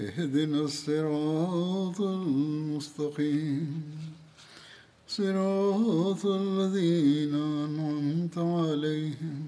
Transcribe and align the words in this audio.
اهدنا 0.00 0.60
الصراط 0.60 2.00
المستقيم 2.00 3.82
صراط 5.08 6.26
الذين 6.26 7.34
أنعمت 7.34 8.38
عليهم 8.38 9.46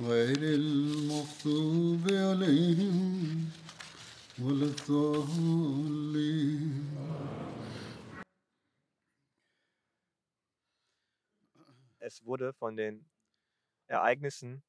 غير 0.00 0.38
المغضوب 0.42 2.12
عليهم 2.12 3.50
ولا 4.38 4.66
الضالين 4.66 6.14
Es 12.00 12.26
wurde 12.26 12.52
von 12.52 12.76
den 12.76 13.06
Ereignissen 13.86 14.62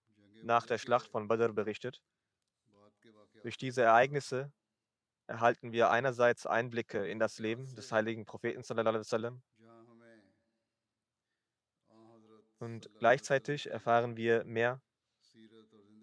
nach 0.43 0.65
der 0.65 0.77
Schlacht 0.77 1.07
von 1.07 1.27
Badr 1.27 1.51
berichtet. 1.51 2.01
Durch 3.42 3.56
diese 3.56 3.82
Ereignisse 3.82 4.52
erhalten 5.26 5.72
wir 5.72 5.90
einerseits 5.90 6.46
Einblicke 6.46 7.06
in 7.06 7.18
das 7.18 7.38
Leben 7.38 7.74
des 7.74 7.92
heiligen 7.92 8.24
Propheten 8.24 8.62
wasallam, 8.62 9.42
und 12.58 12.90
gleichzeitig 12.98 13.70
erfahren 13.70 14.16
wir 14.16 14.44
mehr 14.44 14.82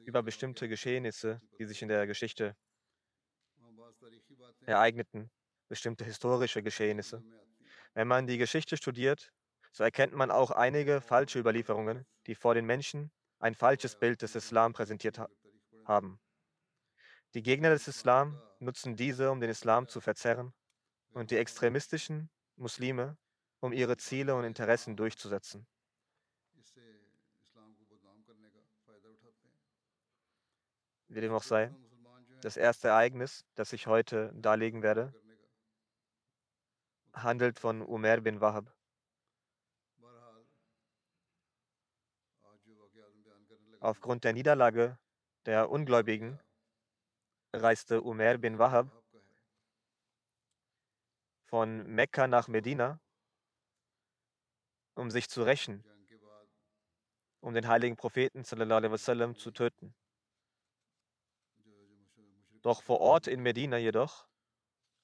über 0.05 0.23
bestimmte 0.23 0.67
Geschehnisse, 0.67 1.39
die 1.59 1.65
sich 1.65 1.81
in 1.81 1.89
der 1.89 2.07
Geschichte 2.07 2.55
ereigneten, 4.65 5.29
bestimmte 5.67 6.03
historische 6.03 6.63
Geschehnisse. 6.63 7.23
Wenn 7.93 8.07
man 8.07 8.25
die 8.25 8.37
Geschichte 8.37 8.77
studiert, 8.77 9.31
so 9.71 9.83
erkennt 9.83 10.13
man 10.13 10.31
auch 10.31 10.51
einige 10.51 11.01
falsche 11.01 11.39
Überlieferungen, 11.39 12.05
die 12.25 12.35
vor 12.35 12.55
den 12.55 12.65
Menschen 12.65 13.11
ein 13.39 13.53
falsches 13.53 13.95
Bild 13.95 14.21
des 14.21 14.35
Islam 14.35 14.73
präsentiert 14.73 15.19
ha 15.19 15.27
haben. 15.85 16.19
Die 17.33 17.43
Gegner 17.43 17.69
des 17.69 17.87
Islam 17.87 18.41
nutzen 18.59 18.95
diese, 18.95 19.31
um 19.31 19.39
den 19.39 19.49
Islam 19.49 19.87
zu 19.87 20.01
verzerren, 20.01 20.53
und 21.11 21.31
die 21.31 21.37
extremistischen 21.37 22.29
Muslime, 22.55 23.17
um 23.59 23.73
ihre 23.73 23.97
Ziele 23.97 24.35
und 24.35 24.43
Interessen 24.43 24.95
durchzusetzen. 24.95 25.67
Wie 31.09 31.21
dem 31.21 31.33
auch 31.33 31.43
sei, 31.43 31.73
das 32.41 32.57
erste 32.57 32.89
Ereignis, 32.89 33.45
das 33.55 33.73
ich 33.73 33.87
heute 33.87 34.31
darlegen 34.35 34.83
werde, 34.83 35.13
handelt 37.13 37.59
von 37.59 37.81
Umar 37.81 38.21
bin 38.21 38.41
Wahab. 38.41 38.73
Aufgrund 43.79 44.23
der 44.23 44.33
Niederlage 44.33 44.97
der 45.45 45.69
Ungläubigen 45.69 46.39
reiste 47.53 48.01
Umar 48.01 48.37
bin 48.37 48.59
Wahab 48.59 48.91
von 51.45 51.87
Mekka 51.87 52.27
nach 52.27 52.47
Medina, 52.47 52.99
um 54.95 55.09
sich 55.09 55.29
zu 55.29 55.43
rächen, 55.43 55.83
um 57.39 57.53
den 57.53 57.67
heiligen 57.67 57.95
Propheten 57.95 58.43
wasallam 58.43 59.35
zu 59.35 59.51
töten. 59.51 59.95
Doch 62.61 62.83
vor 62.83 62.99
Ort 62.99 63.27
in 63.27 63.41
Medina 63.41 63.77
jedoch 63.77 64.27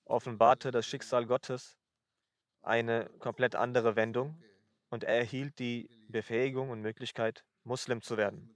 offenbarte 0.06 0.72
das 0.72 0.86
Schicksal 0.86 1.25
Gottes 1.25 1.78
eine 2.62 3.10
komplett 3.20 3.56
andere 3.56 3.96
Wendung 3.96 4.42
und 4.90 5.04
er 5.04 5.18
erhielt 5.18 5.60
die 5.60 5.90
Befähigung 6.10 6.70
und 6.70 6.81
Möglichkeit, 6.81 7.46
Muslim 7.64 8.02
zu 8.02 8.18
werden. 8.18 8.54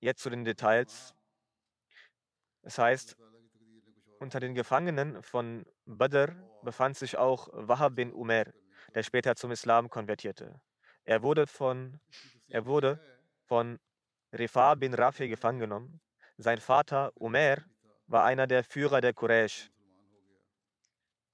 Jetzt 0.00 0.22
zu 0.22 0.30
den 0.30 0.44
Details. 0.44 1.14
Es 2.62 2.78
heißt, 2.78 3.16
unter 4.18 4.40
den 4.40 4.54
Gefangenen 4.54 5.22
von 5.22 5.64
Badr 5.86 6.34
befand 6.62 6.96
sich 6.96 7.16
auch 7.16 7.48
Wahab 7.52 7.94
bin 7.94 8.12
Umar, 8.12 8.46
der 8.94 9.02
später 9.02 9.34
zum 9.34 9.50
Islam 9.50 9.88
konvertierte. 9.88 10.60
Er 11.04 11.22
wurde 11.22 11.46
von, 11.46 12.00
er 12.48 12.66
wurde 12.66 13.00
von 13.46 13.78
Rifa 14.32 14.74
bin 14.74 14.94
Rafi 14.94 15.28
gefangen 15.28 15.60
genommen. 15.60 16.00
Sein 16.36 16.58
Vater 16.58 17.12
Umar 17.14 17.64
war 18.06 18.24
einer 18.24 18.46
der 18.46 18.62
Führer 18.62 19.00
der 19.00 19.14
Quraysh. 19.14 19.70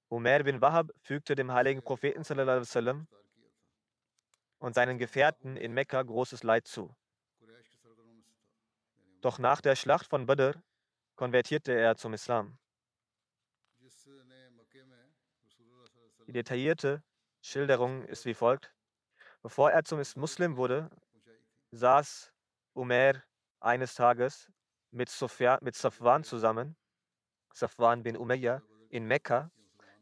Umar 0.09 0.43
bin 0.43 0.61
Wahab 0.61 0.91
fügte 1.01 1.35
dem 1.35 1.51
heiligen 1.51 1.83
Propheten 1.83 2.23
sallam, 2.23 3.07
und 4.59 4.73
seinen 4.73 4.97
Gefährten 4.97 5.57
in 5.57 5.73
Mekka 5.73 6.01
großes 6.01 6.43
Leid 6.43 6.67
zu. 6.67 6.95
Doch 9.21 9.39
nach 9.39 9.61
der 9.61 9.75
Schlacht 9.75 10.07
von 10.07 10.25
Badr 10.25 10.53
konvertierte 11.17 11.73
er 11.73 11.97
zum 11.97 12.13
Islam. 12.13 12.57
Die 16.27 16.31
detaillierte 16.31 17.03
Schilderung 17.41 18.03
ist 18.05 18.25
wie 18.25 18.33
folgt. 18.33 18.73
Bevor 19.41 19.71
er 19.71 19.83
zum 19.83 20.01
Muslim 20.15 20.57
wurde, 20.57 20.89
saß 21.71 22.31
Umar 22.73 23.23
eines 23.59 23.95
Tages 23.95 24.51
mit, 24.91 25.09
Sofia, 25.09 25.57
mit 25.61 25.75
Safwan 25.75 26.23
zusammen, 26.23 26.75
Safwan 27.53 28.03
bin 28.03 28.15
Umayyah, 28.15 28.61
in 28.89 29.05
Mekka, 29.05 29.51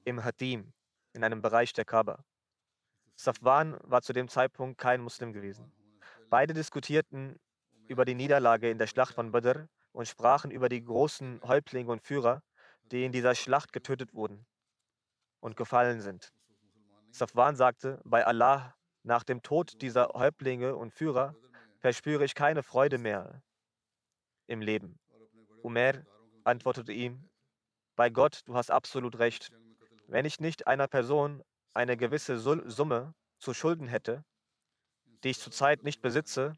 im 0.03 0.23
Hatim, 0.23 0.73
in 1.13 1.23
einem 1.23 1.41
Bereich 1.41 1.73
der 1.73 1.85
Kaaba. 1.85 2.23
Safwan 3.15 3.77
war 3.83 4.01
zu 4.01 4.11
dem 4.11 4.27
Zeitpunkt 4.27 4.77
kein 4.77 5.01
Muslim 5.01 5.31
gewesen. 5.31 5.71
Beide 6.29 6.53
diskutierten 6.53 7.39
über 7.87 8.03
die 8.03 8.15
Niederlage 8.15 8.69
in 8.69 8.77
der 8.77 8.87
Schlacht 8.87 9.13
von 9.13 9.31
Badr 9.31 9.69
und 9.95 10.07
sprachen 10.07 10.51
über 10.51 10.67
die 10.69 10.83
großen 10.83 11.41
Häuptlinge 11.43 11.91
und 11.91 12.01
Führer, 12.01 12.41
die 12.91 13.05
in 13.05 13.11
dieser 13.11 13.33
Schlacht 13.33 13.71
getötet 13.71 14.13
wurden 14.13 14.45
und 15.39 15.55
gefallen 15.55 16.01
sind. 16.01 16.33
Safwan 17.11 17.55
sagte, 17.55 18.01
bei 18.03 18.25
Allah, 18.25 18.75
nach 19.03 19.23
dem 19.23 19.41
Tod 19.41 19.81
dieser 19.81 20.09
Häuptlinge 20.09 20.75
und 20.75 20.91
Führer 20.91 21.35
verspüre 21.79 22.25
ich 22.25 22.35
keine 22.35 22.61
Freude 22.61 22.97
mehr 22.97 23.41
im 24.47 24.61
Leben. 24.61 24.99
Umar 25.63 25.93
antwortete 26.43 26.91
ihm, 26.91 27.29
bei 27.95 28.09
Gott, 28.09 28.41
du 28.45 28.55
hast 28.55 28.71
absolut 28.71 29.17
recht. 29.19 29.51
Wenn 30.07 30.25
ich 30.25 30.39
nicht 30.39 30.67
einer 30.67 30.87
Person 30.87 31.41
eine 31.73 31.95
gewisse 31.95 32.37
Summe 32.37 33.13
zu 33.39 33.53
Schulden 33.53 33.87
hätte, 33.87 34.25
die 35.23 35.29
ich 35.29 35.39
zurzeit 35.39 35.83
nicht 35.83 36.01
besitze, 36.01 36.57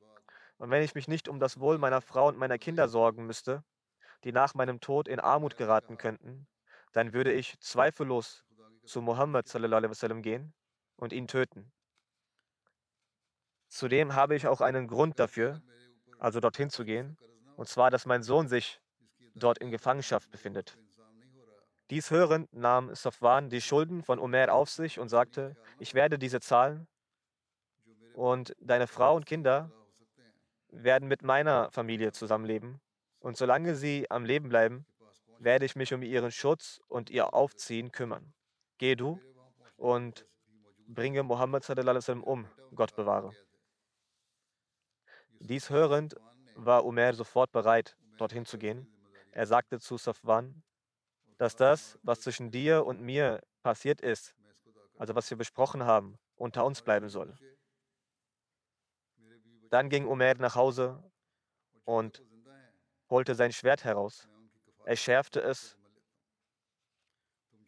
und 0.58 0.72
wenn 0.72 0.84
ich 0.84 0.96
mich 0.96 1.08
nicht 1.08 1.28
um 1.28 1.40
das 1.40 1.60
Wohl 1.60 1.78
meiner 1.78 2.02
Frau 2.02 2.28
und 2.28 2.38
meiner 2.38 2.58
Kinder 2.58 2.88
sorgen 2.88 3.26
müsste, 3.26 3.64
die 4.24 4.32
nach 4.32 4.56
meinem 4.56 4.80
Tod 4.80 5.08
in 5.08 5.20
Armut 5.20 5.58
geraten 5.58 5.98
könnten, 5.98 6.48
dann 6.94 7.14
würde 7.14 7.32
ich 7.32 7.60
zweifellos 7.60 8.44
zu 8.86 9.02
Muhammad 9.02 9.48
sallam, 9.48 10.22
gehen 10.22 10.54
und 10.96 11.14
ihn 11.14 11.28
töten. 11.28 11.72
Zudem 13.68 14.16
habe 14.16 14.36
ich 14.36 14.48
auch 14.48 14.62
einen 14.62 14.88
Grund 14.88 15.20
dafür, 15.20 15.62
also 16.20 16.40
dorthin 16.40 16.70
zu 16.70 16.86
gehen, 16.86 17.18
und 17.58 17.68
zwar, 17.68 17.92
dass 17.92 18.06
mein 18.06 18.24
Sohn 18.24 18.48
sich 18.48 18.82
dort 19.36 19.60
in 19.60 19.72
Gefangenschaft 19.72 20.32
befindet. 20.32 20.78
Dies 21.90 22.12
hörend 22.12 22.52
nahm 22.52 22.94
Safwan 22.96 23.50
die 23.50 23.62
Schulden 23.62 24.04
von 24.04 24.20
Omer 24.20 24.54
auf 24.54 24.70
sich 24.70 25.00
und 25.00 25.10
sagte, 25.10 25.56
ich 25.80 25.94
werde 25.94 26.18
diese 26.18 26.40
zahlen 26.40 26.88
und 28.14 28.56
deine 28.60 28.88
Frau 28.88 29.16
und 29.16 29.26
Kinder 29.26 29.72
werden 30.70 31.08
mit 31.08 31.24
meiner 31.24 31.72
Familie 31.72 32.12
zusammenleben 32.12 32.80
Und 33.20 33.38
solange 33.38 33.76
sie 33.76 34.10
am 34.10 34.26
Leben 34.26 34.50
bleiben, 34.50 34.86
werde 35.40 35.66
ich 35.66 35.76
mich 35.76 35.94
um 35.94 36.02
ihren 36.02 36.32
Schutz 36.32 36.82
und 36.88 37.10
ihr 37.10 37.34
Aufziehen 37.34 37.92
kümmern. 37.92 38.34
Geh 38.78 38.96
du 38.96 39.20
und 39.76 40.26
bringe 40.88 41.24
Mohammed 41.24 41.68
um, 42.24 42.48
Gott 42.76 42.96
bewahre. 42.96 43.32
Dies 45.40 45.70
hörend 45.70 46.16
war 46.56 46.86
Umar 46.86 47.14
sofort 47.14 47.52
bereit, 47.52 47.96
dorthin 48.18 48.46
zu 48.46 48.58
gehen. 48.58 48.88
Er 49.32 49.46
sagte 49.46 49.80
zu 49.80 49.98
Safwan, 49.98 50.64
dass 51.38 51.56
das, 51.56 52.00
was 52.02 52.22
zwischen 52.22 52.50
dir 52.50 52.86
und 52.86 53.02
mir 53.02 53.42
passiert 53.62 54.02
ist, 54.02 54.36
also 54.98 55.14
was 55.14 55.30
wir 55.30 55.38
besprochen 55.38 55.84
haben, 55.84 56.18
unter 56.36 56.66
uns 56.66 56.82
bleiben 56.82 57.10
soll. 57.10 57.36
Dann 59.70 59.90
ging 59.90 60.06
Umar 60.06 60.36
nach 60.36 60.56
Hause 60.56 61.04
und 61.86 62.24
holte 63.10 63.36
sein 63.36 63.52
Schwert 63.52 63.84
heraus. 63.84 64.28
Er 64.86 64.96
schärfte 64.96 65.42
es 65.42 65.78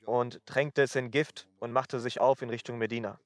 und 0.06 0.46
tränkte 0.46 0.84
es 0.84 0.96
in 0.96 1.12
Gift 1.12 1.48
und 1.60 1.72
machte 1.72 2.00
sich 2.00 2.20
auf 2.20 2.42
in 2.42 2.50
Richtung 2.50 2.78
Medina. 2.78 3.20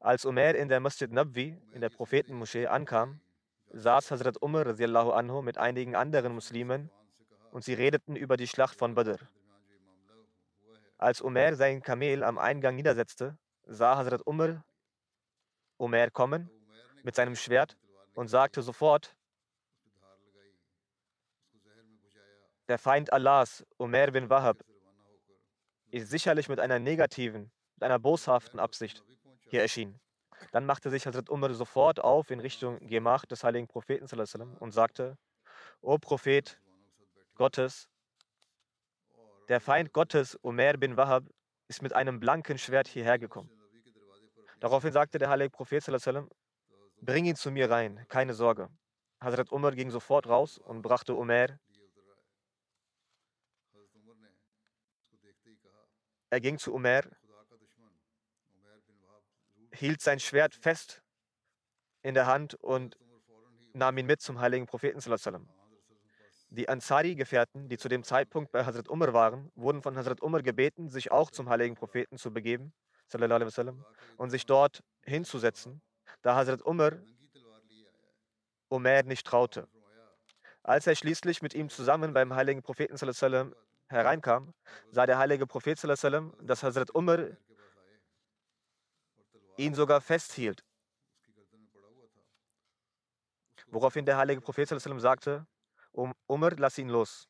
Als 0.00 0.24
Umar 0.24 0.54
in 0.54 0.68
der 0.68 0.80
Masjid 0.80 1.10
Nabwi, 1.10 1.60
in 1.72 1.80
der 1.80 1.88
Prophetenmoschee, 1.88 2.66
ankam, 2.66 3.20
saß 3.70 4.10
Hazrat 4.10 4.40
Umar 4.42 4.66
anhu 4.66 5.42
mit 5.42 5.58
einigen 5.58 5.96
anderen 5.96 6.34
Muslimen 6.34 6.90
und 7.50 7.64
sie 7.64 7.74
redeten 7.74 8.16
über 8.16 8.36
die 8.36 8.46
Schlacht 8.46 8.78
von 8.78 8.94
Badr. 8.94 9.18
Als 10.98 11.20
Umar 11.20 11.54
sein 11.54 11.82
Kamel 11.82 12.22
am 12.22 12.38
Eingang 12.38 12.76
niedersetzte, 12.76 13.36
sah 13.66 13.96
Hazrat 13.96 14.26
Umar 14.26 14.64
Umar 15.76 16.10
kommen 16.10 16.50
mit 17.04 17.14
seinem 17.14 17.36
Schwert 17.36 17.76
und 18.14 18.28
sagte 18.28 18.62
sofort, 18.62 19.14
der 22.66 22.78
Feind 22.78 23.12
Allahs, 23.12 23.64
Umar 23.76 24.10
bin 24.10 24.30
Wahab, 24.30 24.64
ist 25.90 26.10
sicherlich 26.10 26.48
mit 26.48 26.58
einer 26.58 26.78
negativen, 26.78 27.52
mit 27.76 27.84
einer 27.84 27.98
boshaften 27.98 28.58
Absicht 28.58 29.04
hier 29.48 29.60
erschienen. 29.62 30.00
Dann 30.50 30.66
machte 30.66 30.90
sich 30.90 31.06
Hazrat 31.06 31.30
Umar 31.30 31.52
sofort 31.54 32.00
auf 32.00 32.30
in 32.30 32.40
Richtung 32.40 32.78
Gemach 32.80 33.26
des 33.26 33.44
heiligen 33.44 33.68
Propheten 33.68 34.06
und 34.58 34.72
sagte, 34.72 35.16
O 35.80 35.98
Prophet 35.98 36.58
Gottes, 37.34 37.88
der 39.48 39.60
Feind 39.60 39.92
Gottes, 39.92 40.38
Umar 40.42 40.78
bin 40.78 40.96
Wahab, 40.96 41.24
ist 41.68 41.82
mit 41.82 41.92
einem 41.92 42.18
blanken 42.18 42.56
Schwert 42.56 42.88
hierher 42.88 43.18
gekommen. 43.18 43.50
Daraufhin 44.60 44.92
sagte 44.92 45.18
der 45.18 45.28
heilige 45.28 45.50
Prophet, 45.50 45.84
bring 47.04 47.24
ihn 47.26 47.36
zu 47.36 47.50
mir 47.50 47.70
rein, 47.70 48.04
keine 48.08 48.34
Sorge. 48.34 48.68
Hazrat 49.20 49.52
Umar 49.52 49.72
ging 49.72 49.90
sofort 49.90 50.26
raus 50.26 50.58
und 50.58 50.82
brachte 50.82 51.14
Umar. 51.14 51.58
Er 56.30 56.40
ging 56.40 56.58
zu 56.58 56.74
Umar, 56.74 57.04
hielt 59.72 60.00
sein 60.00 60.18
Schwert 60.18 60.54
fest 60.54 61.02
in 62.02 62.14
der 62.14 62.26
Hand 62.26 62.54
und 62.54 62.98
nahm 63.72 63.98
ihn 63.98 64.06
mit 64.06 64.20
zum 64.20 64.40
heiligen 64.40 64.66
Propheten. 64.66 65.00
Die 66.50 66.68
Ansari-Gefährten, 66.68 67.68
die 67.68 67.78
zu 67.78 67.88
dem 67.88 68.04
Zeitpunkt 68.04 68.52
bei 68.52 68.64
Hazrat 68.64 68.88
Umar 68.88 69.12
waren, 69.12 69.50
wurden 69.54 69.82
von 69.82 69.96
Hazrat 69.96 70.22
Umar 70.22 70.42
gebeten, 70.42 70.88
sich 70.88 71.10
auch 71.10 71.30
zum 71.30 71.48
heiligen 71.48 71.74
Propheten 71.74 72.16
zu 72.16 72.32
begeben 72.32 72.72
und 74.16 74.30
sich 74.30 74.46
dort 74.46 74.82
hinzusetzen, 75.04 75.82
da 76.24 76.34
Hazrat 76.34 76.64
Umar 76.64 76.92
Umar 78.70 79.02
nicht 79.04 79.26
traute. 79.26 79.68
Als 80.62 80.86
er 80.86 80.96
schließlich 80.96 81.42
mit 81.42 81.54
ihm 81.54 81.68
zusammen 81.68 82.14
beim 82.14 82.34
heiligen 82.34 82.62
Propheten 82.62 82.96
hereinkam, 83.88 84.54
sah 84.90 85.04
der 85.04 85.18
heilige 85.18 85.46
Prophet, 85.46 85.78
dass 85.84 86.62
Hazrat 86.62 86.94
Umar 86.94 87.36
ihn 89.58 89.74
sogar 89.74 90.00
festhielt. 90.00 90.64
Woraufhin 93.66 94.06
der 94.06 94.16
heilige 94.16 94.40
Prophet 94.40 94.68
sagte, 94.68 95.46
Umar, 96.26 96.52
lass 96.56 96.78
ihn 96.78 96.88
los. 96.88 97.28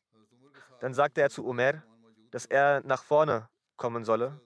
Dann 0.79 0.93
sagte 0.93 1.21
er 1.21 1.29
zu 1.29 1.45
Umar, 1.45 1.83
dass 2.31 2.45
er 2.45 2.81
nach 2.85 3.03
vorne 3.03 3.49
kommen 3.75 4.05
solle. 4.05 4.39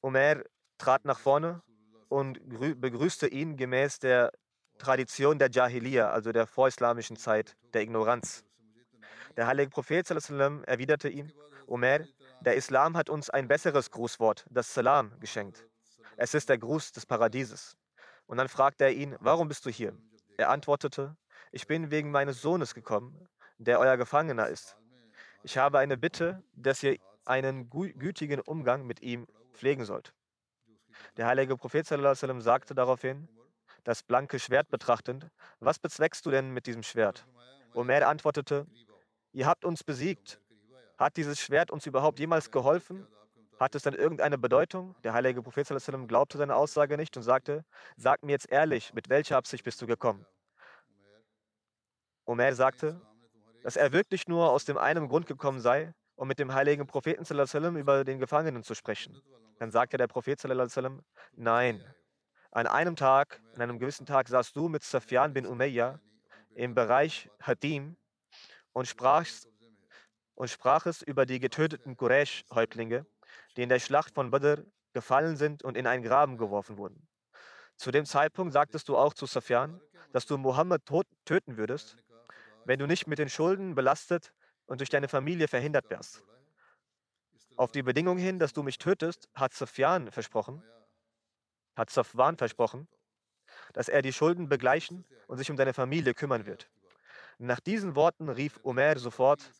Umar 0.00 0.44
trat 0.78 1.04
nach 1.04 1.18
vorne 1.18 1.62
und 2.08 2.40
begrüßte 2.80 3.26
ihn 3.26 3.56
gemäß 3.56 3.98
der 3.98 4.32
Tradition 4.78 5.38
der 5.38 5.50
Jahiliya, 5.50 6.10
also 6.10 6.32
der 6.32 6.46
vorislamischen 6.46 7.16
Zeit, 7.16 7.56
der 7.72 7.82
Ignoranz. 7.82 8.44
Der 9.36 9.46
heilige 9.46 9.70
Prophet 9.70 10.08
erwiderte 10.10 11.08
ihm, 11.08 11.32
Umar, 11.66 12.00
der 12.40 12.54
Islam 12.54 12.96
hat 12.96 13.10
uns 13.10 13.28
ein 13.30 13.48
besseres 13.48 13.90
Grußwort, 13.90 14.46
das 14.50 14.72
Salam, 14.72 15.18
geschenkt. 15.20 15.66
Es 16.16 16.34
ist 16.34 16.48
der 16.48 16.58
Gruß 16.58 16.92
des 16.92 17.06
Paradieses. 17.06 17.76
Und 18.26 18.38
dann 18.38 18.48
fragte 18.48 18.84
er 18.84 18.92
ihn, 18.92 19.16
warum 19.20 19.48
bist 19.48 19.66
du 19.66 19.70
hier? 19.70 19.92
Er 20.36 20.50
antwortete, 20.50 21.16
ich 21.52 21.66
bin 21.66 21.90
wegen 21.90 22.10
meines 22.10 22.40
Sohnes 22.40 22.74
gekommen, 22.74 23.28
der 23.58 23.78
euer 23.80 23.96
Gefangener 23.96 24.48
ist. 24.48 24.76
Ich 25.42 25.58
habe 25.58 25.78
eine 25.78 25.96
Bitte, 25.96 26.42
dass 26.54 26.82
ihr 26.82 26.98
einen 27.24 27.70
gütigen 27.70 28.40
Umgang 28.40 28.86
mit 28.86 29.02
ihm 29.02 29.26
pflegen 29.52 29.84
sollt. 29.84 30.12
Der 31.16 31.26
heilige 31.26 31.56
Prophet 31.56 31.86
sallam, 31.86 32.40
sagte 32.40 32.74
daraufhin, 32.74 33.28
das 33.84 34.02
blanke 34.02 34.38
Schwert 34.38 34.68
betrachtend, 34.68 35.28
was 35.60 35.78
bezweckst 35.78 36.26
du 36.26 36.30
denn 36.30 36.50
mit 36.50 36.66
diesem 36.66 36.82
Schwert? 36.82 37.26
Omer 37.74 38.06
antwortete, 38.06 38.66
ihr 39.32 39.46
habt 39.46 39.64
uns 39.64 39.84
besiegt. 39.84 40.40
Hat 40.98 41.16
dieses 41.16 41.40
Schwert 41.40 41.70
uns 41.70 41.86
überhaupt 41.86 42.18
jemals 42.18 42.50
geholfen? 42.50 43.06
Hat 43.58 43.74
es 43.74 43.82
dann 43.82 43.94
irgendeine 43.94 44.38
Bedeutung? 44.38 44.94
Der 45.04 45.12
heilige 45.12 45.42
Prophet 45.42 45.66
sallam, 45.66 46.08
glaubte 46.08 46.38
seine 46.38 46.56
Aussage 46.56 46.96
nicht 46.96 47.16
und 47.16 47.22
sagte, 47.22 47.64
sag 47.96 48.22
mir 48.22 48.32
jetzt 48.32 48.50
ehrlich, 48.50 48.92
mit 48.92 49.08
welcher 49.08 49.36
Absicht 49.36 49.64
bist 49.64 49.80
du 49.80 49.86
gekommen? 49.86 50.26
Omer 52.24 52.52
sagte, 52.54 53.00
dass 53.62 53.76
er 53.76 53.92
wirklich 53.92 54.26
nur 54.26 54.50
aus 54.50 54.64
dem 54.64 54.78
einen 54.78 55.08
Grund 55.08 55.26
gekommen 55.26 55.60
sei, 55.60 55.94
um 56.16 56.28
mit 56.28 56.38
dem 56.38 56.52
heiligen 56.52 56.86
Propheten 56.86 57.24
sallam, 57.24 57.76
über 57.76 58.04
den 58.04 58.18
Gefangenen 58.18 58.62
zu 58.62 58.74
sprechen. 58.74 59.20
Dann 59.58 59.70
sagte 59.70 59.96
der 59.96 60.06
Prophet 60.06 60.40
sallam, 60.40 61.02
nein, 61.34 61.82
an 62.50 62.66
einem 62.66 62.96
Tag, 62.96 63.40
an 63.54 63.62
einem 63.62 63.78
gewissen 63.78 64.06
Tag 64.06 64.28
saß 64.28 64.52
du 64.52 64.68
mit 64.68 64.82
Safyan 64.82 65.32
bin 65.32 65.46
Umayyah 65.46 66.00
im 66.54 66.74
Bereich 66.74 67.30
Hadim 67.40 67.96
und 68.72 68.88
sprachst 68.88 69.48
und 70.34 70.48
sprachest 70.48 71.02
über 71.02 71.26
die 71.26 71.38
getöteten 71.38 71.96
Quraysh-Häuptlinge, 71.96 73.06
die 73.56 73.62
in 73.62 73.68
der 73.68 73.78
Schlacht 73.78 74.14
von 74.14 74.30
Badr 74.30 74.64
gefallen 74.92 75.36
sind 75.36 75.62
und 75.62 75.76
in 75.76 75.86
einen 75.86 76.02
Graben 76.02 76.38
geworfen 76.38 76.78
wurden. 76.78 77.06
Zu 77.76 77.90
dem 77.90 78.06
Zeitpunkt 78.06 78.52
sagtest 78.52 78.88
du 78.88 78.96
auch 78.96 79.14
zu 79.14 79.26
Safyan, 79.26 79.80
dass 80.12 80.26
du 80.26 80.38
Mohammed 80.38 80.82
töten 81.24 81.56
würdest 81.58 81.98
wenn 82.66 82.80
du 82.80 82.86
nicht 82.86 83.06
mit 83.06 83.18
den 83.18 83.28
Schulden 83.28 83.74
belastet 83.74 84.32
und 84.66 84.80
durch 84.80 84.90
deine 84.90 85.08
Familie 85.08 85.48
verhindert 85.48 85.88
wärst. 85.90 86.22
Auf 87.56 87.72
die 87.72 87.82
Bedingung 87.82 88.18
hin, 88.18 88.38
dass 88.38 88.52
du 88.52 88.62
mich 88.62 88.78
tötest, 88.78 89.28
hat 89.34 89.54
Safyan 89.54 90.10
versprochen, 90.10 90.62
hat 91.74 91.90
Safwan 91.90 92.36
versprochen, 92.36 92.88
dass 93.72 93.88
er 93.88 94.02
die 94.02 94.12
Schulden 94.12 94.48
begleichen 94.48 95.06
und 95.26 95.38
sich 95.38 95.50
um 95.50 95.56
deine 95.56 95.72
Familie 95.72 96.14
kümmern 96.14 96.46
wird. 96.46 96.68
Nach 97.38 97.60
diesen 97.60 97.94
Worten 97.96 98.28
rief 98.28 98.58
Umar 98.62 98.98
sofort, 98.98 99.50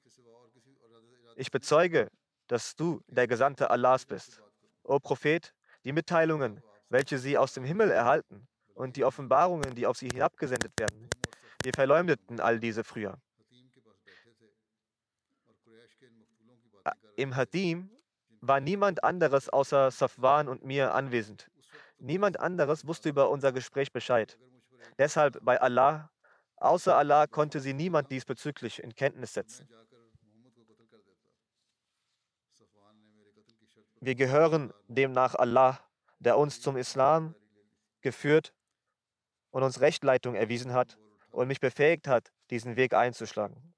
ich 1.37 1.51
bezeuge, 1.51 2.11
dass 2.47 2.77
du 2.77 3.03
der 3.07 3.27
Gesandte 3.27 3.71
Allahs 3.71 4.07
bist. 4.07 4.43
O 4.83 4.99
Prophet, 4.99 5.53
die 5.85 5.93
Mitteilungen, 5.93 6.63
welche 6.89 7.19
sie 7.19 7.37
aus 7.37 7.53
dem 7.53 7.65
Himmel 7.65 7.91
erhalten 7.91 8.47
und 8.75 8.97
die 8.97 9.05
Offenbarungen, 9.05 9.75
die 9.75 9.87
auf 9.87 9.99
sie 9.99 10.09
hinabgesendet 10.09 10.73
werden, 10.79 11.09
wir 11.63 11.73
verleumdeten 11.75 12.41
all 12.41 12.61
diese 12.61 12.85
früher. 12.85 13.19
Im 17.17 17.35
Hadim 17.35 17.91
war 18.43 18.61
niemand 18.61 19.03
anderes 19.03 19.49
außer 19.49 19.91
Safwan 19.91 20.49
und 20.49 20.65
mir 20.65 20.95
anwesend. 20.95 21.51
Niemand 21.99 22.39
anderes 22.39 22.87
wusste 22.87 23.09
über 23.09 23.31
unser 23.31 23.53
Gespräch 23.53 23.91
Bescheid. 23.91 24.39
Deshalb 24.99 25.43
bei 25.43 25.59
Allah, 25.61 26.11
außer 26.57 26.95
Allah 26.95 27.27
konnte 27.27 27.61
sie 27.61 27.73
niemand 27.73 28.11
diesbezüglich 28.11 28.83
in 28.83 28.95
Kenntnis 28.95 29.33
setzen. 29.33 29.67
Wir 34.01 34.15
gehören 34.15 34.75
demnach 34.87 35.35
Allah, 35.35 35.81
der 36.19 36.37
uns 36.37 36.61
zum 36.61 36.77
Islam 36.77 37.35
geführt 38.03 38.53
und 39.51 39.63
uns 39.63 39.81
Rechtleitung 39.81 40.35
erwiesen 40.35 40.75
hat 40.75 40.99
und 41.31 41.49
mich 41.49 41.61
befähigt 41.61 42.09
hat, 42.09 42.31
diesen 42.51 42.77
Weg 42.77 42.93
einzuschlagen. 42.93 43.75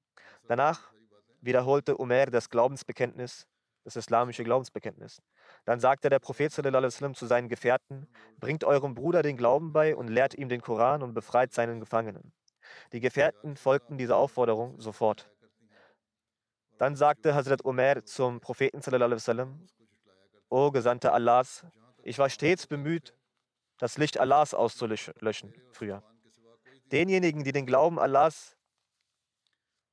Danach 0.49 0.93
wiederholte 1.41 1.97
Umar 1.97 2.27
das 2.27 2.51
Glaubensbekenntnis, 2.51 3.47
das 3.85 3.97
islamische 3.97 4.45
Glaubensbekenntnis. 4.45 5.23
Dann 5.65 5.81
sagte 5.81 6.11
der 6.11 6.19
Prophet 6.19 6.53
sallam, 6.53 7.15
zu 7.15 7.27
seinen 7.27 7.49
Gefährten, 7.49 8.07
bringt 8.39 8.65
eurem 8.65 8.95
Bruder 8.95 9.23
den 9.23 9.37
Glauben 9.37 9.73
bei 9.73 9.97
und 9.97 10.09
lehrt 10.09 10.35
ihm 10.35 10.49
den 10.49 10.61
Koran 10.61 11.03
und 11.03 11.15
befreit 11.15 11.53
seinen 11.53 11.81
Gefangenen. 11.81 12.33
Die 12.93 13.01
Gefährten 13.01 13.57
folgten 13.57 13.97
dieser 13.97 14.17
Aufforderung 14.17 14.81
sofort. 14.81 15.31
Dann 16.77 16.97
sagte 16.97 17.35
Hazrat 17.35 17.65
Umar 17.65 18.05
zum 18.05 18.41
Propheten, 18.41 18.81
sallam, 18.81 19.67
O 20.51 20.71
Gesandter 20.71 21.13
Allahs, 21.13 21.67
ich 22.03 22.19
war 22.19 22.31
stets 22.31 22.67
bemüht, 22.67 23.15
das 23.79 23.99
Licht 23.99 24.19
Allahs 24.19 24.55
auszulöschen 24.55 25.55
früher. 25.73 26.03
Denjenigen, 26.93 27.45
die 27.45 27.53
den 27.53 27.67
Glauben 27.67 27.99
Allahs 27.99 28.58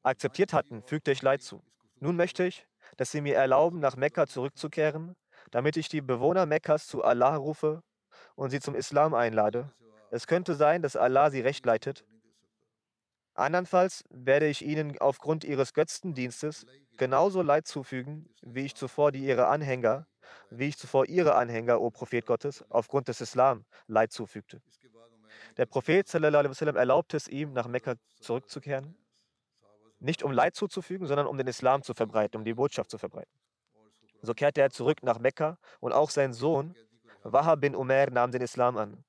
akzeptiert 0.05 0.53
hatten, 0.53 0.83
fügte 0.83 1.11
ich 1.11 1.21
Leid 1.21 1.41
zu. 1.41 1.61
Nun 1.99 2.15
möchte 2.15 2.45
ich, 2.45 2.67
dass 2.97 3.11
sie 3.11 3.21
mir 3.21 3.35
erlauben, 3.35 3.79
nach 3.79 3.95
Mekka 3.95 4.27
zurückzukehren, 4.27 5.15
damit 5.51 5.77
ich 5.77 5.89
die 5.89 6.01
Bewohner 6.01 6.45
Mekkas 6.45 6.87
zu 6.87 7.03
Allah 7.03 7.35
rufe 7.35 7.83
und 8.35 8.49
sie 8.49 8.59
zum 8.59 8.75
Islam 8.75 9.13
einlade. 9.13 9.71
Es 10.11 10.27
könnte 10.27 10.55
sein, 10.55 10.81
dass 10.81 10.95
Allah 10.95 11.29
sie 11.31 11.41
recht 11.41 11.65
leitet. 11.65 12.05
Andernfalls 13.33 14.05
werde 14.09 14.47
ich 14.47 14.63
ihnen 14.63 14.97
aufgrund 14.99 15.43
ihres 15.43 15.73
Götzendienstes 15.73 16.65
genauso 16.97 17.41
Leid 17.41 17.67
zufügen, 17.67 18.29
wie 18.41 18.65
ich 18.65 18.75
zuvor 18.75 19.11
die 19.11 19.25
ihre 19.25 19.47
Anhänger, 19.47 20.07
wie 20.49 20.69
ich 20.69 20.77
zuvor 20.77 21.07
ihre 21.07 21.35
Anhänger, 21.35 21.81
o 21.81 21.89
Prophet 21.89 22.25
Gottes, 22.25 22.63
aufgrund 22.69 23.09
des 23.09 23.19
Islam 23.19 23.65
Leid 23.87 24.13
zufügte. 24.13 24.61
Der 25.57 25.65
Prophet 25.65 26.07
sallam, 26.07 26.75
erlaubte 26.77 27.17
es 27.17 27.27
ihm, 27.27 27.51
nach 27.51 27.67
Mekka 27.67 27.95
zurückzukehren, 28.21 28.95
nicht 29.99 30.23
um 30.23 30.31
Leid 30.31 30.55
zuzufügen, 30.55 31.07
sondern 31.07 31.27
um 31.27 31.37
den 31.37 31.47
Islam 31.47 31.81
zu 31.81 31.93
verbreiten, 31.93 32.37
um 32.37 32.45
die 32.45 32.53
Botschaft 32.53 32.89
zu 32.89 32.97
verbreiten. 32.97 33.31
So 34.21 34.33
kehrte 34.33 34.61
er 34.61 34.69
zurück 34.69 35.03
nach 35.03 35.19
Mekka 35.19 35.57
und 35.79 35.93
auch 35.93 36.09
sein 36.09 36.33
Sohn 36.33 36.75
Wahab 37.27 37.61
bin 37.61 37.75
Umar 37.75 38.11
nahm 38.11 38.31
den 38.31 38.43
Islam 38.43 38.77
an. 38.77 39.03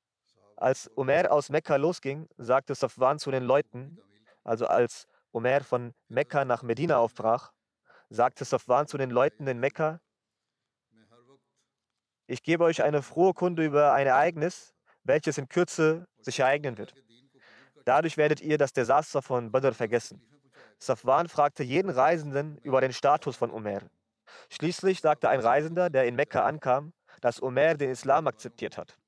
Als 0.56 0.90
Umar 0.94 1.30
aus 1.30 1.50
Mekka 1.50 1.76
losging, 1.76 2.26
sagte 2.38 2.74
Safwan 2.74 3.18
zu 3.18 3.30
den 3.30 3.42
Leuten, 3.42 3.98
also 4.42 4.66
als 4.66 5.06
Umar 5.32 5.62
von 5.62 5.92
Mekka 6.08 6.46
nach 6.46 6.62
Medina 6.62 6.96
aufbrach, 6.96 7.52
sagte 8.08 8.46
Safwan 8.46 8.86
zu 8.86 8.96
den 8.96 9.10
Leuten 9.10 9.46
in 9.46 9.60
Mekka, 9.60 10.00
ich 12.26 12.42
gebe 12.42 12.64
euch 12.64 12.82
eine 12.82 13.02
frohe 13.02 13.34
Kunde 13.34 13.66
über 13.66 13.92
ein 13.92 14.06
Ereignis, 14.06 14.74
welches 15.04 15.36
in 15.36 15.50
Kürze 15.50 16.08
sich 16.18 16.40
ereignen 16.40 16.78
wird. 16.78 16.94
Dadurch 17.84 18.16
werdet 18.16 18.40
ihr 18.40 18.56
das 18.56 18.72
Desaster 18.72 19.20
von 19.20 19.52
Badr 19.52 19.74
vergessen. 19.74 20.22
Safwan 20.78 21.28
fragte 21.28 21.62
jeden 21.62 21.90
Reisenden 21.90 22.58
über 22.58 22.80
den 22.80 22.92
Status 22.92 23.36
von 23.36 23.50
Umar. 23.50 23.82
Schließlich 24.50 25.00
sagte 25.00 25.28
ein 25.28 25.40
Reisender, 25.40 25.90
der 25.90 26.06
in 26.06 26.16
Mekka 26.16 26.44
ankam, 26.44 26.92
dass 27.20 27.40
Umar 27.40 27.74
den 27.74 27.90
Islam 27.90 28.26
akzeptiert 28.26 28.76
hat. 28.76 28.98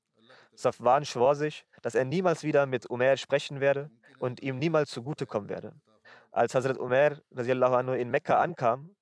Safwan 0.55 1.05
schwor 1.05 1.35
sich, 1.35 1.65
dass 1.81 1.95
er 1.95 2.05
niemals 2.05 2.43
wieder 2.43 2.65
mit 2.65 2.89
Umar 2.89 3.17
sprechen 3.17 3.59
werde 3.59 3.89
und 4.17 4.41
ihm 4.41 4.57
niemals 4.57 4.89
zugutekommen 4.89 5.49
werde. 5.49 5.73
Als 6.31 6.53
Hazrat 6.53 6.77
Umar 6.77 7.21
anhu, 7.31 7.93
in 7.93 8.09
Mekka 8.09 8.39
ankam, 8.39 8.95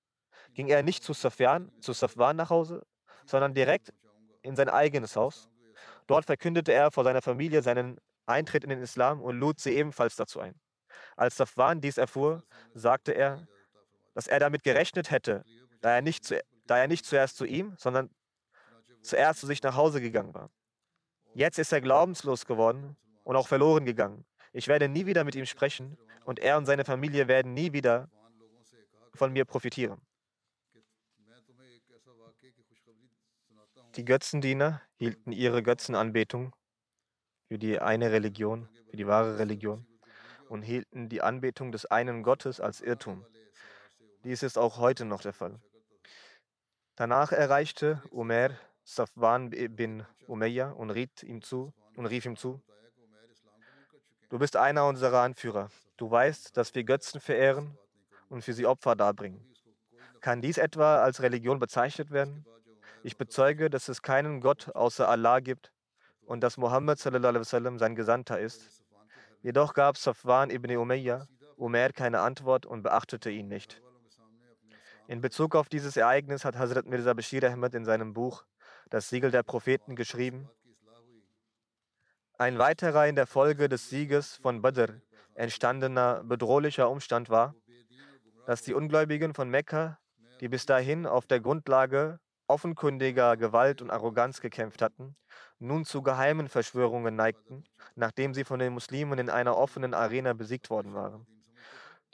ging 0.53 0.67
er 0.67 0.83
nicht 0.83 1.03
zu 1.03 1.13
Safwan, 1.13 1.71
zu 1.81 1.93
Safwan 1.93 2.36
nach 2.36 2.50
Hause, 2.50 2.86
sondern 3.25 3.53
direkt 3.53 3.93
in 4.41 4.55
sein 4.55 4.69
eigenes 4.69 5.15
Haus. 5.15 5.50
Dort 6.05 6.25
verkündete 6.25 6.74
er 6.74 6.91
vor 6.91 7.03
seiner 7.03 7.21
Familie 7.21 7.62
seinen 7.62 7.97
Eintritt 8.25 8.63
in 8.63 8.69
den 8.69 8.81
Islam 8.81 9.21
und 9.21 9.38
lud 9.39 9.59
sie 9.59 9.71
ebenfalls 9.71 10.15
dazu 10.15 10.39
ein. 10.39 10.53
Als 11.16 11.38
Safwan 11.38 11.82
dies 11.82 11.98
erfuhr, 11.98 12.44
sagte 12.74 13.13
er, 13.13 13.48
dass 14.13 14.27
er 14.27 14.39
damit 14.39 14.63
gerechnet 14.63 15.12
hätte, 15.12 15.44
da 15.82 15.96
er 15.96 16.01
nicht, 16.01 16.25
zu, 16.25 16.42
da 16.66 16.77
er 16.77 16.88
nicht 16.88 17.06
zuerst 17.06 17.38
zu 17.38 17.46
ihm, 17.46 17.75
sondern 17.77 18.10
zuerst 19.01 19.42
zu 19.42 19.48
sich 19.48 19.62
nach 19.63 19.75
Hause 19.75 20.01
gegangen 20.01 20.34
war. 20.34 20.50
Jetzt 21.34 21.60
ist 21.60 21.72
er 21.72 21.82
glaubenslos 21.82 22.46
geworden 22.46 22.98
und 23.24 23.36
auch 23.36 23.48
verloren 23.48 23.86
gegangen. 23.86 24.25
Ich 24.54 24.68
werde 24.68 24.89
nie 24.89 25.06
wieder 25.06 25.24
mit 25.24 25.36
ihm 25.36 25.46
sprechen 25.46 25.98
und 26.25 26.39
er 26.39 26.58
und 26.58 26.66
seine 26.66 26.84
Familie 26.84 27.27
werden 27.27 27.54
nie 27.54 27.74
wieder 27.74 28.10
von 29.13 29.32
mir 29.32 29.46
profitieren. 29.46 30.01
Die 33.96 34.06
Götzendiener 34.06 34.82
hielten 34.98 35.32
ihre 35.32 35.63
Götzenanbetung 35.63 36.56
für 37.48 37.58
die 37.58 37.80
eine 37.80 38.12
Religion, 38.12 38.68
für 38.89 38.98
die 38.98 39.08
wahre 39.08 39.39
Religion 39.39 39.86
und 40.50 40.62
hielten 40.62 41.10
die 41.10 41.22
Anbetung 41.22 41.72
des 41.72 41.86
einen 41.86 42.24
Gottes 42.24 42.60
als 42.60 42.82
Irrtum. 42.82 43.25
Dies 44.24 44.44
ist 44.44 44.58
auch 44.58 44.77
heute 44.77 45.06
noch 45.06 45.22
der 45.22 45.34
Fall. 45.34 45.60
Danach 46.96 47.32
erreichte 47.32 48.01
Umar 48.12 48.51
Safwan 48.84 49.50
bin 49.50 50.06
Umayya 50.27 50.72
und 50.72 50.96
ihm 51.24 51.42
zu 51.42 51.74
und 51.96 52.06
rief 52.06 52.25
ihm 52.25 52.38
zu: 52.38 52.62
Du 54.30 54.39
bist 54.39 54.56
einer 54.56 54.88
unserer 54.88 55.22
Anführer. 55.22 55.70
Du 55.98 56.10
weißt, 56.10 56.56
dass 56.56 56.74
wir 56.74 56.84
Götzen 56.84 57.20
verehren 57.20 57.77
und 58.30 58.44
für 58.44 58.54
sie 58.54 58.66
Opfer 58.66 58.96
darbringen. 58.96 59.46
Kann 60.22 60.42
dies 60.42 60.58
etwa 60.58 61.04
als 61.04 61.22
Religion 61.22 61.60
bezeichnet 61.60 62.12
werden? 62.12 62.46
Ich 63.04 63.18
bezeuge, 63.18 63.70
dass 63.70 63.88
es 63.89 64.01
keinen 64.01 64.42
Gott 64.42 64.75
außer 64.75 65.08
Allah 65.08 65.39
gibt 65.39 65.72
und 66.25 66.42
dass 66.42 66.58
Mohammed 66.58 67.00
sallam, 67.00 67.80
sein 67.80 67.96
Gesandter 67.96 68.39
ist. 68.39 68.76
Jedoch 69.41 69.74
gab 69.74 69.98
Safwan 69.98 70.50
ibn 70.50 70.75
Umayya 70.75 71.27
Umar 71.58 71.91
keine 71.91 72.20
Antwort 72.20 72.65
und 72.65 72.84
beachtete 72.84 73.29
ihn 73.29 73.48
nicht. 73.48 73.82
In 75.08 75.22
Bezug 75.22 75.56
auf 75.56 75.70
dieses 75.70 75.98
Ereignis 75.98 76.46
hat 76.46 76.58
Hazrat 76.58 76.86
Mirza 76.86 77.13
Bashir 77.13 77.44
Ahmed 77.44 77.74
in 77.74 77.86
seinem 77.86 78.13
Buch 78.13 78.46
das 78.89 79.10
Siegel 79.10 79.32
der 79.32 79.44
Propheten 79.44 79.96
geschrieben. 79.96 80.50
Ein 82.38 82.60
weiterer 82.60 83.08
in 83.08 83.15
der 83.15 83.25
Folge 83.25 83.70
des 83.70 83.89
Sieges 83.89 84.36
von 84.38 84.62
Badr 84.62 85.01
entstandener 85.34 86.24
bedrohlicher 86.24 86.89
Umstand 86.89 87.29
war, 87.29 87.56
dass 88.46 88.63
die 88.63 88.74
Ungläubigen 88.74 89.34
von 89.34 89.50
Mekka, 89.50 90.00
die 90.41 90.48
bis 90.48 90.65
dahin 90.65 91.06
auf 91.06 91.25
der 91.25 91.39
Grundlage 91.39 92.20
offenkundiger 92.48 93.38
Gewalt 93.38 93.82
und 93.82 93.89
Arroganz 93.89 94.41
gekämpft 94.41 94.82
hatten, 94.82 95.15
nun 95.60 95.86
zu 95.86 96.02
geheimen 96.02 96.50
Verschwörungen 96.50 97.16
neigten, 97.16 97.64
nachdem 97.96 98.34
sie 98.34 98.44
von 98.44 98.60
den 98.60 98.74
Muslimen 98.74 99.20
in 99.20 99.30
einer 99.30 99.58
offenen 99.58 99.94
Arena 99.94 100.34
besiegt 100.34 100.70
worden 100.70 100.94
waren. 100.94 101.26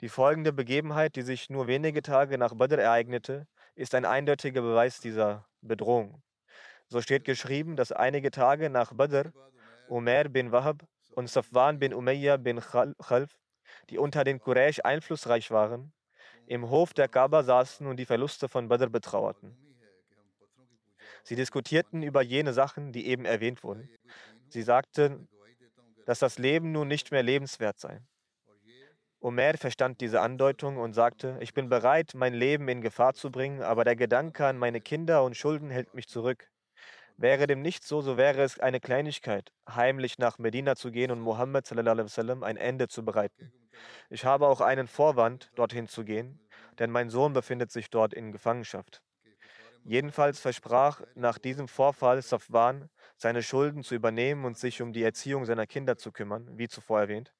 Die 0.00 0.08
folgende 0.08 0.52
Begebenheit, 0.52 1.16
die 1.16 1.22
sich 1.22 1.50
nur 1.50 1.66
wenige 1.66 2.02
Tage 2.02 2.36
nach 2.38 2.54
Badr 2.54 2.78
ereignete, 2.78 3.46
ist 3.74 3.94
ein 3.94 4.04
eindeutiger 4.04 4.62
Beweis 4.62 5.00
dieser 5.00 5.46
Bedrohung. 5.60 6.22
So 6.88 7.00
steht 7.00 7.24
geschrieben, 7.24 7.76
dass 7.76 7.92
einige 7.92 8.30
Tage 8.30 8.70
nach 8.70 8.92
Badr 8.92 9.32
Umar 9.88 10.24
bin 10.24 10.52
Wahab 10.52 10.84
und 11.12 11.28
Safwan 11.28 11.78
bin 11.78 11.94
Umayya 11.94 12.36
bin 12.36 12.60
Khalf, 12.60 13.38
die 13.90 13.98
unter 13.98 14.24
den 14.24 14.40
Quraysh 14.40 14.80
einflussreich 14.84 15.50
waren, 15.50 15.92
im 16.46 16.68
Hof 16.68 16.92
der 16.92 17.08
Kaaba 17.08 17.42
saßen 17.42 17.86
und 17.86 17.96
die 17.96 18.04
Verluste 18.04 18.48
von 18.48 18.68
Badr 18.68 18.88
betrauerten. 18.88 19.56
Sie 21.24 21.36
diskutierten 21.36 22.02
über 22.02 22.22
jene 22.22 22.52
Sachen, 22.52 22.92
die 22.92 23.06
eben 23.06 23.24
erwähnt 23.24 23.64
wurden. 23.64 23.88
Sie 24.48 24.62
sagten, 24.62 25.26
dass 26.06 26.18
das 26.18 26.38
Leben 26.38 26.70
nun 26.70 26.86
nicht 26.86 27.10
mehr 27.10 27.22
lebenswert 27.22 27.78
sei. 27.78 28.00
Omer 29.20 29.54
verstand 29.56 30.02
diese 30.02 30.20
Andeutung 30.20 30.76
und 30.76 30.92
sagte, 30.92 31.38
ich 31.40 31.54
bin 31.54 31.70
bereit, 31.70 32.12
mein 32.14 32.34
Leben 32.34 32.68
in 32.68 32.82
Gefahr 32.82 33.14
zu 33.14 33.30
bringen, 33.30 33.62
aber 33.62 33.84
der 33.84 33.96
Gedanke 33.96 34.46
an 34.46 34.58
meine 34.58 34.82
Kinder 34.82 35.24
und 35.24 35.34
Schulden 35.34 35.70
hält 35.70 35.94
mich 35.94 36.08
zurück. 36.08 36.50
Wäre 37.16 37.46
dem 37.46 37.62
nicht 37.62 37.84
so, 37.84 38.02
so 38.02 38.18
wäre 38.18 38.42
es 38.42 38.58
eine 38.58 38.80
Kleinigkeit, 38.80 39.50
heimlich 39.68 40.18
nach 40.18 40.38
Medina 40.38 40.76
zu 40.76 40.90
gehen 40.90 41.10
und 41.10 41.20
Mohammed 41.20 41.70
ein 41.72 42.56
Ende 42.58 42.88
zu 42.88 43.04
bereiten. 43.04 43.50
Ich 44.10 44.24
habe 44.24 44.46
auch 44.48 44.60
einen 44.60 44.88
Vorwand, 44.88 45.50
dorthin 45.54 45.88
zu 45.88 46.04
gehen, 46.04 46.40
denn 46.78 46.90
mein 46.90 47.08
Sohn 47.08 47.32
befindet 47.32 47.70
sich 47.70 47.88
dort 47.88 48.12
in 48.12 48.32
Gefangenschaft. 48.32 49.03
Jedenfalls 49.84 50.40
versprach 50.40 51.02
nach 51.14 51.38
diesem 51.38 51.68
Vorfall 51.68 52.22
Safwan, 52.22 52.88
seine 53.16 53.42
Schulden 53.42 53.82
zu 53.82 53.94
übernehmen 53.94 54.46
und 54.46 54.56
sich 54.56 54.80
um 54.80 54.94
die 54.94 55.02
Erziehung 55.02 55.44
seiner 55.44 55.66
Kinder 55.66 55.98
zu 55.98 56.10
kümmern, 56.10 56.48
wie 56.58 56.68
zuvor 56.68 57.00
erwähnt. 57.00 57.34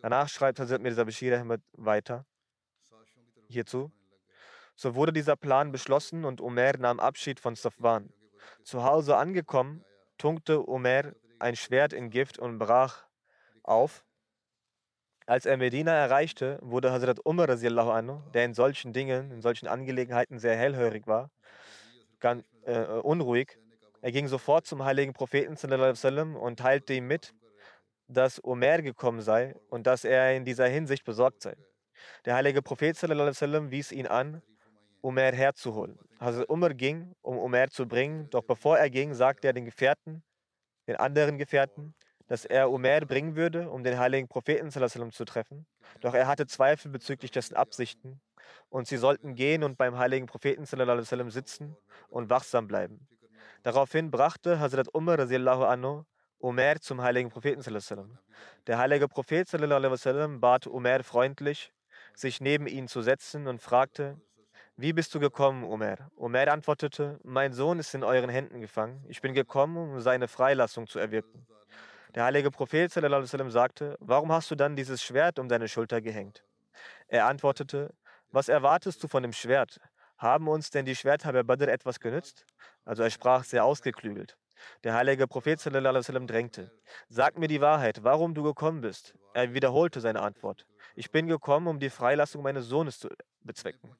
Danach 0.00 0.28
schreibt 0.28 0.58
Hazrat 0.58 0.80
Mirza 0.80 1.04
Bashir 1.04 1.38
Ahmed 1.38 1.60
weiter 1.72 2.24
hierzu. 3.48 3.92
So 4.74 4.94
wurde 4.94 5.12
dieser 5.12 5.36
Plan 5.36 5.70
beschlossen 5.70 6.24
und 6.24 6.40
Umar 6.40 6.78
nahm 6.78 6.98
Abschied 6.98 7.40
von 7.40 7.54
Safwan. 7.54 8.10
Zu 8.64 8.82
Hause 8.82 9.16
angekommen, 9.16 9.84
tunkte 10.16 10.62
Umar 10.62 11.12
ein 11.38 11.56
Schwert 11.56 11.92
in 11.92 12.08
Gift 12.08 12.38
und 12.38 12.58
brach 12.58 13.04
auf. 13.62 14.04
Als 15.26 15.44
er 15.44 15.56
Medina 15.56 15.92
erreichte, 15.92 16.58
wurde 16.62 16.92
Hazrat 16.92 17.20
Umar, 17.24 17.48
der 17.48 18.44
in 18.44 18.54
solchen 18.54 18.92
Dingen, 18.92 19.30
in 19.30 19.42
solchen 19.42 19.66
Angelegenheiten 19.66 20.38
sehr 20.38 20.56
hellhörig 20.56 21.06
war, 21.06 21.30
ganz, 22.20 22.44
äh, 22.64 22.82
unruhig. 22.82 23.58
Er 24.02 24.12
ging 24.12 24.28
sofort 24.28 24.66
zum 24.66 24.84
heiligen 24.84 25.12
Propheten 25.12 25.56
und 26.36 26.58
teilte 26.58 26.94
ihm 26.94 27.06
mit, 27.06 27.34
dass 28.08 28.38
Umar 28.38 28.82
gekommen 28.82 29.20
sei 29.20 29.54
und 29.68 29.86
dass 29.86 30.04
er 30.04 30.36
in 30.36 30.44
dieser 30.44 30.68
Hinsicht 30.68 31.04
besorgt 31.04 31.42
sei. 31.42 31.56
Der 32.24 32.34
heilige 32.34 32.62
Prophet 32.62 32.96
wies 33.02 33.90
ihn 33.92 34.06
an, 34.06 34.42
Umar 35.00 35.32
herzuholen. 35.32 35.98
Also 36.18 36.44
Umar 36.46 36.74
ging, 36.74 37.14
um 37.22 37.38
Umar 37.38 37.68
zu 37.68 37.86
bringen, 37.86 38.28
doch 38.30 38.42
bevor 38.42 38.78
er 38.78 38.90
ging, 38.90 39.14
sagte 39.14 39.48
er 39.48 39.52
den 39.52 39.64
Gefährten, 39.64 40.22
den 40.86 40.96
anderen 40.96 41.38
Gefährten, 41.38 41.94
dass 42.26 42.44
er 42.44 42.70
Umer 42.70 43.00
bringen 43.00 43.36
würde, 43.36 43.70
um 43.70 43.84
den 43.84 43.98
heiligen 43.98 44.28
Propheten 44.28 44.70
zu 44.70 45.24
treffen. 45.24 45.66
Doch 46.00 46.14
er 46.14 46.26
hatte 46.26 46.46
Zweifel 46.46 46.90
bezüglich 46.90 47.30
dessen 47.30 47.54
Absichten 47.54 48.20
und 48.68 48.86
sie 48.86 48.96
sollten 48.96 49.34
gehen 49.34 49.64
und 49.64 49.78
beim 49.78 49.96
heiligen 49.98 50.26
Propheten 50.26 50.66
sallam, 50.66 51.30
sitzen 51.30 51.76
und 52.08 52.30
wachsam 52.30 52.66
bleiben. 52.66 53.06
Daraufhin 53.62 54.10
brachte 54.10 54.60
Hazrat 54.60 54.94
Umar 54.94 55.18
anhu 55.18 56.04
Umer 56.38 56.80
zum 56.80 57.02
heiligen 57.02 57.30
Propheten. 57.30 57.62
sallam. 57.62 58.18
Der 58.66 58.78
heilige 58.78 59.08
Prophet 59.08 59.48
sallam, 59.48 60.40
bat 60.40 60.66
Umer 60.66 61.02
freundlich, 61.02 61.72
sich 62.14 62.40
neben 62.40 62.66
ihn 62.66 62.88
zu 62.88 63.02
setzen 63.02 63.46
und 63.46 63.62
fragte, 63.62 64.20
wie 64.76 64.92
bist 64.92 65.14
du 65.14 65.20
gekommen, 65.20 65.64
Umer? 65.64 65.96
Umer 66.16 66.48
antwortete, 66.52 67.18
mein 67.24 67.54
Sohn 67.54 67.78
ist 67.78 67.94
in 67.94 68.04
euren 68.04 68.28
Händen 68.28 68.60
gefangen. 68.60 69.02
Ich 69.08 69.22
bin 69.22 69.32
gekommen, 69.32 69.76
um 69.76 70.00
seine 70.00 70.28
Freilassung 70.28 70.86
zu 70.86 70.98
erwirken. 70.98 71.46
Der 72.14 72.24
heilige 72.24 72.50
Prophet 72.50 72.92
sallam, 72.92 73.50
sagte, 73.50 73.96
warum 74.00 74.30
hast 74.32 74.50
du 74.50 74.54
dann 74.54 74.76
dieses 74.76 75.02
Schwert 75.02 75.38
um 75.38 75.48
deine 75.48 75.68
Schulter 75.68 76.02
gehängt? 76.02 76.44
Er 77.08 77.26
antwortete, 77.26 77.94
was 78.30 78.48
erwartest 78.48 79.02
du 79.02 79.08
von 79.08 79.22
dem 79.22 79.32
Schwert? 79.32 79.80
Haben 80.18 80.48
uns 80.48 80.70
denn 80.70 80.84
die 80.84 80.96
Schwerter 80.96 81.32
bei 81.32 81.42
Badr 81.42 81.68
etwas 81.68 82.00
genützt? 82.00 82.46
Also 82.84 83.02
er 83.02 83.10
sprach 83.10 83.44
sehr 83.44 83.64
ausgeklügelt. 83.64 84.36
Der 84.84 84.94
heilige 84.94 85.26
Prophet 85.26 85.60
sallam, 85.60 86.26
drängte, 86.26 86.72
sag 87.08 87.38
mir 87.38 87.48
die 87.48 87.60
Wahrheit, 87.60 88.02
warum 88.04 88.34
du 88.34 88.42
gekommen 88.42 88.80
bist. 88.80 89.14
Er 89.34 89.52
wiederholte 89.52 90.00
seine 90.00 90.22
Antwort. 90.22 90.66
Ich 90.94 91.10
bin 91.10 91.26
gekommen, 91.26 91.66
um 91.66 91.78
die 91.78 91.90
Freilassung 91.90 92.42
meines 92.42 92.66
Sohnes 92.66 92.98
zu 92.98 93.08
bezwecken. 93.40 93.96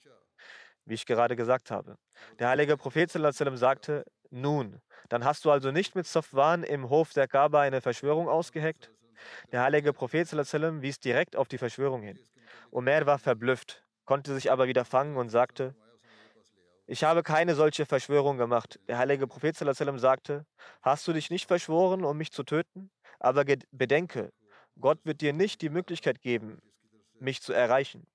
Wie 0.86 0.94
ich 0.94 1.04
gerade 1.04 1.36
gesagt 1.36 1.70
habe. 1.70 1.98
Der 2.38 2.48
heilige 2.48 2.76
Prophet 2.76 3.10
sallam, 3.10 3.56
sagte, 3.56 4.04
nun, 4.30 4.80
dann 5.08 5.24
hast 5.24 5.44
du 5.44 5.50
also 5.50 5.70
nicht 5.70 5.94
mit 5.94 6.06
Safwan 6.06 6.62
im 6.62 6.88
Hof 6.88 7.12
der 7.12 7.28
Kaaba 7.28 7.60
eine 7.60 7.80
Verschwörung 7.80 8.28
ausgeheckt? 8.28 8.90
Der 9.52 9.62
heilige 9.62 9.92
Prophet 9.92 10.26
sallam, 10.26 10.82
wies 10.82 11.00
direkt 11.00 11.36
auf 11.36 11.48
die 11.48 11.58
Verschwörung 11.58 12.02
hin. 12.02 12.18
Omer 12.70 13.06
war 13.06 13.18
verblüfft, 13.18 13.85
konnte 14.06 14.34
sich 14.34 14.50
aber 14.50 14.68
wieder 14.68 14.84
fangen 14.84 15.16
und 15.16 15.28
sagte, 15.28 15.74
ich 16.86 17.02
habe 17.02 17.24
keine 17.24 17.56
solche 17.56 17.84
Verschwörung 17.84 18.38
gemacht. 18.38 18.78
Der 18.86 18.98
heilige 18.98 19.26
Prophet 19.26 19.56
sallam, 19.56 19.98
sagte, 19.98 20.46
hast 20.82 21.06
du 21.08 21.12
dich 21.12 21.30
nicht 21.30 21.46
verschworen, 21.46 22.04
um 22.04 22.16
mich 22.16 22.30
zu 22.30 22.44
töten? 22.44 22.90
Aber 23.18 23.44
bedenke, 23.72 24.32
Gott 24.80 25.00
wird 25.04 25.20
dir 25.20 25.32
nicht 25.32 25.62
die 25.62 25.68
Möglichkeit 25.68 26.20
geben, 26.20 26.62
mich 27.18 27.42
zu 27.42 27.52
erreichen. 27.52 28.06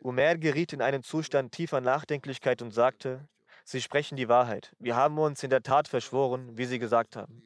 Umer 0.00 0.36
geriet 0.36 0.72
in 0.72 0.80
einen 0.80 1.02
Zustand 1.02 1.52
tiefer 1.52 1.80
Nachdenklichkeit 1.80 2.62
und 2.62 2.70
sagte, 2.70 3.28
Sie 3.64 3.82
sprechen 3.82 4.16
die 4.16 4.28
Wahrheit. 4.28 4.74
Wir 4.78 4.96
haben 4.96 5.18
uns 5.18 5.42
in 5.42 5.50
der 5.50 5.62
Tat 5.62 5.88
verschworen, 5.88 6.56
wie 6.56 6.64
Sie 6.64 6.78
gesagt 6.78 7.16
haben. 7.16 7.42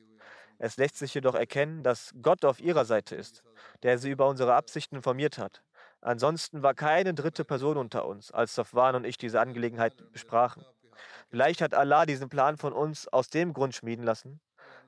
Es 0.58 0.76
lässt 0.76 0.98
sich 0.98 1.14
jedoch 1.14 1.34
erkennen, 1.34 1.82
dass 1.82 2.12
Gott 2.22 2.44
auf 2.44 2.60
Ihrer 2.60 2.84
Seite 2.84 3.16
ist, 3.16 3.42
der 3.82 3.98
Sie 3.98 4.10
über 4.10 4.28
unsere 4.28 4.54
Absichten 4.54 4.96
informiert 4.96 5.38
hat. 5.38 5.64
Ansonsten 6.02 6.64
war 6.64 6.74
keine 6.74 7.14
dritte 7.14 7.44
Person 7.44 7.76
unter 7.76 8.06
uns, 8.06 8.32
als 8.32 8.56
Safwan 8.56 8.96
und 8.96 9.04
ich 9.06 9.16
diese 9.18 9.40
Angelegenheit 9.40 9.94
besprachen. 10.12 10.64
Vielleicht 11.30 11.62
hat 11.62 11.74
Allah 11.74 12.06
diesen 12.06 12.28
Plan 12.28 12.56
von 12.56 12.72
uns 12.72 13.06
aus 13.08 13.30
dem 13.30 13.52
Grund 13.52 13.74
schmieden 13.74 14.04
lassen, 14.04 14.40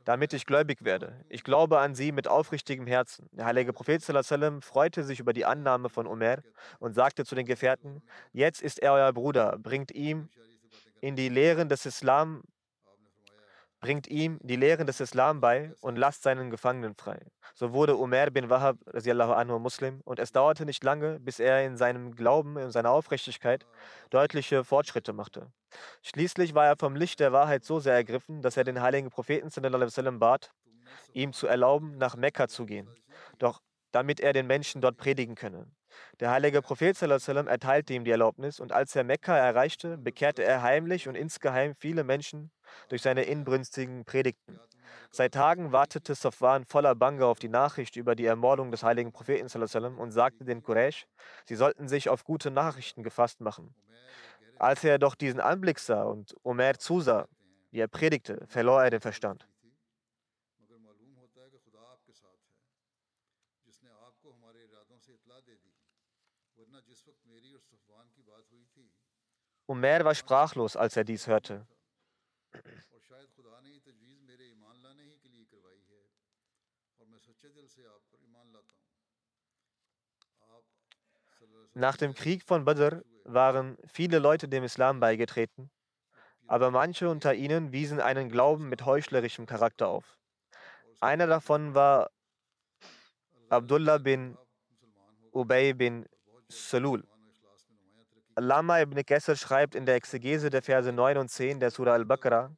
damit 0.04 0.32
ich 0.32 0.44
gläubig 0.44 0.84
werde. 0.84 1.24
Ich 1.28 1.44
glaube 1.44 1.78
an 1.78 1.94
sie 1.94 2.10
mit 2.10 2.26
aufrichtigem 2.26 2.88
Herzen. 2.88 3.28
Der 3.30 3.46
heilige 3.46 3.72
Prophet 3.72 4.02
sallam, 4.02 4.60
freute 4.60 5.04
sich 5.04 5.20
über 5.20 5.32
die 5.32 5.46
Annahme 5.46 5.88
von 5.88 6.08
Omer 6.08 6.38
und 6.80 6.94
sagte 6.94 7.24
zu 7.24 7.36
den 7.36 7.46
Gefährten, 7.46 8.02
jetzt 8.32 8.60
ist 8.60 8.80
er 8.80 8.92
euer 8.92 9.12
Bruder, 9.12 9.56
bringt 9.58 9.92
ihm 9.92 10.28
in 11.00 11.14
die 11.14 11.28
Lehren 11.28 11.68
des 11.68 11.86
Islam, 11.86 12.42
bringt 13.84 14.06
ihm 14.06 14.38
die 14.42 14.56
Lehren 14.56 14.86
des 14.86 15.00
Islam 15.00 15.42
bei 15.42 15.74
und 15.82 15.96
lasst 15.96 16.22
seinen 16.22 16.48
Gefangenen 16.48 16.94
frei. 16.94 17.20
So 17.54 17.74
wurde 17.74 17.96
Umar 17.96 18.30
bin 18.30 18.48
Wahab 18.48 18.78
anhu 18.94 19.58
Muslim 19.58 20.00
und 20.06 20.18
es 20.18 20.32
dauerte 20.32 20.64
nicht 20.64 20.82
lange, 20.82 21.20
bis 21.20 21.38
er 21.38 21.66
in 21.66 21.76
seinem 21.76 22.14
Glauben, 22.14 22.56
in 22.56 22.70
seiner 22.70 22.92
Aufrichtigkeit 22.92 23.66
deutliche 24.08 24.64
Fortschritte 24.64 25.12
machte. 25.12 25.52
Schließlich 26.00 26.54
war 26.54 26.64
er 26.64 26.76
vom 26.78 26.96
Licht 26.96 27.20
der 27.20 27.32
Wahrheit 27.34 27.62
so 27.62 27.78
sehr 27.78 27.92
ergriffen, 27.92 28.40
dass 28.40 28.56
er 28.56 28.64
den 28.64 28.80
heiligen 28.80 29.10
Propheten 29.10 29.50
sallam, 29.50 30.18
bat, 30.18 30.50
ihm 31.12 31.34
zu 31.34 31.46
erlauben, 31.46 31.98
nach 31.98 32.16
Mekka 32.16 32.48
zu 32.48 32.64
gehen, 32.64 32.88
doch 33.38 33.60
damit 33.92 34.18
er 34.18 34.32
den 34.32 34.46
Menschen 34.46 34.80
dort 34.80 34.96
predigen 34.96 35.34
könne. 35.34 35.66
Der 36.20 36.30
heilige 36.30 36.62
Prophet 36.62 36.96
sallam, 36.96 37.48
erteilte 37.48 37.94
ihm 37.94 38.04
die 38.04 38.10
Erlaubnis 38.10 38.60
und 38.60 38.72
als 38.72 38.94
er 38.96 39.04
Mekka 39.04 39.36
erreichte, 39.36 39.98
bekehrte 39.98 40.42
er 40.44 40.62
heimlich 40.62 41.08
und 41.08 41.14
insgeheim 41.14 41.74
viele 41.74 42.04
Menschen 42.04 42.50
durch 42.88 43.02
seine 43.02 43.24
inbrünstigen 43.24 44.04
Predigten. 44.04 44.58
Seit 45.10 45.34
Tagen 45.34 45.72
wartete 45.72 46.14
Safwan 46.14 46.64
voller 46.64 46.94
Bange 46.94 47.26
auf 47.26 47.38
die 47.38 47.48
Nachricht 47.48 47.96
über 47.96 48.14
die 48.14 48.26
Ermordung 48.26 48.70
des 48.70 48.82
heiligen 48.82 49.12
Propheten 49.12 49.48
sallam, 49.48 49.98
und 49.98 50.10
sagte 50.10 50.44
den 50.44 50.62
Quraysh, 50.62 51.06
sie 51.44 51.56
sollten 51.56 51.88
sich 51.88 52.08
auf 52.08 52.24
gute 52.24 52.50
Nachrichten 52.50 53.02
gefasst 53.02 53.40
machen. 53.40 53.74
Als 54.58 54.84
er 54.84 54.98
doch 54.98 55.14
diesen 55.14 55.40
Anblick 55.40 55.78
sah 55.78 56.04
und 56.04 56.34
Omer 56.42 56.74
zusah, 56.78 57.26
wie 57.70 57.80
er 57.80 57.88
predigte, 57.88 58.44
verlor 58.46 58.82
er 58.82 58.90
den 58.90 59.00
Verstand. 59.00 59.48
Umer 69.66 70.04
war 70.04 70.14
sprachlos, 70.14 70.76
als 70.76 70.96
er 70.96 71.04
dies 71.04 71.26
hörte. 71.26 71.66
Nach 81.76 81.96
dem 81.96 82.14
Krieg 82.14 82.44
von 82.44 82.64
Badr 82.64 83.02
waren 83.24 83.76
viele 83.86 84.20
Leute 84.20 84.48
dem 84.48 84.62
Islam 84.62 85.00
beigetreten, 85.00 85.70
aber 86.46 86.70
manche 86.70 87.08
unter 87.08 87.34
ihnen 87.34 87.72
wiesen 87.72 88.00
einen 88.00 88.28
Glauben 88.28 88.68
mit 88.68 88.84
heuchlerischem 88.84 89.46
Charakter 89.46 89.88
auf. 89.88 90.18
Einer 91.00 91.26
davon 91.26 91.74
war 91.74 92.10
Abdullah 93.48 93.98
bin 93.98 94.38
Ubay 95.32 95.74
bin 95.74 96.06
Salul. 96.48 97.02
Lama 98.36 98.80
ibn 98.80 99.00
Qasr 99.04 99.36
schreibt 99.36 99.76
in 99.76 99.86
der 99.86 99.94
Exegese 99.94 100.50
der 100.50 100.62
Verse 100.62 100.90
9 100.92 101.18
und 101.18 101.28
10 101.28 101.60
der 101.60 101.70
Surah 101.70 101.92
al-Baqarah, 101.92 102.50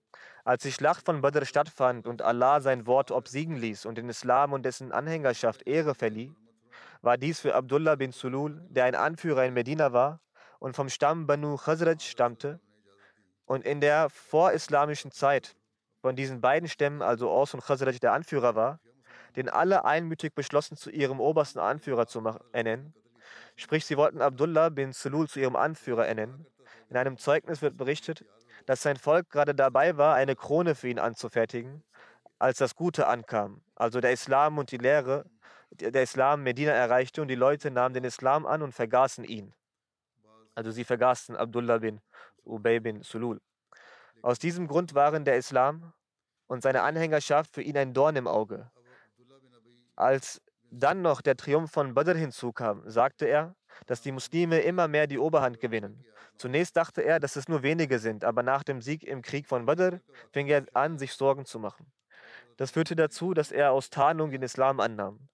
als 0.43 0.62
die 0.62 0.73
Schlacht 0.73 1.05
von 1.05 1.21
Badr 1.21 1.45
stattfand 1.45 2.07
und 2.07 2.23
Allah 2.23 2.61
sein 2.61 2.87
Wort 2.87 3.11
obsiegen 3.11 3.57
ließ 3.57 3.85
und 3.85 3.99
den 3.99 4.09
Islam 4.09 4.55
und 4.55 4.65
dessen 4.65 4.91
Anhängerschaft 4.91 5.67
Ehre 5.67 5.95
verlieh, 5.95 6.33
war 7.03 7.19
dies 7.19 7.41
für 7.41 7.55
Abdullah 7.55 7.97
bin 7.97 8.12
Sulul, 8.12 8.62
der 8.71 8.85
ein 8.85 8.95
Anführer 8.95 9.45
in 9.45 9.53
Medina 9.53 9.93
war 9.93 10.21
und 10.61 10.75
vom 10.75 10.89
Stamm 10.89 11.27
Banu 11.27 11.57
Khazraj 11.57 12.01
stammte 12.01 12.59
und 13.45 13.67
in 13.67 13.83
der 13.83 14.09
vorislamischen 14.09 15.11
Zeit 15.11 15.57
von 16.01 16.17
diesen 16.17 16.41
beiden 16.41 16.71
Stämmen, 16.71 17.03
also 17.03 17.31
Aus 17.31 17.53
und 17.53 17.62
Khazraj, 17.62 17.99
der 17.99 18.15
Anführer 18.15 18.55
war, 18.55 18.81
den 19.37 19.51
alle 19.51 19.85
einmütig 19.85 20.35
beschlossen, 20.35 20.79
zu 20.79 20.89
ihrem 20.91 21.21
obersten 21.21 21.59
Anführer 21.59 22.07
zu 22.07 22.25
ernennen, 22.53 22.95
Sprich, 23.57 23.85
sie 23.85 23.97
wollten 23.97 24.21
Abdullah 24.21 24.69
bin 24.69 24.93
Sulul 24.93 25.29
zu 25.29 25.41
ihrem 25.41 25.57
Anführer 25.57 26.07
ernennen. 26.07 26.47
In 26.89 26.97
einem 26.97 27.19
Zeugnis 27.19 27.62
wird 27.62 27.77
berichtet, 27.77 28.25
dass 28.67 28.83
sein 28.83 28.97
Volk 28.97 29.31
gerade 29.31 29.55
dabei 29.55 29.97
war, 29.97 30.15
eine 30.15 30.37
Krone 30.37 30.75
für 30.75 30.89
ihn 30.89 30.99
anzufertigen, 30.99 31.83
als 32.39 32.59
das 32.59 32.75
Gute 32.75 33.07
ankam. 33.07 33.62
Also 33.75 34.01
der 34.01 34.12
Islam 34.12 34.59
und 34.59 34.71
die 34.71 34.79
Lehre, 34.79 35.25
der 35.71 36.03
Islam 36.03 36.43
Medina 36.43 36.73
erreichte 36.73 37.23
und 37.23 37.29
die 37.29 37.35
Leute 37.35 37.71
nahmen 37.71 37.95
den 37.95 38.05
Islam 38.05 38.47
an 38.47 38.62
und 38.62 38.73
vergaßen 38.73 39.25
ihn. 39.25 39.55
Also 40.55 40.71
sie 40.71 40.85
vergaßen 40.85 41.37
Abdullah 41.37 41.79
bin 41.79 42.01
Ubay 42.45 42.81
bin 42.81 43.03
Sulul. 43.03 43.41
Aus 44.23 44.39
diesem 44.39 44.69
Grund 44.69 44.95
waren 44.95 45.25
der 45.25 45.37
Islam 45.37 45.93
und 46.47 46.62
seine 46.62 46.83
Anhängerschaft 46.83 47.53
für 47.53 47.62
ihn 47.62 47.77
ein 47.77 47.93
Dorn 47.93 48.17
im 48.17 48.27
Auge. 48.27 48.71
Als 49.97 50.41
dann 50.70 51.02
noch 51.02 51.20
der 51.20 51.37
Triumph 51.37 51.70
von 51.70 51.94
Badr 51.94 52.14
hinzukam, 52.14 52.83
sagte 52.87 53.26
er, 53.26 53.55
dass 53.87 54.00
die 54.00 54.12
Muslime 54.12 54.61
immer 54.61 54.88
mehr 54.88 55.07
die 55.07 55.18
Oberhand 55.18 55.61
gewinnen. 55.61 56.05
Zunächst 56.38 56.76
dachte 56.76 57.02
er, 57.02 57.20
dass 57.20 57.37
es 57.37 57.48
nur 57.48 57.62
wenige 57.62 57.98
sind, 57.98 58.24
aber 58.24 58.42
nach 58.42 58.62
dem 58.62 58.83
Sieg 58.83 59.02
im 59.05 59.22
Krieg 59.22 59.46
von 59.46 59.66
Badr 59.66 60.00
fing 60.33 60.48
er 60.48 60.66
an, 60.74 60.98
sich 60.98 61.12
Sorgen 61.12 61.44
zu 61.44 61.59
machen. 61.59 61.90
Das 62.57 62.70
führte 62.70 62.96
dazu, 62.96 63.35
dass 63.35 63.52
er 63.52 63.72
aus 63.72 63.90
Tarnung 63.90 64.31
den 64.31 64.42
Islam 64.42 64.81
annahm. 64.81 65.29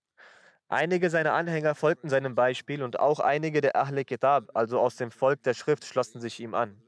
Einige 0.68 1.10
seiner 1.10 1.34
Anhänger 1.34 1.74
folgten 1.74 2.08
seinem 2.08 2.34
Beispiel 2.34 2.82
und 2.82 2.98
auch 2.98 3.20
einige 3.20 3.60
der 3.60 3.76
Ahle 3.76 4.04
Kitab, 4.04 4.50
also 4.54 4.80
aus 4.80 4.96
dem 4.96 5.10
Volk 5.10 5.42
der 5.42 5.54
Schrift, 5.54 5.84
schlossen 5.84 6.20
sich 6.20 6.40
ihm 6.40 6.54
an. 6.54 6.82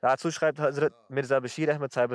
Dazu 0.00 0.30
schreibt 0.30 0.58
Hazrat 0.58 0.92
Mirza 1.08 1.38
Bashir 1.40 1.72
Ahmed 1.74 1.92
Saib 1.92 2.10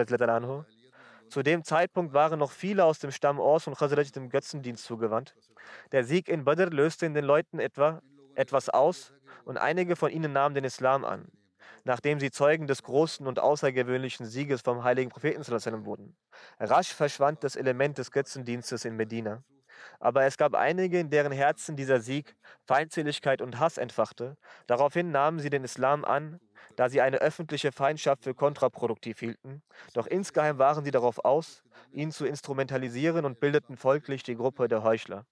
zu 1.30 1.44
dem 1.44 1.64
Zeitpunkt 1.64 2.14
waren 2.14 2.40
noch 2.40 2.52
viele 2.52 2.86
aus 2.86 3.00
dem 3.00 3.12
Stamm 3.12 3.40
Ors 3.40 3.68
und 3.68 3.78
Khazraj 3.78 4.12
dem 4.12 4.30
Götzendienst 4.30 4.86
zugewandt. 4.86 5.36
Der 5.92 6.04
Sieg 6.04 6.30
in 6.30 6.44
Badr 6.46 6.70
löste 6.70 7.06
in 7.06 7.14
den 7.14 7.26
Leuten 7.26 7.60
etwa 7.60 8.02
etwas 8.36 8.70
aus 8.70 9.14
und 9.46 9.58
einige 9.58 9.96
von 9.96 10.12
ihnen 10.12 10.34
nahmen 10.34 10.56
den 10.56 10.64
Islam 10.64 11.06
an. 11.06 11.32
nachdem 11.86 12.20
sie 12.20 12.32
Zeugen 12.32 12.68
des 12.68 12.84
großen 12.84 13.26
und 13.28 13.40
außergewöhnlichen 13.40 14.26
Sieges 14.26 14.62
vom 14.62 14.84
heiligen 14.84 15.12
Propheten 15.12 15.86
wurden. 15.86 16.18
Rasch 16.60 16.94
verschwand 16.94 17.44
das 17.44 17.56
Element 17.56 17.98
des 17.98 18.12
Götzendienstes 18.12 18.86
in 18.86 18.96
Medina. 18.96 19.44
Aber 20.00 20.24
es 20.24 20.38
gab 20.38 20.56
einige, 20.56 21.00
in 21.00 21.10
deren 21.10 21.32
Herzen 21.32 21.76
dieser 21.76 22.00
Sieg 22.00 22.36
Feindseligkeit 22.66 23.42
und 23.42 23.60
Hass 23.60 23.78
entfachte. 23.78 24.36
Daraufhin 24.68 25.12
nahmen 25.12 25.40
sie 25.40 25.50
den 25.50 25.64
Islam 25.64 26.06
an, 26.06 26.40
da 26.76 26.90
sie 26.90 27.02
eine 27.02 27.18
öffentliche 27.18 27.72
Feindschaft 27.72 28.24
für 28.24 28.34
kontraproduktiv 28.34 29.20
hielten. 29.20 29.62
Doch 29.94 30.08
insgeheim 30.08 30.58
waren 30.58 30.84
sie 30.84 30.92
darauf 30.92 31.24
aus, 31.24 31.64
ihn 31.92 32.12
zu 32.12 32.26
instrumentalisieren 32.26 33.26
und 33.26 33.40
bildeten 33.40 33.78
folglich 33.78 34.24
die 34.24 34.36
Gruppe 34.36 34.68
der 34.68 34.84
Heuchler. 34.84 35.26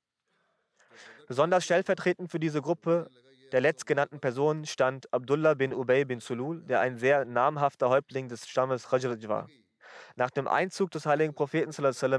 Besonders 1.28 1.64
stellvertretend 1.64 2.30
für 2.32 2.40
diese 2.40 2.62
Gruppe 2.62 3.10
der 3.54 3.62
letztgenannten 3.62 4.20
Personen 4.20 4.66
stand 4.66 5.14
Abdullah 5.14 5.54
bin 5.54 5.74
Ubay 5.74 6.06
bin 6.06 6.20
Sulul, 6.20 6.64
der 6.64 6.80
ein 6.80 6.98
sehr 6.98 7.24
namhafter 7.24 7.90
Häuptling 7.90 8.28
des 8.28 8.48
Stammes 8.48 8.90
Khajraj 8.90 9.28
war. 9.28 9.48
Nach 10.15 10.30
dem 10.30 10.47
Einzug 10.47 10.91
des 10.91 11.08
heiligen 11.08 11.34
Propheten 11.34 11.71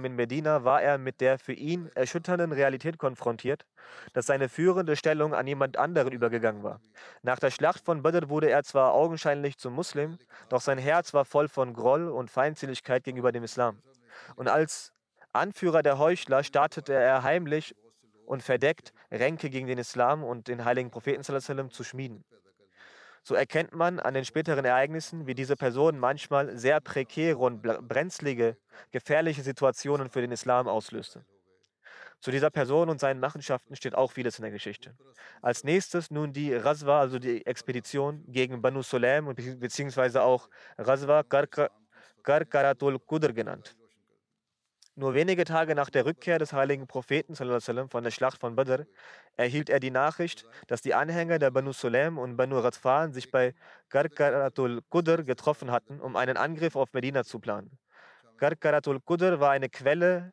in 0.05 0.17
Medina 0.17 0.65
war 0.65 0.83
er 0.83 0.99
mit 0.99 1.21
der 1.21 1.39
für 1.39 1.53
ihn 1.53 1.91
erschütternden 1.95 2.51
Realität 2.51 2.99
konfrontiert, 2.99 3.67
dass 4.15 4.27
seine 4.27 4.49
führende 4.49 4.97
Stellung 4.97 5.33
an 5.33 5.47
jemand 5.47 5.77
anderen 5.77 6.13
übergegangen 6.13 6.65
war. 6.65 6.81
Nach 7.23 7.39
der 7.39 7.53
Schlacht 7.53 7.85
von 7.85 8.03
Badr 8.03 8.29
wurde 8.29 8.51
er 8.51 8.65
zwar 8.65 8.95
augenscheinlich 8.95 9.59
zum 9.59 9.75
Muslim, 9.75 10.19
doch 10.49 10.61
sein 10.61 10.79
Herz 10.79 11.15
war 11.15 11.25
voll 11.25 11.49
von 11.49 11.73
Groll 11.73 12.09
und 12.09 12.31
Feindseligkeit 12.31 13.05
gegenüber 13.05 13.31
dem 13.31 13.45
Islam. 13.45 13.81
Und 14.35 14.49
als 14.49 14.93
Anführer 15.33 15.83
der 15.85 15.99
Heuchler 15.99 16.43
startete 16.43 16.95
er 16.95 17.23
heimlich 17.23 17.77
und 18.27 18.43
verdeckt 18.43 18.93
Ränke 19.13 19.51
gegen 19.51 19.69
den 19.69 19.79
Islam 19.79 20.25
und 20.25 20.49
den 20.49 20.65
heiligen 20.65 20.91
Propheten 20.91 21.23
zu 21.23 21.85
schmieden. 21.85 22.25
So 23.27 23.35
erkennt 23.35 23.75
man 23.75 24.01
an 24.01 24.13
den 24.13 24.27
späteren 24.27 24.67
Ereignissen, 24.67 25.27
wie 25.27 25.35
diese 25.35 25.57
Person 25.57 25.99
manchmal 25.99 26.59
sehr 26.59 26.79
prekäre 26.83 27.39
und 27.39 27.63
brenzlige, 27.63 28.59
gefährliche 28.91 29.43
Situationen 29.43 30.11
für 30.11 30.21
den 30.21 30.31
Islam 30.31 30.69
auslöste. 30.69 31.25
Zu 32.21 32.31
dieser 32.31 32.51
Person 32.51 32.91
und 32.91 33.01
seinen 33.01 33.21
Machenschaften 33.21 33.77
steht 33.77 33.95
auch 33.95 34.13
vieles 34.13 34.39
in 34.39 34.43
der 34.43 34.51
Geschichte. 34.51 34.95
Als 35.41 35.65
nächstes 35.65 36.11
nun 36.11 36.35
die 36.35 36.55
Razwa, 36.55 37.01
also 37.01 37.19
die 37.19 37.47
Expedition 37.47 38.23
gegen 38.29 38.61
Banu 38.61 38.83
Sulaim 38.83 39.35
beziehungsweise 39.35 40.23
auch 40.23 40.51
Razwa 40.77 41.23
Karkaratul 42.23 42.99
Qudr 42.99 43.33
genannt. 43.33 43.75
Nur 44.97 45.15
wenige 45.15 45.45
Tage 45.45 45.75
nach 45.75 45.91
der 45.91 46.07
Rückkehr 46.07 46.39
des 46.39 46.53
heiligen 46.53 46.87
Propheten 46.87 47.35
von 47.35 48.05
der 48.05 48.11
Schlacht 48.13 48.41
von 48.41 48.55
Badr 48.55 48.87
erhielt 49.37 49.69
er 49.69 49.81
die 49.81 49.91
Nachricht, 49.91 50.45
dass 50.69 50.83
die 50.83 50.95
Anhänger 50.95 51.41
der 51.41 51.51
Banu 51.51 51.73
Sulaim 51.73 52.17
und 52.17 52.37
Banu 52.37 52.61
Radfan 52.61 53.13
sich 53.13 53.33
bei 53.33 53.55
Garkaratul 53.89 54.83
Qudr 54.91 55.25
getroffen 55.25 55.73
hatten, 55.73 56.01
um 56.01 56.15
einen 56.15 56.37
Angriff 56.37 56.77
auf 56.77 56.93
Medina 56.93 57.25
zu 57.25 57.41
planen. 57.41 57.77
Garkaratul 58.37 59.01
Qudr 59.01 59.41
war 59.41 59.51
eine 59.51 59.69
Quelle 59.69 60.33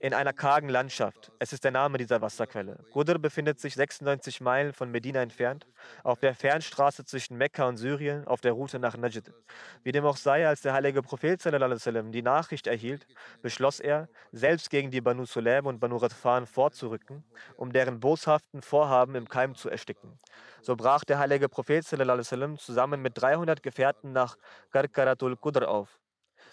in 0.00 0.14
einer 0.14 0.32
kargen 0.32 0.68
Landschaft. 0.68 1.32
Es 1.38 1.52
ist 1.52 1.64
der 1.64 1.72
Name 1.72 1.98
dieser 1.98 2.20
Wasserquelle. 2.20 2.78
Qudr 2.92 3.18
befindet 3.18 3.58
sich 3.58 3.74
96 3.74 4.40
Meilen 4.40 4.72
von 4.72 4.90
Medina 4.90 5.20
entfernt, 5.20 5.66
auf 6.04 6.20
der 6.20 6.34
Fernstraße 6.34 7.04
zwischen 7.04 7.36
Mekka 7.36 7.66
und 7.66 7.78
Syrien, 7.78 8.26
auf 8.26 8.40
der 8.40 8.52
Route 8.52 8.78
nach 8.78 8.96
Najd. 8.96 9.32
Wie 9.82 9.92
dem 9.92 10.04
auch 10.04 10.16
sei, 10.16 10.46
als 10.46 10.62
der 10.62 10.72
heilige 10.72 11.02
Prophet 11.02 11.42
sallam, 11.42 12.12
die 12.12 12.22
Nachricht 12.22 12.66
erhielt, 12.66 13.06
beschloss 13.42 13.80
er, 13.80 14.08
selbst 14.30 14.70
gegen 14.70 14.90
die 14.90 15.00
Banu 15.00 15.24
Sulaim 15.24 15.66
und 15.66 15.80
Banu 15.80 15.96
Radfan 15.96 16.46
vorzurücken, 16.46 17.24
um 17.56 17.72
deren 17.72 17.98
boshaften 17.98 18.62
Vorhaben 18.62 19.16
im 19.16 19.28
Keim 19.28 19.54
zu 19.54 19.68
ersticken. 19.68 20.18
So 20.62 20.76
brach 20.76 21.04
der 21.04 21.18
heilige 21.18 21.48
Prophet 21.48 21.84
sallam, 21.84 22.58
zusammen 22.58 23.02
mit 23.02 23.20
300 23.20 23.62
Gefährten 23.62 24.12
nach 24.12 24.36
Karkaratul 24.70 25.36
Qudr 25.36 25.68
auf. 25.68 25.98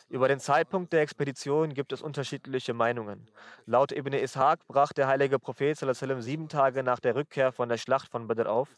Über 0.07 0.27
den 0.27 0.39
Zeitpunkt 0.39 0.93
der 0.93 1.01
Expedition 1.01 1.73
gibt 1.73 1.91
es 1.91 2.03
unterschiedliche 2.03 2.75
Meinungen. 2.75 3.27
Laut 3.65 3.91
Ibn 3.91 4.13
Ishaq 4.13 4.59
brach 4.67 4.93
der 4.93 5.07
heilige 5.07 5.39
Prophet 5.39 5.77
sieben 5.77 6.47
Tage 6.47 6.83
nach 6.83 6.99
der 6.99 7.15
Rückkehr 7.15 7.51
von 7.51 7.69
der 7.69 7.77
Schlacht 7.77 8.09
von 8.09 8.27
Badr 8.27 8.47
auf, 8.47 8.69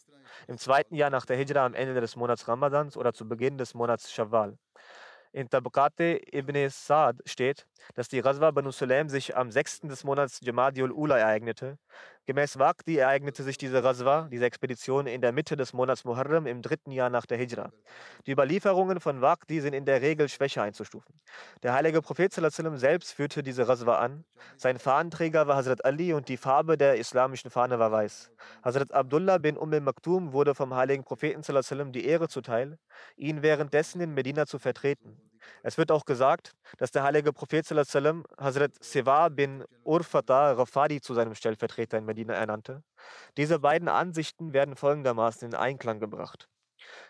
im 0.48 0.58
zweiten 0.58 0.96
Jahr 0.96 1.10
nach 1.10 1.26
der 1.26 1.36
Hijra 1.36 1.66
am 1.66 1.74
Ende 1.74 2.00
des 2.00 2.16
Monats 2.16 2.48
Ramadans 2.48 2.96
oder 2.96 3.14
zu 3.14 3.28
Beginn 3.28 3.58
des 3.58 3.74
Monats 3.74 4.12
Shawwal. 4.12 4.58
In 5.34 5.50
Tabqate 5.50 6.22
ibn 6.34 6.70
Sa'd 6.70 7.22
steht, 7.26 7.68
dass 7.96 8.08
die 8.08 8.22
Ghazwa 8.22 8.52
Banu 8.52 8.72
Sulaim 8.72 9.10
sich 9.10 9.36
am 9.36 9.52
6. 9.52 9.82
des 9.82 10.06
Monats 10.06 10.40
Jamadiul 10.42 10.92
Ula 10.92 11.18
ereignete. 11.18 11.78
Gemäß 12.28 12.60
Waqti 12.60 12.98
ereignete 12.98 13.42
sich 13.42 13.58
diese 13.58 13.82
Ghazwa, 13.82 14.28
diese 14.30 14.46
Expedition, 14.46 15.08
in 15.08 15.22
der 15.22 15.32
Mitte 15.32 15.56
des 15.56 15.72
Monats 15.72 16.04
Muharram 16.04 16.46
im 16.46 16.62
dritten 16.62 16.92
Jahr 16.92 17.10
nach 17.10 17.26
der 17.26 17.38
Hijra. 17.38 17.72
Die 18.26 18.32
Überlieferungen 18.32 19.00
von 19.00 19.22
Waqti 19.22 19.62
sind 19.62 19.72
in 19.72 19.86
der 19.86 20.02
Regel 20.02 20.28
schwächer 20.28 20.62
einzustufen. 20.62 21.22
Der 21.64 21.74
heilige 21.74 22.02
Prophet 22.02 22.34
selbst 22.34 23.14
führte 23.14 23.44
diese 23.44 23.66
Ghazwa 23.66 24.00
an. 24.00 24.26
Sein 24.58 24.78
Fahnenträger 24.78 25.48
war 25.48 25.56
Hazrat 25.56 25.86
Ali 25.86 26.12
und 26.12 26.28
die 26.28 26.36
Farbe 26.36 26.78
der 26.78 26.98
islamischen 26.98 27.50
Fahne 27.50 27.80
war 27.80 27.94
weiß. 27.94 28.30
Hazrat 28.62 28.92
Abdullah 28.92 29.38
bin 29.38 29.56
Umm 29.56 29.72
al-Maktum 29.72 30.34
wurde 30.34 30.54
vom 30.54 30.76
heiligen 30.76 31.06
Propheten 31.06 31.44
die 31.94 32.06
Ehre 32.06 32.28
zuteil, 32.28 32.78
ihn 33.16 33.42
währenddessen 33.42 34.02
in 34.02 34.14
Medina 34.14 34.46
zu 34.46 34.60
vertreten. 34.60 35.27
Es 35.64 35.78
wird 35.78 35.92
auch 35.92 36.06
gesagt, 36.06 36.54
dass 36.78 36.92
der 36.92 37.04
heilige 37.04 37.34
Prophet 37.34 37.66
sallam, 37.66 38.26
Hazrat 38.38 38.72
Siva 38.84 39.30
bin 39.30 39.64
Urfata 39.84 40.54
Rafadi 40.54 41.02
zu 41.02 41.14
seinem 41.14 41.36
Stellvertreter 41.36 41.98
in 41.98 42.06
Medina 42.06 42.34
ernannte. 42.34 42.84
Diese 43.38 43.60
beiden 43.60 43.88
Ansichten 43.88 44.54
werden 44.54 44.76
folgendermaßen 44.76 45.50
in 45.50 45.56
Einklang 45.56 46.00
gebracht. 46.00 46.50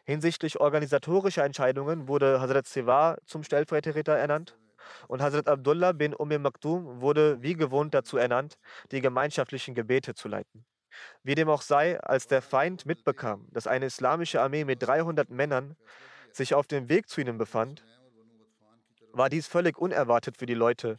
Hinsichtlich 0.06 0.60
organisatorischer 0.60 1.44
Entscheidungen 1.44 2.08
wurde 2.08 2.42
Hazrat 2.42 2.68
Siva 2.68 3.18
zum 3.26 3.44
Stellvertreter 3.44 4.16
ernannt 4.18 4.58
und 5.08 5.22
Hazrat 5.22 5.48
Abdullah 5.48 5.92
bin 5.92 6.14
Umm 6.14 6.42
Maktum 6.42 7.02
wurde 7.02 7.42
wie 7.42 7.56
gewohnt 7.56 7.94
dazu 7.94 8.18
ernannt, 8.18 8.58
die 8.92 9.02
gemeinschaftlichen 9.02 9.76
Gebete 9.76 10.16
zu 10.16 10.28
leiten. 10.28 10.66
Wie 11.24 11.36
dem 11.36 11.50
auch 11.50 11.62
sei, 11.62 12.00
als 12.00 12.28
der 12.28 12.42
Feind 12.42 12.86
mitbekam, 12.86 13.48
dass 13.52 13.68
eine 13.68 13.86
islamische 13.86 14.42
Armee 14.42 14.66
mit 14.66 14.82
300 14.82 15.30
Männern 15.30 15.76
sich 16.32 16.54
auf 16.54 16.68
dem 16.68 16.90
Weg 16.90 17.10
zu 17.10 17.22
ihnen 17.22 17.38
befand, 17.38 17.84
war 19.18 19.30
dies 19.30 19.48
völlig 19.48 19.78
unerwartet 19.78 20.38
für 20.38 20.46
die 20.46 20.54
Leute 20.54 20.98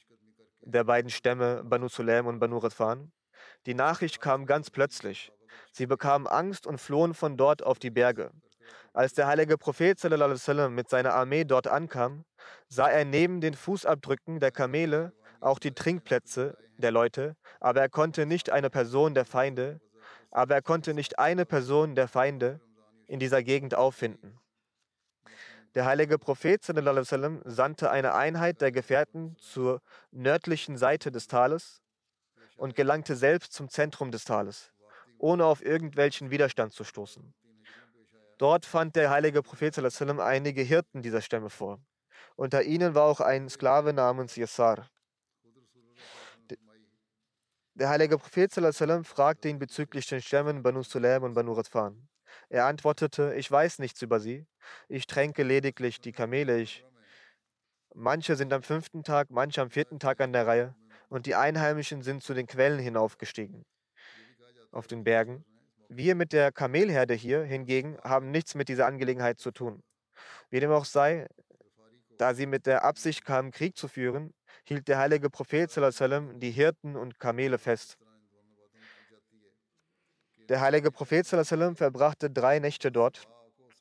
der 0.60 0.84
beiden 0.84 1.10
Stämme 1.10 1.62
Banu 1.64 1.88
Sulaim 1.88 2.26
und 2.26 2.40
Banu 2.40 2.58
Radfan. 2.58 3.12
Die 3.64 3.74
Nachricht 3.74 4.20
kam 4.20 4.44
ganz 4.44 4.70
plötzlich. 4.70 5.32
Sie 5.72 5.86
bekamen 5.86 6.26
Angst 6.26 6.66
und 6.66 6.78
flohen 6.78 7.14
von 7.14 7.36
dort 7.36 7.62
auf 7.62 7.78
die 7.78 7.90
Berge. 7.90 8.32
Als 8.92 9.14
der 9.14 9.28
heilige 9.28 9.56
Prophet 9.56 9.98
sallam, 9.98 10.74
mit 10.74 10.90
seiner 10.90 11.14
Armee 11.14 11.44
dort 11.44 11.68
ankam, 11.68 12.24
sah 12.68 12.88
er 12.88 13.04
neben 13.04 13.40
den 13.40 13.54
Fußabdrücken 13.54 14.40
der 14.40 14.50
Kamele 14.50 15.12
auch 15.40 15.58
die 15.58 15.72
Trinkplätze 15.72 16.58
der 16.76 16.90
Leute, 16.90 17.36
aber 17.60 17.80
er 17.80 17.88
konnte 17.88 18.26
nicht 18.26 18.50
eine 18.50 18.68
Person 18.68 19.14
der 19.14 19.24
Feinde, 19.24 19.80
aber 20.30 20.56
er 20.56 20.62
konnte 20.62 20.92
nicht 20.92 21.18
eine 21.18 21.46
Person 21.46 21.94
der 21.94 22.08
Feinde 22.08 22.60
in 23.06 23.20
dieser 23.20 23.42
Gegend 23.42 23.74
auffinden. 23.74 24.38
Der 25.74 25.84
heilige 25.84 26.18
Prophet 26.18 26.64
sallam, 26.64 27.42
sandte 27.44 27.90
eine 27.90 28.14
Einheit 28.14 28.60
der 28.60 28.72
Gefährten 28.72 29.36
zur 29.38 29.80
nördlichen 30.10 30.76
Seite 30.76 31.12
des 31.12 31.26
Tales 31.26 31.82
und 32.56 32.74
gelangte 32.74 33.16
selbst 33.16 33.52
zum 33.52 33.68
Zentrum 33.68 34.10
des 34.10 34.24
Tales, 34.24 34.72
ohne 35.18 35.44
auf 35.44 35.62
irgendwelchen 35.62 36.30
Widerstand 36.30 36.72
zu 36.72 36.84
stoßen. 36.84 37.34
Dort 38.38 38.66
fand 38.66 38.96
der 38.96 39.10
heilige 39.10 39.42
Prophet 39.42 39.74
sallam, 39.74 40.20
einige 40.20 40.62
Hirten 40.62 41.02
dieser 41.02 41.20
Stämme 41.20 41.50
vor. 41.50 41.80
Unter 42.36 42.62
ihnen 42.62 42.94
war 42.94 43.04
auch 43.04 43.20
ein 43.20 43.48
Sklave 43.48 43.92
namens 43.92 44.36
Yassar. 44.36 44.88
Der 47.74 47.88
heilige 47.90 48.16
Prophet 48.16 48.52
sallam, 48.52 49.04
fragte 49.04 49.48
ihn 49.48 49.58
bezüglich 49.58 50.06
den 50.06 50.22
Stämmen 50.22 50.62
Banu 50.62 50.82
Sulaim 50.82 51.24
und 51.24 51.34
Banu 51.34 51.52
Radfan. 51.52 52.07
Er 52.50 52.64
antwortete, 52.66 53.34
ich 53.34 53.50
weiß 53.50 53.78
nichts 53.78 54.00
über 54.02 54.20
sie. 54.20 54.46
Ich 54.88 55.06
tränke 55.06 55.42
lediglich 55.42 56.00
die 56.00 56.12
Kamele. 56.12 56.60
Ich, 56.60 56.84
manche 57.94 58.36
sind 58.36 58.52
am 58.52 58.62
fünften 58.62 59.04
Tag, 59.04 59.30
manche 59.30 59.60
am 59.60 59.70
vierten 59.70 59.98
Tag 59.98 60.20
an 60.20 60.32
der 60.32 60.46
Reihe. 60.46 60.74
Und 61.08 61.26
die 61.26 61.34
Einheimischen 61.34 62.02
sind 62.02 62.22
zu 62.22 62.34
den 62.34 62.46
Quellen 62.46 62.78
hinaufgestiegen, 62.78 63.64
auf 64.72 64.86
den 64.86 65.04
Bergen. 65.04 65.44
Wir 65.88 66.14
mit 66.14 66.32
der 66.32 66.52
Kamelherde 66.52 67.14
hier 67.14 67.42
hingegen 67.44 67.98
haben 68.02 68.30
nichts 68.30 68.54
mit 68.54 68.68
dieser 68.68 68.86
Angelegenheit 68.86 69.38
zu 69.38 69.50
tun. 69.50 69.82
Wie 70.50 70.60
dem 70.60 70.70
auch 70.70 70.84
sei, 70.84 71.26
da 72.18 72.34
sie 72.34 72.46
mit 72.46 72.66
der 72.66 72.84
Absicht 72.84 73.24
kamen, 73.24 73.52
Krieg 73.52 73.76
zu 73.76 73.88
führen, 73.88 74.34
hielt 74.64 74.88
der 74.88 74.98
heilige 74.98 75.30
Prophet 75.30 75.70
die 75.74 76.50
Hirten 76.50 76.96
und 76.96 77.18
Kamele 77.18 77.58
fest. 77.58 77.96
Der 80.48 80.60
heilige 80.60 80.90
Prophet 80.90 81.26
verbrachte 81.26 82.30
drei 82.30 82.58
Nächte 82.58 82.90
dort. 82.90 83.28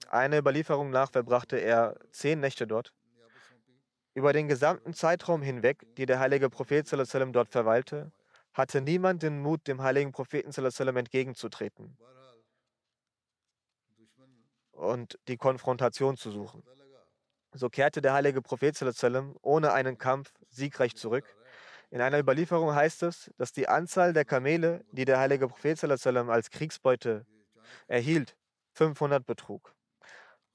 Eine 0.09 0.37
Überlieferung 0.37 0.89
nach 0.89 1.11
verbrachte 1.11 1.57
er 1.57 1.95
zehn 2.11 2.39
Nächte 2.39 2.67
dort. 2.67 2.93
Über 4.13 4.33
den 4.33 4.47
gesamten 4.47 4.93
Zeitraum 4.93 5.41
hinweg, 5.41 5.85
die 5.95 6.05
der 6.05 6.19
heilige 6.19 6.49
Prophet 6.49 6.91
dort 6.91 7.49
verweilte, 7.49 8.11
hatte 8.53 8.81
niemand 8.81 9.21
den 9.23 9.39
Mut, 9.39 9.67
dem 9.67 9.81
heiligen 9.81 10.11
Propheten 10.11 10.51
entgegenzutreten. 10.97 11.97
und 14.77 15.19
die 15.27 15.37
Konfrontation 15.37 16.17
zu 16.17 16.31
suchen. 16.31 16.63
So 17.53 17.69
kehrte 17.69 18.01
der 18.01 18.13
heilige 18.13 18.41
Prophet 18.41 18.75
sallam, 18.75 19.35
ohne 19.41 19.73
einen 19.73 19.97
Kampf 19.97 20.31
siegreich 20.49 20.95
zurück. 20.95 21.25
In 21.89 22.01
einer 22.01 22.19
Überlieferung 22.19 22.75
heißt 22.75 23.03
es, 23.03 23.31
dass 23.37 23.53
die 23.53 23.69
Anzahl 23.69 24.11
der 24.13 24.25
Kamele, 24.25 24.83
die 24.91 25.05
der 25.05 25.19
heilige 25.19 25.47
Prophet 25.47 25.81
als 25.83 26.49
Kriegsbeute 26.49 27.25
erhielt, 27.87 28.35
500 28.73 29.25
betrug. 29.25 29.73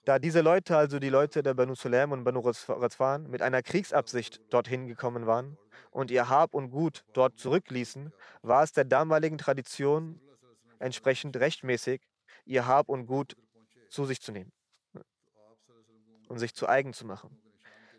Da 0.05 0.18
diese 0.18 0.40
Leute, 0.40 0.77
also 0.77 0.99
die 0.99 1.09
Leute 1.09 1.42
der 1.42 1.55
Banu 1.55 1.75
Sulaim 1.75 2.12
und 2.12 2.25
Banu 2.25 2.40
Razwan, 2.40 3.31
mit 3.31 3.40
einer 3.40 3.62
Kriegsabsicht 3.62 4.40
dorthin 4.51 4.88
gekommen 4.88 5.27
waren 5.27 5.57
und 5.90 6.11
ihr 6.11 6.29
Hab 6.29 6.55
und 6.55 6.71
Gut 6.71 7.05
dort 7.12 7.38
zurückließen, 7.38 8.12
war 8.42 8.64
es 8.64 8.73
der 8.73 8.85
damaligen 8.85 9.38
Tradition 9.38 10.21
entsprechend 10.81 11.37
rechtmäßig, 11.37 12.03
ihr 12.45 12.66
Hab 12.66 12.88
und 12.88 13.07
Gut 13.07 13.37
zu 13.90 14.05
sich 14.05 14.21
zu 14.21 14.33
nehmen 14.33 14.53
und 16.29 16.38
sich 16.38 16.55
zu 16.55 16.68
eigen 16.68 16.92
zu 16.92 17.07
machen. 17.07 17.38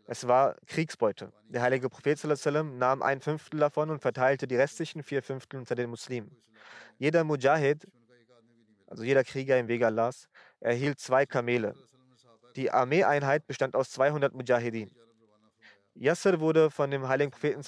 Es 0.06 0.28
war 0.28 0.56
Kriegsbeute. 0.68 1.32
Der 1.48 1.62
heilige 1.62 1.90
Prophet 1.90 2.20
nahm 2.78 3.02
ein 3.02 3.22
Fünftel 3.22 3.60
davon 3.60 3.90
und 3.90 4.00
verteilte 4.00 4.48
die 4.48 4.58
restlichen 4.58 5.02
vier 5.02 5.24
Fünftel 5.24 5.60
unter 5.60 5.76
den 5.76 5.90
Muslimen. 5.90 6.36
Jeder 6.98 7.24
Mujahid, 7.24 7.88
also 8.88 9.04
jeder 9.04 9.24
Krieger 9.24 9.58
im 9.58 9.68
Wege 9.68 9.88
Allahs, 9.88 10.28
erhielt 10.60 11.00
zwei 11.00 11.26
Kamele. 11.26 11.76
Die 12.56 12.70
Armeeeinheit 12.70 13.48
bestand 13.48 13.76
aus 13.76 13.92
200 13.92 14.34
Mujahideen. 14.34 14.92
Yasser 15.96 16.40
wurde 16.40 16.70
von 16.70 16.92
dem 16.92 17.08
heiligen 17.08 17.32
Propheten 17.32 17.64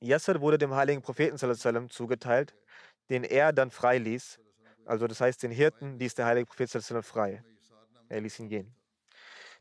Yasser 0.00 0.40
wurde 0.40 0.58
dem 0.58 0.74
heiligen 0.74 1.02
Propheten 1.02 1.38
zugeteilt, 1.88 2.54
den 3.08 3.24
er 3.24 3.52
dann 3.52 3.70
frei 3.70 3.98
ließ. 3.98 4.38
Also 4.84 5.06
das 5.06 5.20
heißt, 5.20 5.42
den 5.42 5.50
Hirten 5.50 5.98
ließ 5.98 6.14
der 6.14 6.26
heilige 6.26 6.46
Prophet 6.46 6.70
frei. 7.02 7.42
Er 8.08 8.20
ließ 8.20 8.38
ihn 8.40 8.48
gehen. 8.48 8.79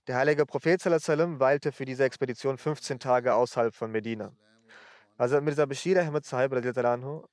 Der 0.07 0.15
heilige 0.15 0.45
Prophet 0.45 0.81
sallam, 0.81 1.39
weilte 1.39 1.71
für 1.71 1.85
diese 1.85 2.03
Expedition 2.03 2.57
15 2.57 2.99
Tage 2.99 3.33
außerhalb 3.33 3.75
von 3.75 3.91
Medina. 3.91 4.31
Also 5.17 5.41
Mirza 5.41 5.65
Bashir 5.65 6.01
Ahmed 6.01 6.25
Sahib 6.25 6.53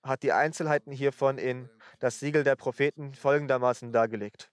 hat 0.02 0.22
die 0.22 0.32
Einzelheiten 0.32 0.90
hiervon 0.92 1.38
in 1.38 1.70
das 2.00 2.18
Siegel 2.18 2.42
der 2.42 2.56
Propheten 2.56 3.14
folgendermaßen 3.14 3.92
dargelegt. 3.92 4.50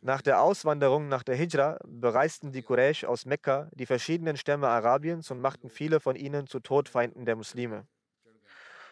Nach 0.00 0.22
der 0.22 0.40
Auswanderung 0.40 1.08
nach 1.08 1.24
der 1.24 1.34
Hijra 1.34 1.78
bereisten 1.84 2.52
die 2.52 2.62
Quraysh 2.62 3.04
aus 3.04 3.26
Mekka 3.26 3.68
die 3.72 3.86
verschiedenen 3.86 4.36
Stämme 4.36 4.68
Arabiens 4.68 5.30
und 5.30 5.40
machten 5.40 5.70
viele 5.70 5.98
von 5.98 6.14
ihnen 6.14 6.46
zu 6.46 6.60
Todfeinden 6.60 7.24
der 7.24 7.34
Muslime. 7.34 7.86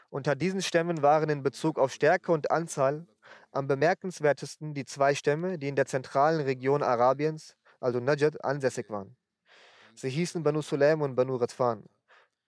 Unter 0.09 0.35
diesen 0.35 0.63
Stämmen 0.63 1.03
waren 1.03 1.29
in 1.29 1.43
Bezug 1.43 1.79
auf 1.79 1.93
Stärke 1.93 2.33
und 2.33 2.51
Anzahl 2.51 3.07
am 3.53 3.69
bemerkenswertesten 3.69 4.75
die 4.75 4.85
zwei 4.85 5.15
Stämme, 5.15 5.59
die 5.59 5.69
in 5.69 5.77
der 5.77 5.87
zentralen 5.87 6.41
Region 6.41 6.83
Arabiens, 6.83 7.57
also 7.81 8.01
Najd, 8.01 8.45
ansässig 8.45 8.91
waren. 8.91 9.17
Sie 9.95 10.11
hießen 10.11 10.43
Banu 10.43 10.63
Sulaim 10.63 11.03
und 11.03 11.15
Banu 11.15 11.37
Radfan. 11.37 11.85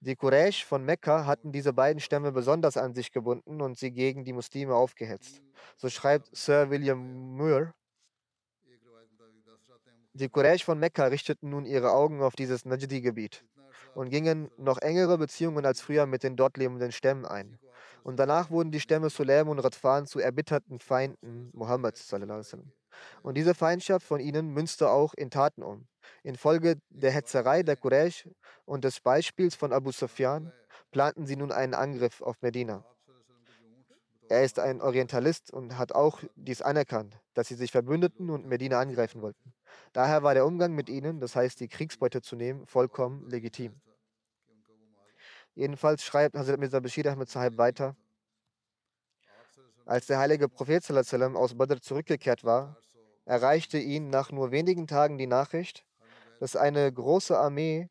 Die 0.01 0.15
Quraysh 0.15 0.65
von 0.65 0.85
Mekka 0.85 1.27
hatten 1.27 1.51
diese 1.51 1.73
beiden 1.73 2.01
Stämme 2.01 2.31
besonders 2.31 2.77
an 2.77 2.95
sich 2.95 3.11
gebunden 3.11 3.61
und 3.61 3.79
sie 3.79 3.91
gegen 3.91 4.25
die 4.25 4.33
Muslime 4.33 4.75
aufgehetzt. 4.75 5.43
So 5.77 5.89
schreibt 5.89 6.35
Sir 6.37 6.71
William 6.71 7.37
Muir, 7.37 7.75
die 10.13 10.29
Quraysh 10.29 10.65
von 10.65 10.79
Mekka 10.79 11.07
richteten 11.07 11.51
nun 11.51 11.65
ihre 11.65 11.93
Augen 11.93 12.23
auf 12.23 12.35
dieses 12.35 12.65
Najdi-Gebiet 12.65 13.45
und 13.95 14.11
gingen 14.11 14.51
noch 14.57 14.79
engere 14.79 15.19
Beziehungen 15.19 15.65
als 15.65 15.81
früher 15.81 16.07
mit 16.07 16.23
den 16.23 16.37
dort 16.37 16.57
lebenden 16.57 16.93
Stämmen 16.93 17.25
ein. 17.25 17.59
Und 18.03 18.19
danach 18.19 18.51
wurden 18.51 18.71
die 18.71 18.81
Stämme 18.81 19.11
Sulaim 19.11 19.49
und 19.49 19.59
Radfan 19.59 20.07
zu 20.07 20.19
erbitterten 20.19 20.79
Feinden 20.79 21.51
Mohammeds. 21.53 22.09
Und 23.23 23.37
diese 23.37 23.55
Feindschaft 23.55 24.07
von 24.07 24.21
ihnen 24.21 24.49
münzte 24.49 24.91
auch 24.91 25.15
in 25.15 25.31
Taten 25.31 25.63
um. 25.63 25.87
Infolge 26.23 26.77
der 26.89 27.11
Hetzerei 27.11 27.63
der 27.63 27.77
Quraysh 27.77 28.29
und 28.65 28.85
des 28.85 29.01
Beispiels 29.01 29.55
von 29.55 29.73
Abu 29.73 29.93
Sufyan 29.93 30.53
planten 30.91 31.27
sie 31.27 31.37
nun 31.37 31.53
einen 31.53 31.75
Angriff 31.75 32.23
auf 32.23 32.41
Medina. 32.43 32.85
Er 34.31 34.45
ist 34.45 34.59
ein 34.59 34.83
Orientalist 34.83 35.51
und 35.53 35.79
hat 35.79 35.93
auch 35.93 36.23
dies 36.37 36.61
anerkannt, 36.61 37.19
dass 37.33 37.49
sie 37.49 37.55
sich 37.55 37.73
verbündeten 37.73 38.29
und 38.29 38.47
Medina 38.47 38.79
angreifen 38.79 39.23
wollten. 39.23 39.55
Daher 39.95 40.23
war 40.23 40.35
der 40.35 40.45
Umgang 40.45 40.75
mit 40.75 40.91
ihnen, 40.91 41.19
das 41.19 41.35
heißt 41.35 41.61
die 41.61 41.69
Kriegsbeute 41.69 42.21
zu 42.21 42.37
nehmen, 42.37 42.67
vollkommen 42.67 43.27
legitim. 43.29 43.81
Jedenfalls 45.55 46.05
schreibt 46.05 46.37
Hazrat 46.37 46.61
Mirza 46.61 46.79
Bashir 46.81 47.11
Ahmed 47.11 47.31
Sahib 47.31 47.57
weiter, 47.57 47.97
als 49.87 50.07
der 50.07 50.19
heilige 50.19 50.49
Prophet 50.51 50.85
aus 50.91 51.55
Badr 51.57 51.81
zurückgekehrt 51.81 52.45
war, 52.45 52.77
erreichte 53.29 53.79
ihn 53.79 54.11
nach 54.11 54.33
nur 54.33 54.51
wenigen 54.51 54.87
Tagen 54.87 55.19
die 55.19 55.27
Nachricht, 55.27 55.85
dass 56.41 56.57
eine 56.57 56.93
große 56.93 57.39
Armee 57.39 57.89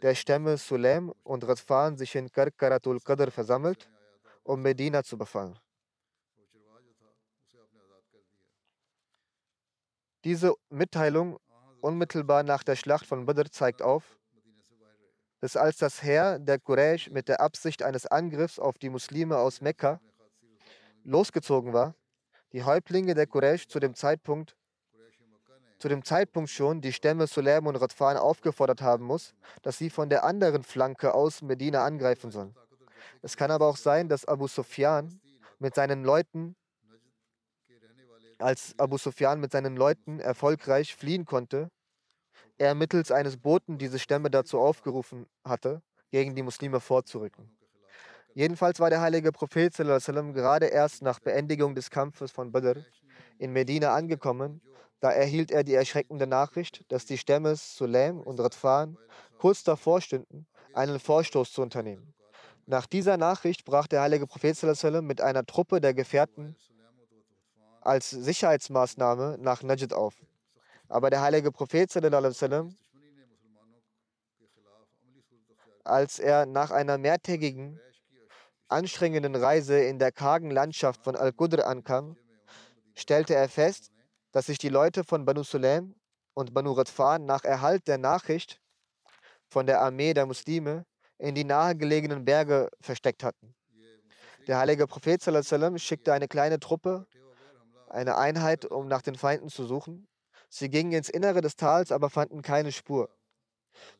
der 0.00 0.14
Stämme 0.14 0.56
Sulaim 0.56 1.12
und 1.22 1.46
Radfan 1.46 1.96
sich 1.96 2.14
in 2.16 2.32
Karkaratul 2.32 2.98
Qadr 3.00 3.30
versammelt 3.30 3.88
um 4.44 4.60
Medina 4.60 5.02
zu 5.02 5.16
befallen. 5.16 5.58
Diese 10.24 10.54
Mitteilung 10.68 11.38
unmittelbar 11.80 12.42
nach 12.42 12.62
der 12.62 12.76
Schlacht 12.76 13.06
von 13.06 13.26
Badr 13.26 13.50
zeigt 13.50 13.82
auf, 13.82 14.18
dass 15.40 15.56
als 15.56 15.78
das 15.78 16.02
Heer 16.02 16.38
der 16.38 16.60
Quraysh 16.60 17.10
mit 17.10 17.28
der 17.28 17.40
Absicht 17.40 17.82
eines 17.82 18.06
Angriffs 18.06 18.60
auf 18.60 18.78
die 18.78 18.90
Muslime 18.90 19.36
aus 19.38 19.60
Mekka 19.60 20.00
losgezogen 21.02 21.72
war, 21.72 21.96
die 22.52 22.62
Häuptlinge 22.62 23.14
der 23.14 23.26
Quraysh 23.26 23.66
zu 23.66 23.80
dem 23.80 23.94
Zeitpunkt 23.94 24.56
zu 25.82 25.88
dem 25.88 26.04
Zeitpunkt 26.04 26.48
schon 26.48 26.80
die 26.80 26.92
Stämme 26.92 27.26
Sulaim 27.26 27.66
und 27.66 27.74
Radfan 27.74 28.16
aufgefordert 28.16 28.82
haben 28.82 29.04
muss, 29.04 29.34
dass 29.62 29.78
sie 29.78 29.90
von 29.90 30.08
der 30.08 30.22
anderen 30.22 30.62
Flanke 30.62 31.12
aus 31.12 31.42
Medina 31.42 31.84
angreifen 31.84 32.30
sollen. 32.30 32.54
Es 33.20 33.36
kann 33.36 33.50
aber 33.50 33.66
auch 33.66 33.76
sein, 33.76 34.08
dass 34.08 34.24
Abu 34.24 34.46
Sufyan 34.46 35.20
mit 35.58 35.74
seinen 35.74 36.04
Leuten, 36.04 36.54
als 38.38 38.76
Abu 38.78 38.96
Sufyan 38.96 39.40
mit 39.40 39.50
seinen 39.50 39.74
Leuten 39.74 40.20
erfolgreich 40.20 40.94
fliehen 40.94 41.24
konnte, 41.24 41.68
er 42.58 42.76
mittels 42.76 43.10
eines 43.10 43.36
Boten 43.36 43.76
diese 43.76 43.98
Stämme 43.98 44.30
dazu 44.30 44.60
aufgerufen 44.60 45.26
hatte, 45.44 45.82
gegen 46.12 46.36
die 46.36 46.44
Muslime 46.44 46.78
vorzurücken. 46.78 47.50
Jedenfalls 48.34 48.78
war 48.78 48.88
der 48.88 49.00
heilige 49.00 49.32
Prophet 49.32 49.74
sallam, 49.74 50.32
gerade 50.32 50.66
erst 50.66 51.02
nach 51.02 51.18
Beendigung 51.18 51.74
des 51.74 51.90
Kampfes 51.90 52.30
von 52.30 52.52
Badr 52.52 52.84
in 53.38 53.52
Medina 53.52 53.92
angekommen. 53.96 54.60
Da 55.02 55.10
erhielt 55.10 55.50
er 55.50 55.64
die 55.64 55.74
erschreckende 55.74 56.28
Nachricht, 56.28 56.84
dass 56.92 57.04
die 57.04 57.18
Stämme 57.18 57.56
Sulaim 57.56 58.20
und 58.20 58.38
Radfan 58.38 58.96
kurz 59.36 59.64
davor 59.64 60.00
stünden, 60.00 60.46
einen 60.74 61.00
Vorstoß 61.00 61.52
zu 61.52 61.60
unternehmen. 61.60 62.14
Nach 62.66 62.86
dieser 62.86 63.16
Nachricht 63.16 63.64
brach 63.64 63.88
der 63.88 64.02
heilige 64.02 64.28
Prophet 64.28 64.56
mit 65.02 65.20
einer 65.20 65.44
Truppe 65.44 65.80
der 65.80 65.92
Gefährten 65.92 66.54
als 67.80 68.10
Sicherheitsmaßnahme 68.10 69.38
nach 69.40 69.64
Najd 69.64 69.92
auf. 69.92 70.14
Aber 70.88 71.10
der 71.10 71.20
heilige 71.20 71.50
Prophet, 71.50 71.90
als 75.82 76.18
er 76.20 76.46
nach 76.46 76.70
einer 76.70 76.98
mehrtägigen, 76.98 77.80
anstrengenden 78.68 79.34
Reise 79.34 79.80
in 79.80 79.98
der 79.98 80.12
kargen 80.12 80.52
Landschaft 80.52 81.02
von 81.02 81.16
Al-Qudr 81.16 81.66
ankam, 81.66 82.16
stellte 82.94 83.34
er 83.34 83.48
fest, 83.48 83.91
dass 84.32 84.46
sich 84.46 84.58
die 84.58 84.70
Leute 84.70 85.04
von 85.04 85.24
Banu 85.24 85.42
Sulaim 85.42 85.94
und 86.34 86.54
Banu 86.54 86.72
Radfan 86.72 87.26
nach 87.26 87.44
Erhalt 87.44 87.86
der 87.86 87.98
Nachricht 87.98 88.60
von 89.48 89.66
der 89.66 89.80
Armee 89.80 90.14
der 90.14 90.26
Muslime 90.26 90.84
in 91.18 91.34
die 91.34 91.44
nahegelegenen 91.44 92.24
Berge 92.24 92.70
versteckt 92.80 93.22
hatten. 93.22 93.54
Der 94.48 94.58
heilige 94.58 94.86
Prophet 94.86 95.22
sallam, 95.22 95.78
schickte 95.78 96.12
eine 96.12 96.26
kleine 96.26 96.58
Truppe, 96.58 97.06
eine 97.88 98.16
Einheit, 98.16 98.64
um 98.64 98.88
nach 98.88 99.02
den 99.02 99.14
Feinden 99.14 99.50
zu 99.50 99.66
suchen. 99.66 100.08
Sie 100.48 100.68
gingen 100.68 100.92
ins 100.92 101.08
Innere 101.08 101.42
des 101.42 101.54
Tals, 101.56 101.92
aber 101.92 102.10
fanden 102.10 102.42
keine 102.42 102.72
Spur. 102.72 103.08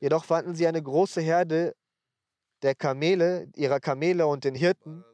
Jedoch 0.00 0.24
fanden 0.24 0.54
sie 0.54 0.66
eine 0.66 0.82
große 0.82 1.20
Herde 1.20 1.74
der 2.62 2.74
Kamele, 2.74 3.48
ihrer 3.54 3.80
Kamele 3.80 4.26
und 4.26 4.44
den 4.44 4.54
Hirten, 4.54 5.04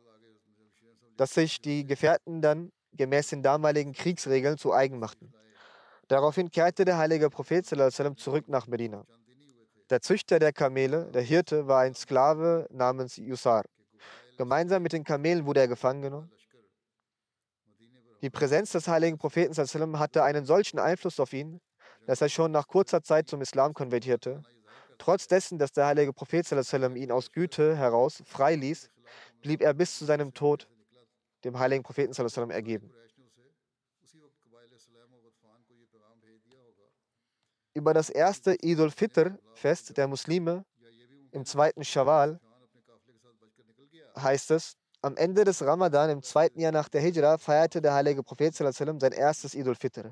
dass 1.16 1.34
sich 1.34 1.60
die 1.60 1.84
Gefährten 1.84 2.40
dann 2.40 2.70
gemäß 2.98 3.28
den 3.28 3.42
damaligen 3.42 3.94
Kriegsregeln 3.94 4.58
zu 4.58 4.74
eigen 4.74 4.98
machten. 4.98 5.32
Daraufhin 6.08 6.50
kehrte 6.50 6.84
der 6.84 6.98
heilige 6.98 7.30
Prophet 7.30 7.66
zurück 7.66 8.48
nach 8.48 8.66
Medina. 8.66 9.04
Der 9.90 10.02
Züchter 10.02 10.38
der 10.38 10.52
Kamele, 10.52 11.10
der 11.12 11.22
Hirte, 11.22 11.66
war 11.66 11.80
ein 11.80 11.94
Sklave 11.94 12.66
namens 12.70 13.16
Yusar. 13.16 13.64
Gemeinsam 14.36 14.82
mit 14.82 14.92
den 14.92 15.04
Kamelen 15.04 15.46
wurde 15.46 15.60
er 15.60 15.68
gefangen 15.68 16.02
genommen. 16.02 16.30
Die 18.20 18.30
Präsenz 18.30 18.72
des 18.72 18.88
heiligen 18.88 19.16
Propheten 19.16 19.54
hatte 19.98 20.24
einen 20.24 20.44
solchen 20.44 20.78
Einfluss 20.78 21.20
auf 21.20 21.32
ihn, 21.32 21.60
dass 22.06 22.20
er 22.20 22.28
schon 22.28 22.50
nach 22.50 22.66
kurzer 22.66 23.02
Zeit 23.02 23.28
zum 23.28 23.40
Islam 23.40 23.74
konvertierte. 23.74 24.42
Trotz 24.98 25.28
dessen, 25.28 25.58
dass 25.58 25.72
der 25.72 25.86
heilige 25.86 26.12
Prophet 26.12 26.50
ihn 26.50 27.12
aus 27.12 27.32
Güte 27.32 27.76
heraus 27.76 28.22
freiließ, 28.26 28.90
blieb 29.40 29.62
er 29.62 29.72
bis 29.72 29.98
zu 29.98 30.04
seinem 30.04 30.34
Tod 30.34 30.68
dem 31.44 31.58
heiligen 31.58 31.82
Propheten 31.82 32.12
ergeben. 32.50 32.92
Über 37.74 37.94
das 37.94 38.10
erste 38.10 38.56
Eid 38.62 38.80
al-Fitr-Fest 38.80 39.96
der 39.96 40.08
Muslime 40.08 40.64
im 41.30 41.44
zweiten 41.44 41.84
Shawwal 41.84 42.40
heißt 44.16 44.50
es, 44.50 44.74
am 45.00 45.16
Ende 45.16 45.44
des 45.44 45.64
Ramadan 45.64 46.10
im 46.10 46.22
zweiten 46.22 46.58
Jahr 46.58 46.72
nach 46.72 46.88
der 46.88 47.00
Hijra 47.00 47.38
feierte 47.38 47.80
der 47.80 47.94
heilige 47.94 48.24
Prophet 48.24 48.52
sallam, 48.52 48.98
sein 48.98 49.12
erstes 49.12 49.54
Eid 49.54 49.68
al-Fitr. 49.68 50.10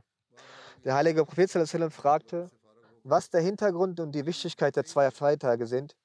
Der 0.84 0.94
heilige 0.94 1.24
Prophet 1.24 1.50
sallam, 1.50 1.90
fragte, 1.90 2.48
was 3.02 3.30
der 3.30 3.40
Hintergrund 3.40 3.98
und 3.98 4.12
die 4.12 4.24
Wichtigkeit 4.26 4.76
der 4.76 4.84
zwei 4.84 5.10
Freitage 5.10 5.66
sind. 5.66 5.96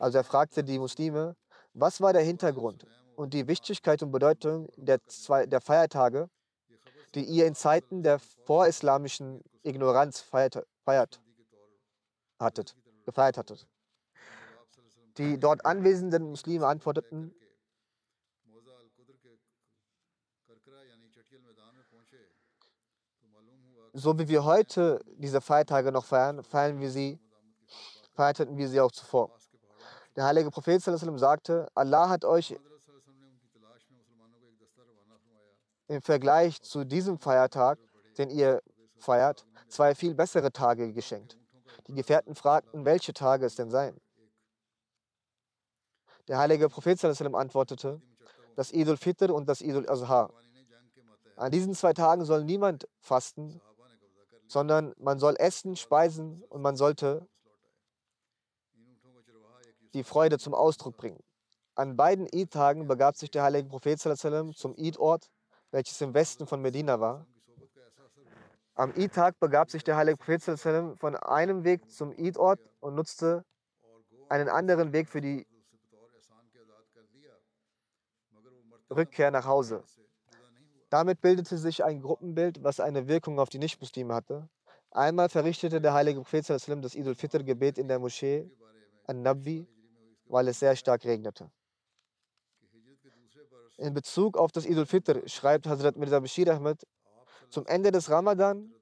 Also 0.00 0.18
er 0.18 0.24
fragte 0.24 0.64
die 0.64 0.78
Muslime, 0.78 1.36
was 1.72 2.00
war 2.00 2.12
der 2.12 2.22
Hintergrund 2.22 2.84
und 3.16 3.34
die 3.34 3.48
Wichtigkeit 3.48 4.02
und 4.02 4.12
Bedeutung 4.12 4.68
der, 4.76 5.04
zwei, 5.06 5.46
der 5.46 5.60
Feiertage, 5.60 6.28
die 7.14 7.24
ihr 7.24 7.46
in 7.46 7.54
Zeiten 7.54 8.02
der 8.02 8.18
vorislamischen 8.18 9.42
Ignoranz 9.62 10.20
feiert, 10.20 10.66
feiert 10.84 11.20
hattet, 12.38 12.76
gefeiert 13.04 13.38
hattet. 13.38 13.66
Die 15.16 15.40
dort 15.40 15.64
anwesenden 15.64 16.24
Muslime 16.30 16.66
antworteten, 16.66 17.34
so 23.94 24.18
wie 24.18 24.28
wir 24.28 24.44
heute 24.44 25.02
diese 25.16 25.40
Feiertage 25.40 25.90
noch 25.90 26.04
feiern, 26.04 26.44
feiern 26.44 26.78
wir 26.80 26.90
sie, 26.90 27.18
feierten 28.12 28.58
wir 28.58 28.68
sie 28.68 28.78
auch 28.80 28.92
zuvor. 28.92 29.30
Der 30.16 30.24
heilige 30.24 30.50
Prophet 30.50 30.82
sagte, 30.82 31.68
Allah 31.74 32.10
hat 32.10 32.26
euch 32.26 32.58
im 35.88 36.02
Vergleich 36.02 36.60
zu 36.62 36.84
diesem 36.84 37.18
Feiertag, 37.18 37.78
den 38.18 38.30
ihr 38.30 38.62
feiert, 38.98 39.46
zwei 39.68 39.94
viel 39.94 40.14
bessere 40.14 40.52
Tage 40.52 40.92
geschenkt. 40.92 41.38
Die 41.86 41.94
Gefährten 41.94 42.34
fragten, 42.34 42.84
welche 42.84 43.12
Tage 43.12 43.46
es 43.46 43.54
denn 43.54 43.70
seien. 43.70 44.00
Der 46.28 46.38
heilige 46.38 46.68
Prophet 46.68 47.02
antwortete, 47.04 48.00
das 48.56 48.72
Idul 48.72 48.96
Fitr 48.96 49.32
und 49.32 49.48
das 49.48 49.60
Idul 49.60 49.88
Azha. 49.88 50.30
An 51.36 51.52
diesen 51.52 51.74
zwei 51.74 51.92
Tagen 51.92 52.24
soll 52.24 52.44
niemand 52.44 52.88
fasten, 52.98 53.60
sondern 54.48 54.94
man 54.98 55.18
soll 55.18 55.36
essen, 55.38 55.76
speisen 55.76 56.42
und 56.48 56.62
man 56.62 56.76
sollte 56.76 57.28
die 59.92 60.02
Freude 60.02 60.38
zum 60.38 60.54
Ausdruck 60.54 60.96
bringen. 60.96 61.22
An 61.74 61.96
beiden 61.96 62.26
Eid-Tagen 62.32 62.88
begab 62.88 63.16
sich 63.16 63.30
der 63.30 63.42
heilige 63.42 63.68
Prophet 63.68 64.00
zum 64.00 64.74
Eid-Ort, 64.78 65.30
welches 65.70 66.00
im 66.00 66.14
Westen 66.14 66.46
von 66.46 66.60
Medina 66.62 67.00
war. 67.00 67.26
Am 68.74 68.92
Eid-Tag 68.96 69.40
begab 69.40 69.70
sich 69.70 69.84
der 69.84 69.96
heilige 69.96 70.18
Prophet 70.18 70.42
von 70.98 71.16
einem 71.16 71.64
Weg 71.64 71.90
zum 71.90 72.12
Eid-Ort 72.12 72.60
und 72.80 72.94
nutzte 72.94 73.44
einen 74.28 74.48
anderen 74.48 74.92
Weg 74.92 75.08
für 75.08 75.20
die 75.20 75.46
Rückkehr 78.90 79.30
nach 79.30 79.46
Hause. 79.46 79.82
Damit 80.90 81.20
bildete 81.20 81.58
sich 81.58 81.82
ein 81.82 82.00
Gruppenbild, 82.00 82.62
was 82.62 82.78
eine 82.78 83.08
Wirkung 83.08 83.40
auf 83.40 83.48
die 83.48 83.58
Nichtmuslime 83.58 84.14
hatte. 84.14 84.48
Einmal 84.90 85.28
verrichtete 85.28 85.80
der 85.80 85.94
heilige 85.94 86.20
Prophet 86.20 86.48
das 86.48 86.68
Eid 86.68 87.06
al-Fitr-Gebet 87.06 87.78
in 87.78 87.88
der 87.88 87.98
Moschee 87.98 88.50
an-Nabwi, 89.06 89.66
weil 90.26 90.48
es 90.48 90.60
sehr 90.60 90.76
stark 90.76 91.04
regnete. 91.04 91.50
In 93.76 93.92
Bezug 93.92 94.36
auf 94.36 94.52
das 94.52 94.66
Eid 94.66 94.78
al-Fitr 94.78 95.28
schreibt 95.28 95.66
Hazrat 95.66 95.96
Mirza 95.96 96.20
Bashir 96.20 96.48
Ahmed, 96.52 96.86
zum 97.50 97.66
Ende 97.66 97.92
des 97.92 98.10
Ramadan, 98.10 98.72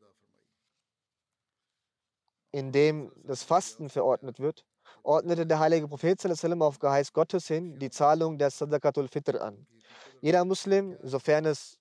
in 2.53 2.71
dem 2.71 3.11
das 3.25 3.43
Fasten 3.43 3.89
verordnet 3.89 4.39
wird, 4.39 4.65
ordnete 5.03 5.47
der 5.47 5.59
heilige 5.59 5.89
Prophet 5.89 6.25
auf 6.61 6.79
Geheiß 6.79 7.13
Gottes 7.13 7.49
hin 7.49 7.79
die 7.79 7.91
Zahlung 7.91 8.39
der 8.39 8.51
Sadaqatul 8.51 9.09
Fitr 9.09 9.43
an. 9.43 9.67
Jeder 10.21 10.45
Muslim, 10.45 10.97
sofern 11.03 11.45
es 11.47 11.79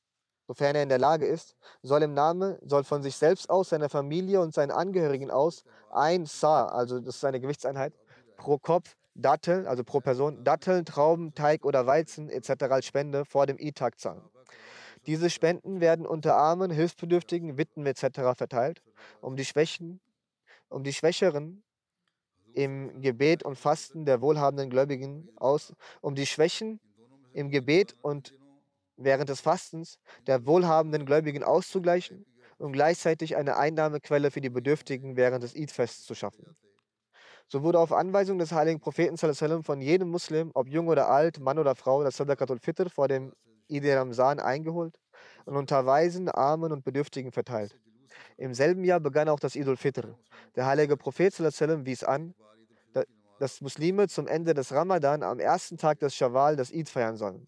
sofern 0.48 0.76
er 0.76 0.84
in 0.84 0.90
der 0.90 1.00
Lage 1.00 1.26
ist, 1.26 1.56
soll 1.82 2.04
im 2.04 2.14
Namen, 2.14 2.58
soll 2.66 2.84
von 2.84 3.02
sich 3.02 3.16
selbst 3.16 3.50
aus, 3.50 3.70
seiner 3.70 3.90
Familie 3.90 4.42
und 4.42 4.54
seinen 4.54 4.72
Angehörigen 4.72 5.32
aus 5.32 5.64
ein 5.90 6.26
Sa, 6.26 6.66
also 6.66 7.00
das 7.00 7.16
ist 7.16 7.26
eine 7.26 7.40
Gewichtseinheit, 7.40 7.94
pro 8.36 8.58
Kopf 8.58 8.98
Datteln, 9.16 9.68
also 9.68 9.84
pro 9.84 10.00
Person, 10.00 10.44
Datteln, 10.44 10.86
Trauben, 10.86 11.34
Teig 11.34 11.66
oder 11.66 11.86
Weizen 11.86 12.30
etc. 12.30 12.64
als 12.70 12.86
Spende 12.86 13.26
vor 13.26 13.46
dem 13.46 13.58
E-Tag 13.60 14.00
zahlen. 14.00 14.24
Diese 15.06 15.30
Spenden 15.30 15.82
werden 15.82 16.06
unter 16.06 16.36
Armen, 16.36 16.72
Hilfsbedürftigen, 16.72 17.58
Witwen 17.58 17.86
etc. 17.86 18.36
verteilt, 18.36 18.82
um 19.22 19.36
die 19.36 19.46
Schwächen, 19.46 20.00
um 20.70 20.84
die 20.84 20.94
Schwächeren 20.94 21.64
im 22.54 23.02
Gebet 23.02 23.44
und 23.44 23.58
Fasten 23.58 24.06
der 24.06 24.22
wohlhabenden 24.22 24.70
Gläubigen 24.70 25.30
aus, 25.36 25.74
um 26.02 26.16
die 26.16 26.26
Schwächen 26.26 26.80
im 27.34 27.50
Gebet 27.50 27.96
und 28.02 28.34
während 28.96 29.30
des 29.30 29.42
Fastens 29.42 30.00
der 30.28 30.46
wohlhabenden 30.46 31.06
Gläubigen 31.06 31.44
auszugleichen 31.44 32.26
und 32.58 32.74
gleichzeitig 32.74 33.36
eine 33.36 33.58
Einnahmequelle 33.58 34.32
für 34.32 34.42
die 34.42 34.50
Bedürftigen 34.50 35.18
während 35.18 35.44
des 35.44 35.56
Eid-Fests 35.56 36.06
zu 36.06 36.16
schaffen. 36.16 36.56
So 37.48 37.62
wurde 37.62 37.80
auf 37.80 37.92
Anweisung 37.92 38.40
des 38.40 38.52
heiligen 38.52 38.80
Propheten 38.80 39.18
von 39.64 39.82
jedem 39.82 40.10
Muslim, 40.10 40.52
ob 40.54 40.68
jung 40.68 40.88
oder 40.88 41.10
alt, 41.10 41.40
Mann 41.40 41.60
oder 41.60 41.76
Frau, 41.76 42.04
das 42.04 42.18
Sadaqatul 42.18 42.60
Fitr 42.60 42.90
vor 42.90 43.08
dem 43.08 43.34
Eid 43.72 43.86
Ramzan 43.86 44.40
eingeholt 44.40 45.00
und 45.46 45.56
unter 45.56 45.86
Weisen, 45.86 46.30
Armen 46.30 46.72
und 46.72 46.84
Bedürftigen 46.84 47.32
verteilt. 47.32 47.78
Im 48.38 48.54
selben 48.54 48.84
Jahr 48.84 49.00
begann 49.00 49.30
auch 49.30 49.40
das 49.40 49.56
Idul 49.56 49.78
Fitr. 49.78 50.18
Der 50.56 50.66
heilige 50.66 50.98
Prophet 50.98 51.38
wies 51.40 52.04
an, 52.04 52.34
dass 53.40 53.62
Muslime 53.62 54.08
zum 54.08 54.28
Ende 54.28 54.54
des 54.54 54.72
Ramadan 54.72 55.24
am 55.24 55.40
ersten 55.40 55.78
Tag 55.78 56.00
des 56.00 56.16
Shawwal 56.16 56.56
das 56.56 56.74
Eid 56.74 56.90
feiern 56.90 57.18
sollen. 57.18 57.48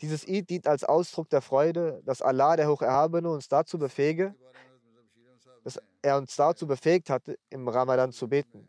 Dieses 0.00 0.26
Eid 0.28 0.50
dient 0.50 0.66
als 0.66 0.84
Ausdruck 0.84 1.28
der 1.30 1.40
Freude, 1.40 2.02
dass 2.04 2.22
Allah, 2.22 2.56
der 2.56 2.68
Hocherhabene, 2.68 3.30
uns 3.30 3.48
dazu 3.48 3.78
befähige, 3.78 4.34
dass 5.64 5.80
er 6.02 6.16
uns 6.16 6.36
dazu 6.36 6.66
befähigt 6.66 7.10
hat, 7.10 7.22
im 7.50 7.68
Ramadan 7.68 8.12
zu 8.12 8.28
beten. 8.28 8.68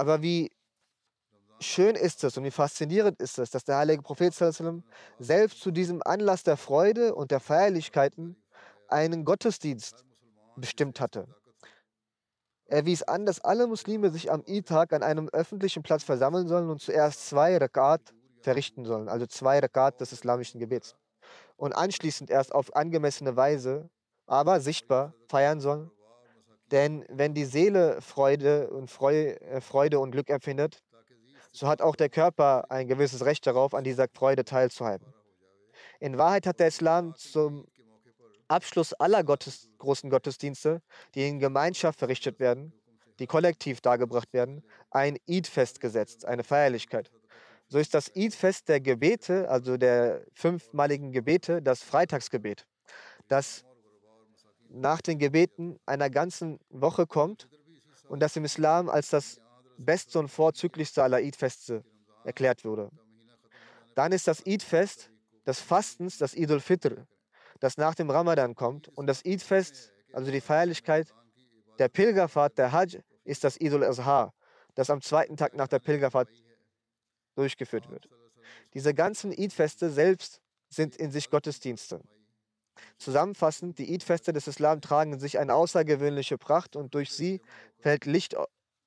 Aber 0.00 0.22
wie 0.22 0.50
schön 1.60 1.94
ist 1.94 2.24
es 2.24 2.34
und 2.38 2.44
wie 2.44 2.50
faszinierend 2.50 3.20
ist 3.20 3.38
es, 3.38 3.50
dass 3.50 3.64
der 3.64 3.76
heilige 3.76 4.00
Prophet 4.00 4.32
selbst 5.18 5.60
zu 5.60 5.70
diesem 5.70 6.00
Anlass 6.02 6.42
der 6.42 6.56
Freude 6.56 7.14
und 7.14 7.30
der 7.30 7.38
Feierlichkeiten 7.38 8.34
einen 8.88 9.26
Gottesdienst 9.26 10.06
bestimmt 10.56 11.00
hatte. 11.00 11.26
Er 12.64 12.86
wies 12.86 13.02
an, 13.02 13.26
dass 13.26 13.40
alle 13.40 13.66
Muslime 13.66 14.08
sich 14.08 14.32
am 14.32 14.42
Eid-Tag 14.48 14.94
an 14.94 15.02
einem 15.02 15.28
öffentlichen 15.28 15.82
Platz 15.82 16.02
versammeln 16.02 16.48
sollen 16.48 16.70
und 16.70 16.80
zuerst 16.80 17.28
zwei 17.28 17.58
Rakat 17.58 18.00
verrichten 18.40 18.86
sollen, 18.86 19.06
also 19.06 19.26
zwei 19.26 19.58
Rakat 19.58 20.00
des 20.00 20.12
islamischen 20.12 20.60
Gebets. 20.60 20.96
Und 21.58 21.74
anschließend 21.74 22.30
erst 22.30 22.54
auf 22.54 22.74
angemessene 22.74 23.36
Weise, 23.36 23.90
aber 24.26 24.60
sichtbar 24.60 25.12
feiern 25.28 25.60
sollen. 25.60 25.90
Denn 26.70 27.04
wenn 27.08 27.34
die 27.34 27.44
Seele 27.44 28.00
Freude 28.00 28.70
und, 28.70 28.90
äh, 29.00 29.60
Freude 29.60 29.98
und 29.98 30.12
Glück 30.12 30.30
empfindet, 30.30 30.82
so 31.52 31.66
hat 31.66 31.82
auch 31.82 31.96
der 31.96 32.08
Körper 32.08 32.70
ein 32.70 32.86
gewisses 32.86 33.24
Recht 33.24 33.46
darauf, 33.46 33.74
an 33.74 33.82
dieser 33.82 34.06
Freude 34.08 34.44
teilzuhaben. 34.44 35.12
In 35.98 36.16
Wahrheit 36.16 36.46
hat 36.46 36.60
der 36.60 36.68
Islam 36.68 37.14
zum 37.16 37.66
Abschluss 38.46 38.92
aller 38.94 39.24
Gottes, 39.24 39.68
großen 39.78 40.10
Gottesdienste, 40.10 40.82
die 41.14 41.28
in 41.28 41.38
Gemeinschaft 41.38 41.98
verrichtet 41.98 42.38
werden, 42.40 42.72
die 43.18 43.26
kollektiv 43.26 43.80
dargebracht 43.80 44.32
werden, 44.32 44.62
ein 44.90 45.18
Eid-Fest 45.28 45.80
gesetzt, 45.80 46.24
eine 46.24 46.44
Feierlichkeit. 46.44 47.10
So 47.68 47.78
ist 47.78 47.94
das 47.94 48.10
Eid-Fest 48.16 48.68
der 48.68 48.80
Gebete, 48.80 49.48
also 49.48 49.76
der 49.76 50.24
fünfmaligen 50.34 51.12
Gebete, 51.12 51.62
das 51.62 51.82
Freitagsgebet, 51.82 52.66
das 53.28 53.64
nach 54.70 55.00
den 55.00 55.18
Gebeten 55.18 55.78
einer 55.86 56.10
ganzen 56.10 56.58
Woche 56.70 57.06
kommt 57.06 57.48
und 58.08 58.20
das 58.20 58.36
im 58.36 58.44
Islam 58.44 58.88
als 58.88 59.10
das 59.10 59.40
beste 59.76 60.18
und 60.18 60.28
vorzüglichste 60.28 61.02
aller 61.02 61.18
Eid-Feste 61.18 61.84
erklärt 62.24 62.64
wurde. 62.64 62.90
Dann 63.94 64.12
ist 64.12 64.28
das 64.28 64.46
Eid-Fest 64.46 65.10
des 65.46 65.60
Fastens, 65.60 66.18
das 66.18 66.36
Eid 66.36 66.50
al-Fitr, 66.50 67.06
das 67.58 67.76
nach 67.76 67.94
dem 67.94 68.10
Ramadan 68.10 68.54
kommt. 68.54 68.88
Und 68.88 69.06
das 69.06 69.24
Eid-Fest, 69.24 69.92
also 70.12 70.30
die 70.30 70.40
Feierlichkeit 70.40 71.12
der 71.78 71.88
Pilgerfahrt, 71.88 72.58
der 72.58 72.72
Hajj, 72.72 73.00
ist 73.24 73.44
das 73.44 73.60
Eid 73.60 73.72
al-Azha, 73.72 74.32
das 74.74 74.90
am 74.90 75.00
zweiten 75.00 75.36
Tag 75.36 75.54
nach 75.54 75.68
der 75.68 75.78
Pilgerfahrt 75.78 76.28
durchgeführt 77.34 77.90
wird. 77.90 78.08
Diese 78.74 78.94
ganzen 78.94 79.32
Eid-Feste 79.32 79.90
selbst 79.90 80.40
sind 80.68 80.96
in 80.96 81.10
sich 81.10 81.30
Gottesdienste. 81.30 82.00
Zusammenfassend, 82.98 83.78
die 83.78 83.92
Eid-Feste 83.92 84.32
des 84.32 84.46
Islam 84.46 84.80
tragen 84.80 85.14
in 85.14 85.20
sich 85.20 85.38
eine 85.38 85.54
außergewöhnliche 85.54 86.38
Pracht 86.38 86.76
und 86.76 86.94
durch 86.94 87.12
sie 87.12 87.40
fällt 87.78 88.06
Licht 88.06 88.36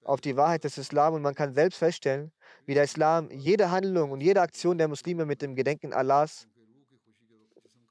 auf 0.03 0.21
die 0.21 0.35
Wahrheit 0.35 0.63
des 0.63 0.77
Islam 0.77 1.13
und 1.13 1.21
man 1.21 1.35
kann 1.35 1.53
selbst 1.53 1.77
feststellen, 1.77 2.31
wie 2.65 2.73
der 2.73 2.83
Islam 2.83 3.29
jede 3.31 3.71
Handlung 3.71 4.11
und 4.11 4.21
jede 4.21 4.41
Aktion 4.41 4.77
der 4.77 4.87
Muslime 4.87 5.25
mit 5.25 5.41
dem 5.41 5.55
Gedenken 5.55 5.93
Allahs 5.93 6.47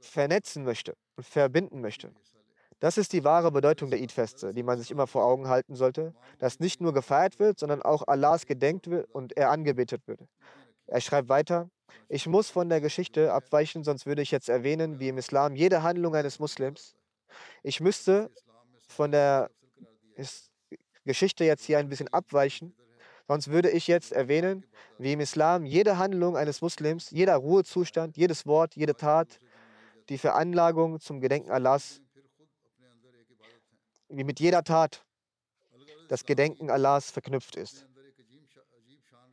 vernetzen 0.01 0.65
möchte. 0.65 0.95
verbinden 1.19 1.81
möchte. 1.81 2.13
Das 2.81 2.99
ist 2.99 3.13
die 3.13 3.23
wahre 3.23 3.53
Bedeutung 3.53 3.91
der 3.91 4.01
Eid-Feste, 4.01 4.53
die 4.53 4.65
man 4.65 4.77
sich 4.77 4.91
immer 4.91 5.07
vor 5.07 5.25
Augen 5.25 5.47
halten 5.47 5.77
sollte, 5.77 6.15
dass 6.39 6.59
nicht 6.59 6.81
nur 6.81 6.93
gefeiert 6.93 7.39
wird, 7.39 7.59
sondern 7.59 7.81
auch 7.81 8.03
Allahs 8.09 8.45
gedenkt 8.45 8.91
wird 8.91 9.09
und 9.15 9.37
er 9.37 9.51
angebetet 9.51 10.03
wird. 10.09 10.21
Er 10.87 11.01
schreibt 11.01 11.29
weiter, 11.29 11.71
ich 12.09 12.27
muss 12.27 12.51
von 12.51 12.69
der 12.69 12.81
Geschichte 12.81 13.33
abweichen, 13.33 13.85
sonst 13.85 14.07
würde 14.07 14.23
ich 14.23 14.31
jetzt 14.31 14.49
erwähnen, 14.49 14.99
wie 14.99 15.09
im 15.09 15.19
Islam 15.19 15.57
jede 15.57 15.83
Handlung 15.83 16.15
eines 16.15 16.39
Muslims. 16.39 16.95
Ich 17.63 17.81
müsste 17.81 18.31
von 18.89 19.11
der 19.11 19.51
Geschichte 21.05 21.45
jetzt 21.45 21.65
hier 21.65 21.79
ein 21.79 21.89
bisschen 21.89 22.09
abweichen, 22.09 22.75
sonst 23.27 23.49
würde 23.49 23.71
ich 23.71 23.87
jetzt 23.87 24.13
erwähnen, 24.13 24.67
wie 24.99 25.13
im 25.13 25.21
Islam 25.21 25.65
jede 25.65 25.99
Handlung 25.99 26.37
eines 26.37 26.61
Muslims, 26.61 27.11
jeder 27.11 27.37
Ruhezustand, 27.37 28.17
jedes 28.17 28.47
Wort, 28.47 28.77
jede 28.77 28.95
Tat, 28.95 29.39
die 30.09 30.19
Veranlagung 30.19 31.01
zum 31.01 31.21
Gedenken 31.21 31.51
Allahs 31.51 32.03
wie 34.13 34.25
mit 34.25 34.41
jeder 34.41 34.63
Tat 34.63 35.05
das 36.09 36.25
Gedenken 36.25 36.71
Allahs 36.71 37.11
verknüpft 37.11 37.57
ist. 37.57 37.87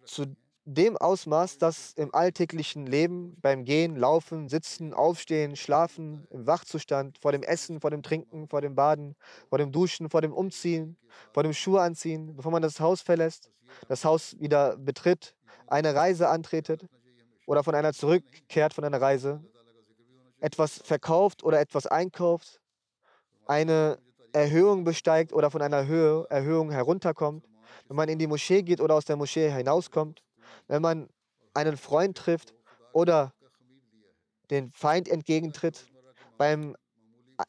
Zu 0.05 0.35
dem 0.73 0.97
Ausmaß, 0.97 1.57
dass 1.57 1.93
im 1.93 2.13
alltäglichen 2.13 2.85
Leben, 2.85 3.35
beim 3.41 3.65
Gehen, 3.65 3.95
Laufen, 3.95 4.49
Sitzen, 4.49 4.93
Aufstehen, 4.93 5.55
Schlafen, 5.55 6.27
im 6.29 6.45
Wachzustand, 6.45 7.17
vor 7.17 7.31
dem 7.31 7.41
Essen, 7.41 7.81
vor 7.81 7.89
dem 7.89 8.03
Trinken, 8.03 8.47
vor 8.47 8.61
dem 8.61 8.75
Baden, 8.75 9.15
vor 9.49 9.57
dem 9.57 9.71
Duschen, 9.71 10.11
vor 10.11 10.21
dem 10.21 10.31
Umziehen, 10.31 10.95
vor 11.33 11.41
dem 11.41 11.53
Schuhe 11.53 11.81
anziehen, 11.81 12.35
bevor 12.35 12.51
man 12.51 12.61
das 12.61 12.79
Haus 12.79 13.01
verlässt, 13.01 13.49
das 13.87 14.05
Haus 14.05 14.39
wieder 14.39 14.77
betritt, 14.77 15.33
eine 15.65 15.95
Reise 15.95 16.29
antretet 16.29 16.85
oder 17.47 17.63
von 17.63 17.73
einer 17.73 17.91
zurückkehrt 17.91 18.75
von 18.75 18.83
einer 18.83 19.01
Reise, 19.01 19.43
etwas 20.39 20.81
verkauft 20.83 21.43
oder 21.43 21.59
etwas 21.59 21.87
einkauft, 21.87 22.61
eine 23.47 23.97
Erhöhung 24.33 24.83
besteigt 24.83 25.33
oder 25.33 25.49
von 25.49 25.63
einer 25.63 25.87
Höhe, 25.87 26.27
Erhöhung 26.29 26.69
herunterkommt, 26.69 27.49
wenn 27.87 27.97
man 27.97 28.07
in 28.07 28.19
die 28.19 28.27
Moschee 28.27 28.61
geht 28.61 28.81
oder 28.81 28.93
aus 28.93 29.05
der 29.05 29.15
Moschee 29.15 29.49
hinauskommt, 29.49 30.21
wenn 30.69 30.81
man 30.81 31.09
einen 31.53 31.75
Freund 31.75 32.17
trifft 32.17 32.53
oder 32.93 33.33
den 34.49 34.71
Feind 34.71 35.09
entgegentritt, 35.09 35.87
beim 36.37 36.77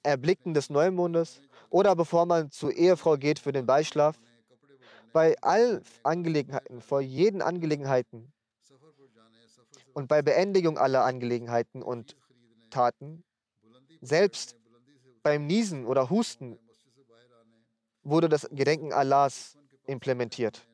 Erblicken 0.03 0.55
des 0.55 0.71
Neumondes 0.71 1.41
oder 1.68 1.95
bevor 1.95 2.27
man 2.27 2.51
zur 2.51 2.73
Ehefrau 2.73 3.16
geht 3.16 3.39
für 3.39 3.53
den 3.53 3.66
Beischlaf. 3.66 4.21
Bei 5.12 5.37
allen 5.43 5.83
Angelegenheiten, 6.03 6.81
vor 6.81 7.01
jeden 7.01 7.43
Angelegenheiten 7.43 8.33
und 9.93 10.09
bei 10.09 10.23
Beendigung 10.23 10.79
aller 10.79 11.05
Angelegenheiten 11.05 11.83
und 11.83 12.16
Taten, 12.71 13.25
selbst 14.01 14.57
beim 15.23 15.47
Niesen 15.47 15.85
oder 15.85 16.11
Husten 16.11 16.59
wurde 18.03 18.29
das 18.29 18.49
Gedenken 18.51 18.93
Allahs 18.93 19.59
implementiert. 19.87 20.66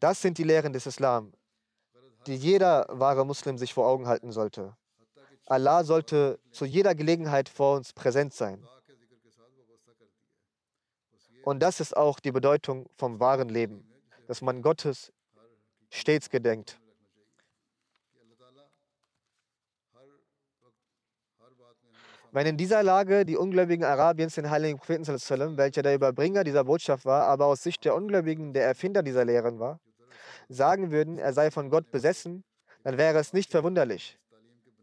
Das 0.00 0.20
sind 0.20 0.36
die 0.38 0.42
Lehren 0.42 0.72
des 0.72 0.86
Islam, 0.86 1.32
die 2.26 2.36
jeder 2.36 2.86
wahre 2.88 3.24
Muslim 3.24 3.58
sich 3.58 3.74
vor 3.74 3.86
Augen 3.86 4.06
halten 4.06 4.32
sollte. 4.32 4.76
Allah 5.46 5.84
sollte 5.84 6.38
zu 6.50 6.64
jeder 6.64 6.94
Gelegenheit 6.94 7.48
vor 7.48 7.76
uns 7.76 7.92
präsent 7.92 8.32
sein. 8.32 8.66
Und 11.44 11.60
das 11.62 11.80
ist 11.80 11.94
auch 11.94 12.20
die 12.20 12.32
Bedeutung 12.32 12.88
vom 12.96 13.20
wahren 13.20 13.50
Leben, 13.50 13.86
dass 14.26 14.40
man 14.40 14.62
Gottes 14.62 15.12
stets 15.90 16.30
gedenkt. 16.30 16.80
Wenn 22.32 22.48
in 22.48 22.56
dieser 22.56 22.82
Lage 22.82 23.24
die 23.24 23.36
Ungläubigen 23.36 23.84
Arabiens 23.84 24.34
den 24.34 24.50
heiligen 24.50 24.78
Propheten, 24.78 25.06
welcher 25.56 25.82
der 25.82 25.94
Überbringer 25.94 26.42
dieser 26.42 26.64
Botschaft 26.64 27.04
war, 27.04 27.28
aber 27.28 27.46
aus 27.46 27.62
Sicht 27.62 27.84
der 27.84 27.94
Ungläubigen 27.94 28.52
der 28.52 28.66
Erfinder 28.66 29.04
dieser 29.04 29.24
Lehren 29.24 29.60
war, 29.60 29.78
sagen 30.48 30.90
würden, 30.90 31.18
er 31.18 31.32
sei 31.32 31.50
von 31.50 31.70
Gott 31.70 31.90
besessen, 31.90 32.44
dann 32.82 32.98
wäre 32.98 33.18
es 33.18 33.32
nicht 33.32 33.50
verwunderlich. 33.50 34.18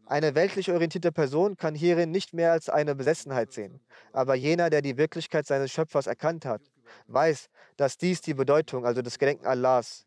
Eine 0.06 0.34
weltlich 0.34 0.70
orientierte 0.70 1.12
Person 1.12 1.56
kann 1.56 1.74
hierin 1.74 2.10
nicht 2.10 2.34
mehr 2.34 2.52
als 2.52 2.68
eine 2.68 2.94
Besessenheit 2.94 3.52
sehen. 3.52 3.80
Aber 4.12 4.34
jener, 4.34 4.68
der 4.68 4.82
die 4.82 4.96
Wirklichkeit 4.96 5.46
seines 5.46 5.70
Schöpfers 5.70 6.06
erkannt 6.06 6.44
hat, 6.44 6.60
weiß, 7.06 7.48
dass 7.76 7.96
dies 7.96 8.20
die 8.20 8.34
Bedeutung, 8.34 8.84
also 8.84 9.00
das 9.00 9.18
Gedenken 9.18 9.46
Allahs, 9.46 10.04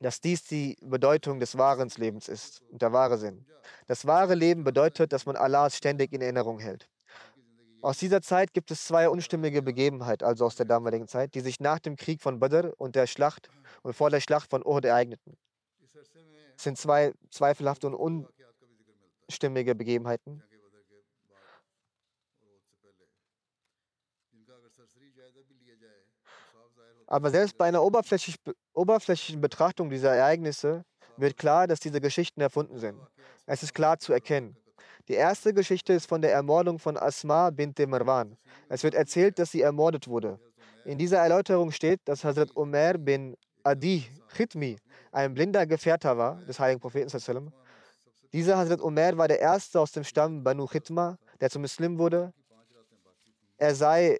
dass 0.00 0.20
dies 0.20 0.44
die 0.44 0.76
Bedeutung 0.80 1.40
des 1.40 1.58
wahren 1.58 1.90
Lebens 1.96 2.28
ist 2.28 2.62
und 2.70 2.82
der 2.82 2.92
wahre 2.92 3.18
Sinn. 3.18 3.44
Das 3.86 4.06
wahre 4.06 4.34
Leben 4.34 4.62
bedeutet, 4.62 5.12
dass 5.12 5.26
man 5.26 5.36
Allah 5.36 5.68
ständig 5.70 6.12
in 6.12 6.20
Erinnerung 6.20 6.60
hält. 6.60 6.88
Aus 7.80 7.98
dieser 7.98 8.22
Zeit 8.22 8.54
gibt 8.54 8.70
es 8.70 8.84
zwei 8.84 9.08
unstimmige 9.08 9.62
Begebenheiten, 9.62 10.26
also 10.26 10.44
aus 10.44 10.56
der 10.56 10.66
damaligen 10.66 11.06
Zeit, 11.06 11.34
die 11.34 11.40
sich 11.40 11.60
nach 11.60 11.78
dem 11.78 11.96
Krieg 11.96 12.20
von 12.20 12.40
Badr 12.40 12.72
und 12.76 12.96
der 12.96 13.06
Schlacht 13.06 13.48
und 13.82 13.94
vor 13.94 14.10
der 14.10 14.20
Schlacht 14.20 14.50
von 14.50 14.64
Uhud 14.64 14.84
ereigneten. 14.84 15.36
Es 16.56 16.64
sind 16.64 16.76
zwei 16.76 17.12
zweifelhafte 17.30 17.86
und 17.88 18.28
unstimmige 19.28 19.74
Begebenheiten. 19.74 20.42
Aber 27.06 27.30
selbst 27.30 27.56
bei 27.56 27.66
einer 27.66 27.82
oberflächlichen 27.82 29.40
Betrachtung 29.40 29.88
dieser 29.88 30.14
Ereignisse 30.14 30.84
wird 31.16 31.38
klar, 31.38 31.66
dass 31.66 31.80
diese 31.80 32.00
Geschichten 32.00 32.40
erfunden 32.40 32.78
sind. 32.78 33.00
Es 33.46 33.62
ist 33.62 33.72
klar 33.72 33.98
zu 33.98 34.12
erkennen. 34.12 34.56
Die 35.08 35.14
erste 35.14 35.54
Geschichte 35.54 35.94
ist 35.94 36.06
von 36.06 36.20
der 36.20 36.32
Ermordung 36.32 36.78
von 36.78 36.98
Asma 36.98 37.48
bint 37.48 37.78
Marwan. 37.78 38.36
Es 38.68 38.82
wird 38.82 38.94
erzählt, 38.94 39.38
dass 39.38 39.50
sie 39.50 39.62
ermordet 39.62 40.06
wurde. 40.06 40.38
In 40.84 40.98
dieser 40.98 41.18
Erläuterung 41.18 41.70
steht, 41.70 42.00
dass 42.04 42.24
Hazrat 42.24 42.54
Umar 42.54 42.98
bin 42.98 43.34
Adi 43.68 44.06
Khitmi 44.34 44.78
ein 45.12 45.34
blinder 45.34 45.66
Gefährter 45.66 46.16
war 46.16 46.36
des 46.46 46.58
heiligen 46.58 46.80
Propheten. 46.80 47.52
Dieser 48.32 48.56
Hazrat 48.56 48.80
Umar 48.80 49.18
war 49.18 49.28
der 49.28 49.40
erste 49.40 49.78
aus 49.78 49.92
dem 49.92 50.04
Stamm 50.04 50.42
Banu 50.42 50.66
Khitma, 50.66 51.18
der 51.38 51.50
zum 51.50 51.60
Muslim 51.60 51.98
wurde. 51.98 52.32
Er 53.58 53.74
sei 53.74 54.18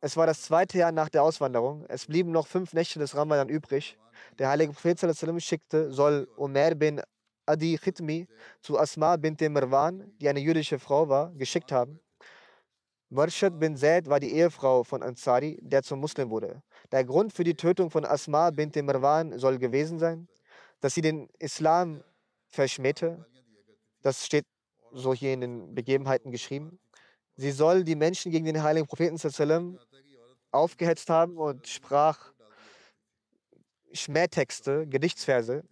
es 0.00 0.16
war 0.16 0.26
das 0.26 0.42
zweite 0.42 0.78
Jahr 0.78 0.90
nach 0.90 1.08
der 1.08 1.22
Auswanderung. 1.22 1.84
Es 1.88 2.06
blieben 2.06 2.32
noch 2.32 2.48
fünf 2.48 2.72
Nächte 2.72 2.98
des 2.98 3.14
Ramadan 3.14 3.48
übrig. 3.48 3.96
Der 4.40 4.48
heilige 4.48 4.72
Prophet 4.72 4.98
schickte, 5.40 5.92
soll 5.92 6.28
Umar 6.36 6.74
bin 6.74 7.00
Adi 7.46 7.78
Khitmi 7.78 8.26
zu 8.60 8.76
Asma 8.76 9.16
bint 9.16 9.40
Mirwan, 9.40 10.12
die 10.20 10.28
eine 10.28 10.40
jüdische 10.40 10.80
Frau 10.80 11.08
war, 11.08 11.32
geschickt 11.34 11.70
haben. 11.70 12.00
Murshid 13.14 13.60
bin 13.60 13.76
Zaid 13.76 14.08
war 14.08 14.18
die 14.18 14.32
Ehefrau 14.32 14.82
von 14.82 15.00
Ansari, 15.00 15.56
der 15.62 15.84
zum 15.84 16.00
Muslim 16.00 16.30
wurde. 16.30 16.60
Der 16.90 17.04
Grund 17.04 17.32
für 17.32 17.44
die 17.44 17.54
Tötung 17.54 17.88
von 17.88 18.04
Asma 18.04 18.50
bint 18.50 18.74
Mirwan 18.74 19.38
soll 19.38 19.58
gewesen 19.58 20.00
sein, 20.00 20.26
dass 20.80 20.94
sie 20.94 21.00
den 21.00 21.28
Islam 21.38 22.02
verschmähte. 22.48 23.24
Das 24.02 24.26
steht 24.26 24.46
so 24.92 25.14
hier 25.14 25.32
in 25.32 25.42
den 25.42 25.74
Begebenheiten 25.76 26.32
geschrieben. 26.32 26.80
Sie 27.36 27.52
soll 27.52 27.84
die 27.84 27.94
Menschen 27.94 28.32
gegen 28.32 28.46
den 28.46 28.60
heiligen 28.64 28.88
Propheten 28.88 29.78
aufgehetzt 30.50 31.08
haben 31.08 31.36
und 31.36 31.68
sprach 31.68 32.32
Schmähtexte, 33.92 34.88
Gedichtsverse 34.88 35.62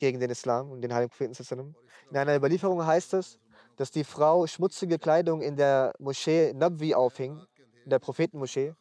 gegen 0.00 0.18
den 0.18 0.30
Islam 0.30 0.72
und 0.72 0.80
den 0.80 0.92
heiligen 0.92 1.10
Propheten. 1.10 1.76
In 2.10 2.16
einer 2.16 2.34
Überlieferung 2.34 2.84
heißt 2.84 3.14
es, 3.14 3.38
dass 3.76 3.90
die 3.90 4.04
Frau 4.04 4.46
schmutzige 4.46 4.98
Kleidung 4.98 5.42
in 5.42 5.56
der 5.56 5.92
Moschee 5.98 6.52
Nabwi 6.52 6.94
aufhing, 6.94 7.44
in 7.84 7.90
der 7.90 7.98
Prophetenmoschee, 7.98 8.74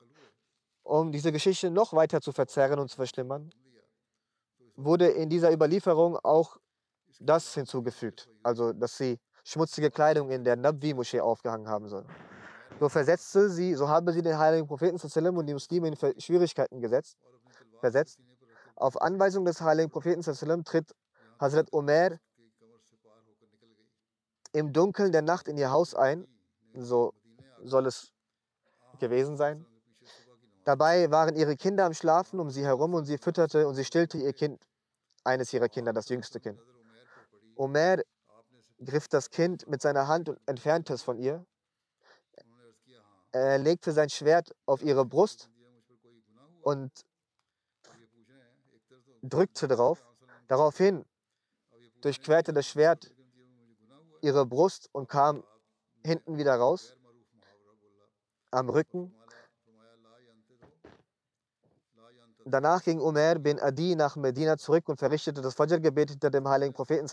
um 0.84 1.12
diese 1.12 1.32
Geschichte 1.32 1.70
noch 1.70 1.94
weiter 1.94 2.22
zu 2.22 2.32
verzerren 2.32 2.80
und 2.80 2.90
zu 2.90 2.96
verschlimmern, 2.96 3.50
wurde 4.76 5.08
in 5.08 5.30
dieser 5.30 5.52
Überlieferung 5.52 6.18
auch 6.18 6.58
das 7.20 7.54
hinzugefügt, 7.54 8.30
also 8.44 8.74
dass 8.74 8.98
sie 8.98 9.20
schmutzige 9.44 9.92
Kleidung 9.92 10.30
in 10.32 10.44
der 10.44 10.56
Nabwi-Moschee 10.56 11.22
aufgehangen 11.22 11.68
haben 11.68 11.88
soll. 11.88 12.06
So 12.80 12.90
versetzte 12.90 13.50
sie, 13.50 13.76
so 13.76 13.88
habe 13.88 14.12
sie 14.12 14.22
den 14.22 14.38
heiligen 14.38 14.68
Propheten 14.68 14.98
und 15.38 15.46
die 15.46 15.54
Muslime 15.54 15.90
in 15.90 15.96
Schwierigkeiten 16.20 16.82
gesetzt, 16.82 17.18
versetzt. 17.80 18.20
Auf 18.76 19.00
Anweisung 19.00 19.46
des 19.46 19.62
heiligen 19.62 19.90
Propheten 19.90 20.24
tritt 20.64 20.96
Hazrat 21.40 21.72
Omer 21.72 22.18
im 24.54 24.74
Dunkeln 24.74 25.12
der 25.12 25.22
Nacht 25.22 25.48
in 25.48 25.58
ihr 25.58 25.72
Haus 25.72 25.96
ein, 25.96 26.28
so 26.74 27.14
soll 27.64 27.86
es 27.86 28.12
gewesen 29.00 29.38
sein. 29.38 29.66
Dabei 30.64 31.10
waren 31.10 31.36
ihre 31.36 31.56
Kinder 31.56 31.86
am 31.86 31.94
Schlafen 31.94 32.40
um 32.40 32.50
sie 32.50 32.64
herum 32.64 32.94
und 32.94 33.06
sie 33.06 33.18
fütterte 33.18 33.68
und 33.68 33.76
sie 33.76 33.86
stillte 33.86 34.18
ihr 34.18 34.34
Kind, 34.34 34.64
eines 35.24 35.52
ihrer 35.54 35.70
Kinder, 35.70 35.94
das 35.94 36.10
jüngste 36.10 36.40
Kind. 36.40 36.60
Omer 37.56 37.98
griff 38.84 39.08
das 39.08 39.30
Kind 39.30 39.68
mit 39.68 39.82
seiner 39.82 40.08
Hand 40.08 40.30
und 40.30 40.40
entfernte 40.46 40.94
es 40.94 41.02
von 41.02 41.18
ihr. 41.18 41.46
Er 43.32 43.58
legte 43.58 43.92
sein 43.92 44.10
Schwert 44.10 44.54
auf 44.66 44.82
ihre 44.82 45.06
Brust 45.06 45.50
und 46.62 46.92
drückte 49.22 49.68
darauf. 49.68 50.06
Daraufhin 50.48 51.06
durchquerte 52.02 52.54
das 52.54 52.68
Schwert 52.68 53.12
ihre 54.22 54.46
Brust 54.46 54.90
und 54.92 55.08
kam 55.10 55.44
hinten 56.04 56.38
wieder 56.38 56.56
raus, 56.56 56.96
am 58.52 58.70
Rücken. 58.70 59.14
Danach 62.46 62.84
ging 62.84 63.00
Umar 63.00 63.36
bin 63.36 63.60
Adi 63.60 63.96
nach 63.96 64.16
Medina 64.16 64.58
zurück 64.58 64.90
und 64.90 64.98
verrichtete 64.98 65.42
das 65.42 65.54
Fajr-Gebet 65.54 66.12
hinter 66.12 66.32
dem 66.32 66.48
heiligen 66.48 66.74
Propheten. 66.74 67.08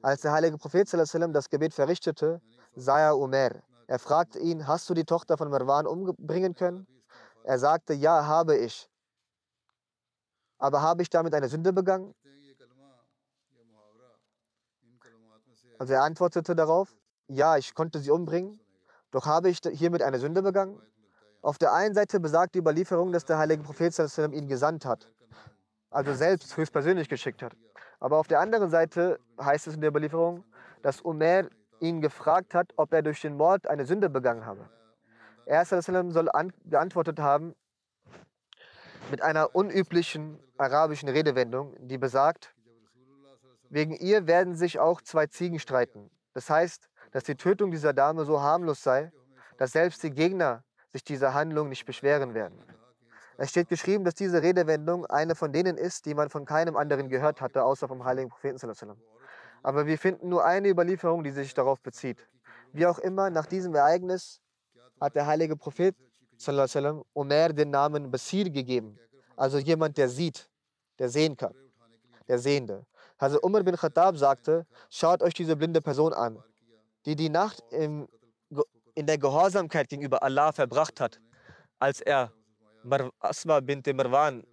Als 0.00 0.20
der 0.20 0.32
heilige 0.32 0.58
Prophet 0.58 0.88
das 0.92 1.48
Gebet 1.50 1.74
verrichtete, 1.74 2.40
sah 2.76 3.00
er 3.00 3.18
Umar. 3.18 3.50
Er 3.88 3.98
fragte 3.98 4.38
ihn, 4.38 4.66
hast 4.66 4.88
du 4.88 4.94
die 4.94 5.04
Tochter 5.04 5.36
von 5.36 5.50
Marwan 5.50 5.86
umbringen 5.86 6.54
können? 6.54 6.86
Er 7.44 7.58
sagte, 7.58 7.94
ja, 7.94 8.26
habe 8.26 8.56
ich. 8.56 8.88
Aber 10.58 10.82
habe 10.82 11.02
ich 11.02 11.10
damit 11.10 11.34
eine 11.34 11.48
Sünde 11.48 11.72
begangen? 11.72 12.14
Also 15.78 15.92
er 15.94 16.02
antwortete 16.02 16.56
darauf, 16.56 16.94
ja, 17.28 17.56
ich 17.56 17.74
konnte 17.74 18.00
sie 18.00 18.10
umbringen, 18.10 18.60
doch 19.10 19.26
habe 19.26 19.48
ich 19.48 19.60
hiermit 19.72 20.02
eine 20.02 20.18
Sünde 20.18 20.42
begangen? 20.42 20.80
Auf 21.40 21.56
der 21.56 21.72
einen 21.72 21.94
Seite 21.94 22.18
besagt 22.18 22.54
die 22.54 22.58
Überlieferung, 22.58 23.12
dass 23.12 23.24
der 23.24 23.38
heilige 23.38 23.62
Prophet 23.62 23.96
ihn 24.32 24.48
gesandt 24.48 24.84
hat, 24.84 25.12
also 25.90 26.12
selbst 26.14 26.56
höchstpersönlich 26.56 27.08
geschickt 27.08 27.42
hat. 27.42 27.56
Aber 28.00 28.18
auf 28.18 28.26
der 28.26 28.40
anderen 28.40 28.70
Seite 28.70 29.20
heißt 29.40 29.68
es 29.68 29.74
in 29.74 29.80
der 29.80 29.90
Überlieferung, 29.90 30.44
dass 30.82 31.00
Umar 31.00 31.44
ihn 31.80 32.00
gefragt 32.00 32.54
hat, 32.54 32.72
ob 32.76 32.92
er 32.92 33.02
durch 33.02 33.20
den 33.20 33.36
Mord 33.36 33.68
eine 33.68 33.86
Sünde 33.86 34.10
begangen 34.10 34.44
habe. 34.44 34.68
Er 35.46 35.64
soll 35.64 36.28
geantwortet 36.64 37.20
haben 37.20 37.54
mit 39.10 39.22
einer 39.22 39.54
unüblichen 39.54 40.38
arabischen 40.58 41.08
Redewendung, 41.08 41.74
die 41.78 41.98
besagt, 41.98 42.52
wegen 43.70 43.92
ihr 43.94 44.26
werden 44.26 44.54
sich 44.54 44.78
auch 44.78 45.00
zwei 45.00 45.26
Ziegen 45.26 45.58
streiten. 45.58 46.10
Das 46.34 46.50
heißt, 46.50 46.88
dass 47.12 47.24
die 47.24 47.34
Tötung 47.34 47.70
dieser 47.70 47.92
Dame 47.92 48.24
so 48.24 48.40
harmlos 48.40 48.82
sei, 48.82 49.12
dass 49.56 49.72
selbst 49.72 50.02
die 50.02 50.10
Gegner 50.10 50.64
sich 50.88 51.04
dieser 51.04 51.34
Handlung 51.34 51.68
nicht 51.68 51.84
beschweren 51.84 52.34
werden. 52.34 52.62
Es 53.36 53.50
steht 53.50 53.68
geschrieben, 53.68 54.04
dass 54.04 54.14
diese 54.14 54.42
Redewendung 54.42 55.06
eine 55.06 55.34
von 55.34 55.52
denen 55.52 55.76
ist, 55.76 56.06
die 56.06 56.14
man 56.14 56.28
von 56.28 56.44
keinem 56.44 56.76
anderen 56.76 57.08
gehört 57.08 57.40
hatte, 57.40 57.62
außer 57.62 57.86
vom 57.86 58.04
heiligen 58.04 58.30
Propheten. 58.30 58.58
Aber 59.62 59.86
wir 59.86 59.98
finden 59.98 60.28
nur 60.28 60.44
eine 60.44 60.68
Überlieferung, 60.68 61.22
die 61.22 61.30
sich 61.30 61.54
darauf 61.54 61.80
bezieht. 61.80 62.26
Wie 62.72 62.86
auch 62.86 62.98
immer, 62.98 63.30
nach 63.30 63.46
diesem 63.46 63.74
Ereignis 63.74 64.40
hat 65.00 65.14
der 65.14 65.26
heilige 65.26 65.56
Prophet 65.56 65.94
Umar 67.12 67.48
den 67.48 67.70
Namen 67.70 68.10
Basir 68.10 68.50
gegeben, 68.50 68.98
also 69.36 69.58
jemand, 69.58 69.98
der 69.98 70.08
sieht, 70.08 70.48
der 70.98 71.08
sehen 71.08 71.36
kann, 71.36 71.54
der 72.28 72.38
Sehende. 72.38 72.86
Also 73.18 73.40
Umar 73.42 73.64
bin 73.64 73.76
Khattab 73.76 74.16
sagte, 74.16 74.66
schaut 74.90 75.22
euch 75.22 75.34
diese 75.34 75.56
blinde 75.56 75.80
Person 75.82 76.12
an, 76.12 76.42
die 77.04 77.16
die 77.16 77.28
Nacht 77.28 77.62
im, 77.70 78.08
in 78.94 79.06
der 79.06 79.18
Gehorsamkeit 79.18 79.88
gegenüber 79.88 80.22
Allah 80.22 80.52
verbracht 80.52 81.00
hat, 81.00 81.20
als 81.80 82.00
er 82.00 82.32
Mar 82.84 83.10
Asma 83.18 83.58
bint 83.60 83.86
Marwan 83.92 84.44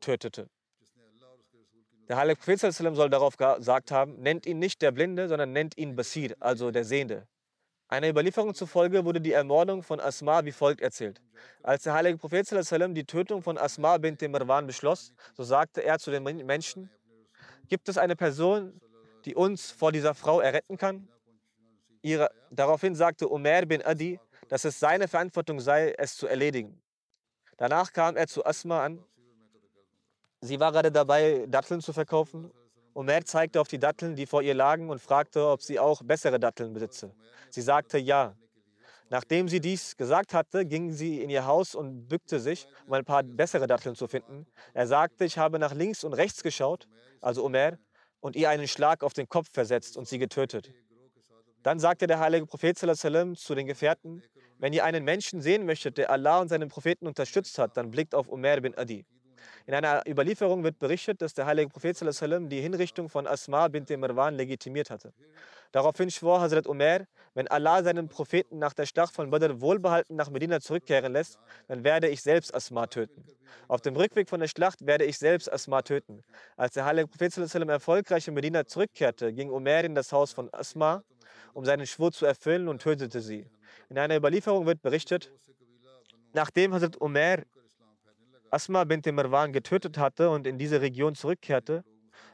tötete. 0.00 0.48
Der 2.08 2.16
heilige 2.16 2.40
Prophet 2.40 2.74
soll 2.74 3.08
darauf 3.08 3.36
gesagt 3.36 3.92
haben, 3.92 4.20
nennt 4.20 4.46
ihn 4.46 4.58
nicht 4.58 4.82
der 4.82 4.90
Blinde, 4.90 5.28
sondern 5.28 5.52
nennt 5.52 5.78
ihn 5.78 5.94
Basir, 5.94 6.34
also 6.40 6.72
der 6.72 6.84
Sehende. 6.84 7.28
Einer 7.86 8.08
Überlieferung 8.08 8.54
zufolge 8.54 9.04
wurde 9.04 9.20
die 9.20 9.32
Ermordung 9.32 9.82
von 9.82 10.00
Asma 10.00 10.44
wie 10.44 10.52
folgt 10.52 10.80
erzählt. 10.80 11.20
Als 11.62 11.84
der 11.84 11.94
heilige 11.94 12.18
Prophet 12.18 12.50
die 12.50 13.04
Tötung 13.04 13.42
von 13.42 13.56
Asma 13.56 13.98
bint 13.98 14.20
Marwan 14.22 14.66
beschloss, 14.66 15.12
so 15.36 15.44
sagte 15.44 15.84
er 15.84 15.98
zu 15.98 16.10
den 16.10 16.24
Menschen, 16.24 16.90
Gibt 17.72 17.88
es 17.88 17.96
eine 17.96 18.16
Person, 18.16 18.78
die 19.24 19.34
uns 19.34 19.70
vor 19.70 19.92
dieser 19.92 20.12
Frau 20.12 20.40
erretten 20.42 20.76
kann? 20.76 21.08
Ihre, 22.02 22.28
daraufhin 22.50 22.94
sagte 22.94 23.26
Umar 23.26 23.64
bin 23.64 23.80
Adi, 23.80 24.20
dass 24.48 24.66
es 24.66 24.78
seine 24.78 25.08
Verantwortung 25.08 25.58
sei, 25.58 25.94
es 25.96 26.14
zu 26.18 26.26
erledigen. 26.26 26.82
Danach 27.56 27.90
kam 27.94 28.14
er 28.14 28.26
zu 28.26 28.44
Asma 28.44 28.84
an. 28.84 29.02
Sie 30.42 30.60
war 30.60 30.70
gerade 30.70 30.92
dabei, 30.92 31.46
Datteln 31.48 31.80
zu 31.80 31.94
verkaufen. 31.94 32.50
Umar 32.92 33.24
zeigte 33.24 33.58
auf 33.58 33.68
die 33.68 33.78
Datteln, 33.78 34.16
die 34.16 34.26
vor 34.26 34.42
ihr 34.42 34.52
lagen, 34.52 34.90
und 34.90 35.00
fragte, 35.00 35.42
ob 35.46 35.62
sie 35.62 35.78
auch 35.78 36.02
bessere 36.04 36.38
Datteln 36.38 36.74
besitze. 36.74 37.14
Sie 37.48 37.62
sagte 37.62 37.96
ja. 37.96 38.36
Nachdem 39.12 39.46
sie 39.46 39.60
dies 39.60 39.98
gesagt 39.98 40.32
hatte, 40.32 40.64
ging 40.64 40.90
sie 40.90 41.20
in 41.20 41.28
ihr 41.28 41.44
Haus 41.44 41.74
und 41.74 42.08
bückte 42.08 42.40
sich, 42.40 42.66
um 42.86 42.94
ein 42.94 43.04
paar 43.04 43.22
bessere 43.22 43.66
Datteln 43.66 43.94
zu 43.94 44.08
finden. 44.08 44.46
Er 44.72 44.86
sagte, 44.86 45.26
ich 45.26 45.36
habe 45.36 45.58
nach 45.58 45.74
links 45.74 46.02
und 46.02 46.14
rechts 46.14 46.42
geschaut 46.42 46.88
also 47.20 47.44
Omer, 47.44 47.78
und 48.20 48.36
ihr 48.36 48.48
einen 48.48 48.66
Schlag 48.66 49.04
auf 49.04 49.12
den 49.12 49.28
Kopf 49.28 49.48
versetzt 49.52 49.98
und 49.98 50.08
sie 50.08 50.18
getötet. 50.18 50.72
Dann 51.62 51.78
sagte 51.78 52.06
der 52.06 52.20
heilige 52.20 52.46
Prophet 52.46 52.78
zu 52.78 53.54
den 53.54 53.66
Gefährten, 53.66 54.22
wenn 54.58 54.72
ihr 54.72 54.82
einen 54.82 55.04
Menschen 55.04 55.42
sehen 55.42 55.66
möchtet, 55.66 55.98
der 55.98 56.08
Allah 56.08 56.40
und 56.40 56.48
seinen 56.48 56.70
Propheten 56.70 57.06
unterstützt 57.06 57.58
hat, 57.58 57.76
dann 57.76 57.90
blickt 57.90 58.14
auf 58.14 58.28
Umar 58.28 58.62
bin 58.62 58.74
Adi. 58.78 59.04
In 59.66 59.74
einer 59.74 60.02
Überlieferung 60.06 60.64
wird 60.64 60.78
berichtet, 60.78 61.22
dass 61.22 61.34
der 61.34 61.46
heilige 61.46 61.68
Prophet 61.68 61.96
die 62.00 62.60
Hinrichtung 62.60 63.08
von 63.08 63.26
Asma 63.26 63.68
bint 63.68 63.90
Marwan 63.90 64.34
legitimiert 64.34 64.90
hatte. 64.90 65.12
Daraufhin 65.72 66.10
schwor 66.10 66.40
Hazrat 66.40 66.66
Umar, 66.66 67.06
wenn 67.34 67.48
Allah 67.48 67.82
seinen 67.82 68.08
Propheten 68.08 68.58
nach 68.58 68.74
der 68.74 68.84
Schlacht 68.84 69.14
von 69.14 69.30
Badr 69.30 69.62
wohlbehalten 69.62 70.16
nach 70.16 70.28
Medina 70.28 70.60
zurückkehren 70.60 71.14
lässt, 71.14 71.38
dann 71.66 71.82
werde 71.82 72.08
ich 72.08 72.22
selbst 72.22 72.54
Asma 72.54 72.86
töten. 72.86 73.24
Auf 73.68 73.80
dem 73.80 73.96
Rückweg 73.96 74.28
von 74.28 74.40
der 74.40 74.48
Schlacht 74.48 74.84
werde 74.84 75.06
ich 75.06 75.16
selbst 75.18 75.50
Asma 75.50 75.80
töten. 75.80 76.22
Als 76.56 76.74
der 76.74 76.84
heilige 76.84 77.08
Prophet 77.08 77.54
erfolgreich 77.54 78.28
in 78.28 78.34
Medina 78.34 78.66
zurückkehrte, 78.66 79.32
ging 79.32 79.50
Umar 79.50 79.84
in 79.84 79.94
das 79.94 80.12
Haus 80.12 80.32
von 80.32 80.52
Asma, 80.52 81.04
um 81.54 81.64
seinen 81.64 81.86
Schwur 81.86 82.12
zu 82.12 82.26
erfüllen 82.26 82.68
und 82.68 82.82
tötete 82.82 83.22
sie. 83.22 83.46
In 83.88 83.98
einer 83.98 84.16
Überlieferung 84.16 84.66
wird 84.66 84.82
berichtet, 84.82 85.32
nachdem 86.34 86.74
Hazrat 86.74 87.00
Umar 87.00 87.38
Asma 88.54 88.84
bint 88.84 89.06
Marwan 89.06 89.50
getötet 89.54 89.96
hatte 89.96 90.28
und 90.28 90.46
in 90.46 90.58
diese 90.58 90.82
Region 90.82 91.14
zurückkehrte, 91.14 91.84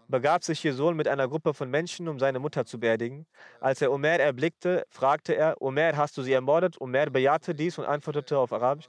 begab 0.08 0.42
sich 0.42 0.60
Sohn 0.72 0.96
mit 0.96 1.06
einer 1.06 1.28
Gruppe 1.28 1.54
von 1.54 1.70
Menschen, 1.70 2.08
um 2.08 2.18
seine 2.18 2.40
Mutter 2.40 2.64
zu 2.64 2.80
beerdigen. 2.80 3.24
Als 3.60 3.82
er 3.82 3.92
Omer 3.92 4.18
erblickte, 4.18 4.84
fragte 4.90 5.36
er, 5.36 5.62
Omer, 5.62 5.96
hast 5.96 6.18
du 6.18 6.22
sie 6.22 6.32
ermordet? 6.32 6.80
Omer 6.80 7.06
bejahte 7.06 7.54
dies 7.54 7.78
und 7.78 7.84
antwortete 7.84 8.36
auf 8.36 8.52
Arabisch, 8.52 8.88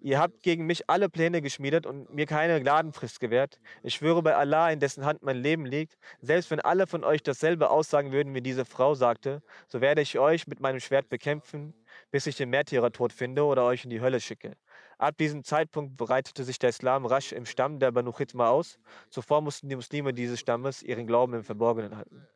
Ihr 0.00 0.20
habt 0.20 0.44
gegen 0.44 0.66
mich 0.66 0.88
alle 0.88 1.08
Pläne 1.08 1.42
geschmiedet 1.42 1.84
und 1.84 2.14
mir 2.14 2.26
keine 2.26 2.60
Gnadenfrist 2.60 3.18
gewährt. 3.18 3.58
Ich 3.82 3.96
schwöre 3.96 4.22
bei 4.22 4.36
Allah, 4.36 4.70
in 4.70 4.78
dessen 4.78 5.04
Hand 5.04 5.24
mein 5.24 5.38
Leben 5.38 5.66
liegt, 5.66 5.98
selbst 6.20 6.52
wenn 6.52 6.60
alle 6.60 6.86
von 6.86 7.02
euch 7.02 7.24
dasselbe 7.24 7.68
aussagen 7.70 8.12
würden, 8.12 8.32
wie 8.32 8.40
diese 8.40 8.64
Frau 8.64 8.94
sagte, 8.94 9.42
so 9.66 9.80
werde 9.80 10.00
ich 10.00 10.16
euch 10.20 10.46
mit 10.46 10.60
meinem 10.60 10.78
Schwert 10.78 11.08
bekämpfen, 11.08 11.74
bis 12.10 12.26
ich 12.26 12.36
den 12.36 12.50
Märtyrertod 12.50 13.12
finde 13.12 13.44
oder 13.44 13.64
euch 13.64 13.84
in 13.84 13.90
die 13.90 14.00
Hölle 14.00 14.20
schicke. 14.20 14.56
Ab 14.98 15.16
diesem 15.18 15.44
Zeitpunkt 15.44 15.96
breitete 15.96 16.44
sich 16.44 16.58
der 16.58 16.70
Islam 16.70 17.06
rasch 17.06 17.32
im 17.32 17.46
Stamm 17.46 17.78
der 17.78 17.92
Banu 17.92 18.12
Khitma 18.12 18.48
aus. 18.48 18.78
Zuvor 19.10 19.42
mussten 19.42 19.68
die 19.68 19.76
Muslime 19.76 20.12
dieses 20.12 20.40
Stammes 20.40 20.82
ihren 20.82 21.06
Glauben 21.06 21.34
im 21.34 21.44
Verborgenen 21.44 21.96
halten. 21.96 22.26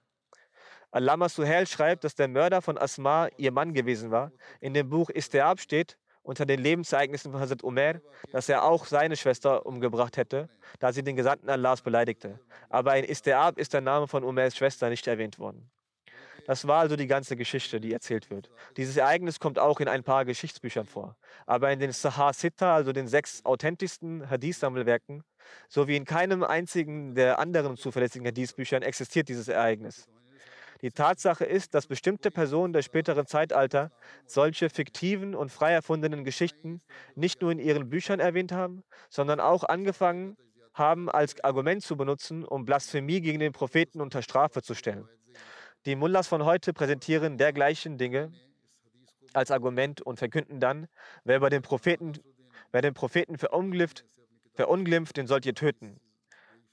Allama 0.91 1.29
Suhail 1.29 1.67
schreibt, 1.67 2.05
dass 2.05 2.15
der 2.15 2.29
Mörder 2.29 2.61
von 2.61 2.77
Asma 2.77 3.29
ihr 3.39 3.51
Mann 3.51 3.73
gewesen 3.73 4.11
war. 4.11 4.31
In 4.61 4.75
dem 4.75 4.91
Buch 4.91 5.09
Isteab 5.09 5.59
steht, 5.59 5.97
unter 6.23 6.47
den 6.47 6.61
Lebensereignissen 6.61 7.33
von 7.33 7.41
Hazrat 7.41 7.65
Umar, 7.65 8.01
dass 8.31 8.49
er 8.49 8.65
auch 8.65 8.87
seine 8.87 9.17
Schwester 9.17 9.67
umgebracht 9.67 10.17
hätte, 10.17 10.49
da 10.79 10.93
sie 10.93 11.03
den 11.03 11.17
Gesandten 11.17 11.51
Allahs 11.51 11.83
beleidigte. 11.83 12.39
Aber 12.69 12.97
in 12.97 13.05
Isteab 13.05 13.59
ist 13.59 13.73
der 13.73 13.81
Name 13.81 14.07
von 14.07 14.23
Umars 14.23 14.57
Schwester 14.57 14.89
nicht 14.89 15.07
erwähnt 15.07 15.39
worden. 15.39 15.71
Das 16.47 16.67
war 16.67 16.81
also 16.81 16.97
die 16.97 17.07
ganze 17.07 17.37
Geschichte, 17.37 17.81
die 17.81 17.93
erzählt 17.93 18.31
wird. 18.31 18.51
Dieses 18.77 18.97
Ereignis 18.97 19.39
kommt 19.39 19.59
auch 19.59 19.81
in 19.81 19.89
ein 19.89 20.03
paar 20.03 20.25
Geschichtsbüchern 20.25 20.87
vor. 20.87 21.17
Aber 21.47 21.71
in 21.71 21.79
den 21.79 21.93
Sahar 21.93 22.33
Sitta, 22.33 22.75
also 22.75 22.93
den 22.93 23.07
sechs 23.07 23.45
authentischsten 23.45 24.29
Hadith-Sammelwerken, 24.29 25.23
sowie 25.69 25.97
in 25.97 26.05
keinem 26.05 26.43
einzigen 26.43 27.15
der 27.15 27.39
anderen 27.39 27.77
zuverlässigen 27.77 28.27
Hadith-Büchern 28.27 28.83
existiert 28.83 29.29
dieses 29.29 29.49
Ereignis. 29.49 30.09
Die 30.83 30.91
Tatsache 30.91 31.45
ist, 31.45 31.75
dass 31.75 31.87
bestimmte 31.87 32.33
Personen 32.33 32.73
der 32.73 32.83
späteren 32.83 33.27
Zeitalter 33.27 33.93
solche 34.27 34.69
fiktiven 34.69 35.37
und 35.37 35.53
frei 35.53 35.73
erfundenen 35.73 36.25
Geschichten 36.25 36.83
nicht 37.15 37.41
nur 37.41 37.53
in 37.53 37.61
ihren 37.61 37.89
Büchern 37.89 38.19
erwähnt 38.19 38.51
haben, 38.51 38.83
sondern 39.09 39.39
auch 39.39 39.63
angefangen 39.63 40.37
haben, 40.75 41.09
als 41.09 41.43
Argument 41.45 41.85
zu 41.85 41.97
benutzen, 41.97 42.45
um 42.45 42.65
Blasphemie 42.65 43.21
gegen 43.21 43.39
den 43.39 43.53
Propheten 43.53 44.01
unter 44.01 44.23
Strafe 44.23 44.63
zu 44.63 44.75
stellen. 44.75 45.09
Die 45.85 45.97
Mullahs 45.97 46.29
von 46.29 46.45
heute 46.45 46.73
präsentieren 46.73 47.39
dergleichen 47.39 47.99
Dinge 47.99 48.31
als 49.33 49.51
Argument 49.51 50.01
und 50.01 50.19
verkünden 50.19 50.61
dann, 50.61 50.87
wer 51.25 51.41
bei 51.41 51.49
den 51.49 51.63
Propheten, 51.63 52.13
wer 52.71 52.83
den 52.83 52.95
Propheten 52.95 53.37
verunglimpft, 53.37 54.05
verunglimpft, 54.55 55.17
den 55.17 55.27
sollt 55.27 55.45
ihr 55.45 55.55
töten. 55.55 55.99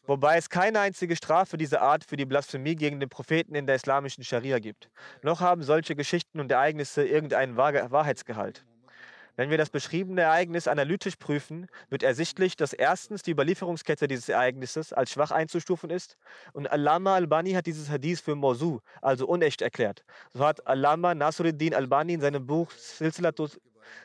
Wobei 0.03 0.37
es 0.37 0.49
keine 0.49 0.79
einzige 0.79 1.15
Strafe 1.15 1.57
dieser 1.57 1.81
Art 1.81 2.03
für 2.03 2.17
die 2.17 2.25
Blasphemie 2.25 2.75
gegen 2.75 2.99
den 2.99 3.09
Propheten 3.09 3.55
in 3.55 3.65
der 3.65 3.77
islamischen 3.77 4.23
Scharia 4.23 4.59
gibt. 4.59 4.89
Noch 5.23 5.39
haben 5.39 5.63
solche 5.63 5.95
Geschichten 5.95 6.39
und 6.39 6.51
Ereignisse 6.51 7.03
irgendeinen 7.03 7.57
Wahrheitsgehalt. 7.57 8.63
Wenn 9.39 9.49
wir 9.49 9.57
das 9.57 9.69
beschriebene 9.69 10.23
Ereignis 10.23 10.67
analytisch 10.67 11.15
prüfen, 11.15 11.67
wird 11.89 12.03
ersichtlich, 12.03 12.57
dass 12.57 12.73
erstens 12.73 13.23
die 13.23 13.31
Überlieferungskette 13.31 14.09
dieses 14.09 14.27
Ereignisses 14.27 14.91
als 14.91 15.11
schwach 15.11 15.31
einzustufen 15.31 15.89
ist 15.89 16.17
und 16.51 16.69
Allama 16.69 17.15
Albani 17.15 17.53
hat 17.53 17.65
dieses 17.65 17.89
Hadith 17.89 18.19
für 18.19 18.35
Mosu, 18.35 18.81
also 19.01 19.25
unecht 19.25 19.61
erklärt. 19.61 20.03
So 20.33 20.45
hat 20.45 20.67
Allama 20.67 21.15
Nasruddin 21.15 21.73
Albani 21.73 22.15
in 22.15 22.19
seinem 22.19 22.45
Buch 22.45 22.69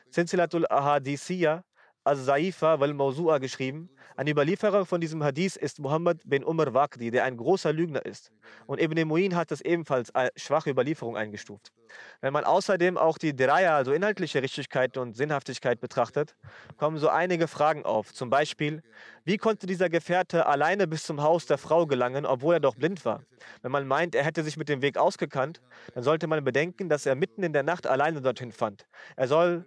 Silsilatul 0.09 0.67
Ahadithiyya 0.69 1.65
Al-Saifa 2.05 2.79
wal 2.79 2.91
Mawsu'a 2.91 3.39
geschrieben. 3.39 3.89
Ein 4.15 4.27
Überlieferer 4.27 4.85
von 4.85 5.01
diesem 5.01 5.23
Hadith 5.23 5.55
ist 5.55 5.79
Muhammad 5.79 6.21
bin 6.23 6.43
Umar 6.43 6.71
Waqdi, 6.75 7.09
der 7.09 7.23
ein 7.23 7.35
großer 7.35 7.73
Lügner 7.73 8.05
ist. 8.05 8.31
Und 8.67 8.79
Ibn 8.79 8.99
Mu'in 8.99 9.33
hat 9.33 9.49
das 9.49 9.59
ebenfalls 9.61 10.13
als 10.13 10.39
schwache 10.39 10.69
Überlieferung 10.69 11.17
eingestuft. 11.17 11.73
Wenn 12.21 12.31
man 12.31 12.43
außerdem 12.43 12.99
auch 12.99 13.17
die 13.17 13.35
Diraya, 13.35 13.75
also 13.75 13.91
inhaltliche 13.91 14.43
Richtigkeit 14.43 14.97
und 14.97 15.17
Sinnhaftigkeit 15.17 15.81
betrachtet, 15.81 16.35
kommen 16.77 16.99
so 16.99 17.09
einige 17.09 17.47
Fragen 17.47 17.83
auf. 17.85 18.13
Zum 18.13 18.29
Beispiel, 18.29 18.83
wie 19.23 19.37
konnte 19.37 19.65
dieser 19.65 19.89
Gefährte 19.89 20.45
alleine 20.45 20.85
bis 20.85 21.05
zum 21.05 21.23
Haus 21.23 21.47
der 21.47 21.57
Frau 21.57 21.87
gelangen, 21.87 22.27
obwohl 22.27 22.53
er 22.53 22.59
doch 22.59 22.75
blind 22.75 23.03
war? 23.03 23.23
Wenn 23.63 23.71
man 23.71 23.87
meint, 23.87 24.13
er 24.13 24.23
hätte 24.23 24.43
sich 24.43 24.57
mit 24.57 24.69
dem 24.69 24.83
Weg 24.83 24.99
ausgekannt, 24.99 25.59
dann 25.95 26.03
sollte 26.03 26.27
man 26.27 26.43
bedenken, 26.43 26.87
dass 26.87 27.07
er 27.07 27.15
mitten 27.15 27.41
in 27.41 27.51
der 27.51 27.63
Nacht 27.63 27.87
alleine 27.87 28.21
dorthin 28.21 28.51
fand. 28.51 28.85
Er 29.15 29.27
soll 29.27 29.65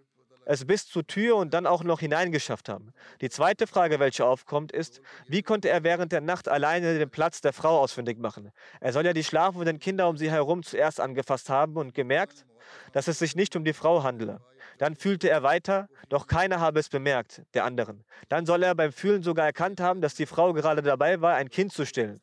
es 0.48 0.64
bis 0.64 0.86
zur 0.86 1.06
Tür 1.06 1.36
und 1.36 1.52
dann 1.52 1.66
auch 1.66 1.84
noch 1.84 2.00
hineingeschafft 2.00 2.70
haben. 2.70 2.94
Die 3.20 3.28
zweite 3.28 3.66
Frage, 3.66 4.00
welche 4.00 4.24
aufkommt, 4.24 4.72
ist, 4.72 5.02
wie 5.26 5.42
konnte 5.42 5.68
er 5.68 5.84
während 5.84 6.10
der 6.10 6.22
Nacht 6.22 6.48
alleine 6.48 6.98
den 6.98 7.10
Platz 7.10 7.42
der 7.42 7.52
Frau 7.52 7.78
ausfindig 7.78 8.18
machen? 8.18 8.50
Er 8.80 8.94
soll 8.94 9.04
ja 9.04 9.12
die 9.12 9.24
schlafenden 9.24 9.78
Kinder 9.78 10.08
um 10.08 10.16
sie 10.16 10.30
herum 10.30 10.62
zuerst 10.62 11.00
angefasst 11.00 11.50
haben 11.50 11.76
und 11.76 11.92
gemerkt, 11.92 12.46
dass 12.92 13.08
es 13.08 13.18
sich 13.18 13.36
nicht 13.36 13.56
um 13.56 13.64
die 13.64 13.74
Frau 13.74 14.02
handele. 14.02 14.40
Dann 14.78 14.96
fühlte 14.96 15.28
er 15.28 15.42
weiter, 15.42 15.90
doch 16.08 16.26
keiner 16.26 16.60
habe 16.60 16.80
es 16.80 16.88
bemerkt, 16.88 17.42
der 17.52 17.64
anderen. 17.64 18.04
Dann 18.30 18.46
soll 18.46 18.62
er 18.62 18.74
beim 18.74 18.92
Fühlen 18.92 19.22
sogar 19.22 19.44
erkannt 19.44 19.80
haben, 19.80 20.00
dass 20.00 20.14
die 20.14 20.26
Frau 20.26 20.54
gerade 20.54 20.80
dabei 20.80 21.20
war, 21.20 21.34
ein 21.34 21.50
Kind 21.50 21.74
zu 21.74 21.84
stillen. 21.84 22.22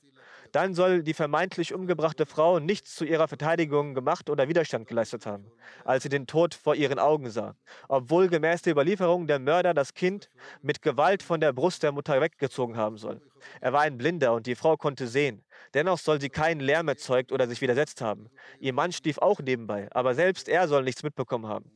Dann 0.52 0.74
soll 0.74 1.04
die 1.04 1.14
vermeintlich 1.14 1.74
umgebrachte 1.74 2.26
Frau 2.26 2.60
nichts 2.60 2.96
zu 2.96 3.06
ihrer 3.06 3.28
Verteidigung 3.28 3.93
gemacht 3.93 4.30
oder 4.30 4.48
Widerstand 4.48 4.88
geleistet 4.88 5.26
haben, 5.26 5.46
als 5.84 6.04
sie 6.04 6.10
den 6.10 6.28
Tod 6.28 6.54
vor 6.54 6.76
ihren 6.76 7.00
Augen 7.00 7.30
sah, 7.30 7.56
obwohl 7.88 8.28
gemäß 8.28 8.62
der 8.62 8.74
Überlieferung 8.74 9.28
der 9.28 9.39
Mörder 9.39 9.74
das 9.74 9.93
Kind 9.93 10.30
mit 10.62 10.82
Gewalt 10.82 11.24
von 11.24 11.39
der 11.39 11.54
Brust 11.54 11.84
der 11.84 11.91
Mutter 11.91 12.20
weggezogen 12.22 12.78
haben 12.78 12.98
soll. 12.98 13.22
Er 13.62 13.74
war 13.74 13.82
ein 13.82 13.98
Blinder 13.98 14.34
und 14.34 14.48
die 14.48 14.56
Frau 14.56 14.78
konnte 14.78 15.08
sehen. 15.08 15.43
Dennoch 15.74 16.00
soll 16.00 16.22
sie 16.22 16.30
keinen 16.30 16.60
Lärm 16.60 16.88
erzeugt 16.88 17.32
oder 17.32 17.48
sich 17.48 17.62
widersetzt 17.62 18.02
haben. 18.02 18.30
Ihr 18.60 18.74
Mann 18.74 18.91
stief 18.91 19.18
auch 19.18 19.39
nebenbei, 19.39 19.88
aber 19.91 20.14
selbst 20.16 20.48
er 20.50 20.68
soll 20.68 20.84
nichts 20.84 21.04
mitbekommen 21.04 21.48
haben. 21.48 21.72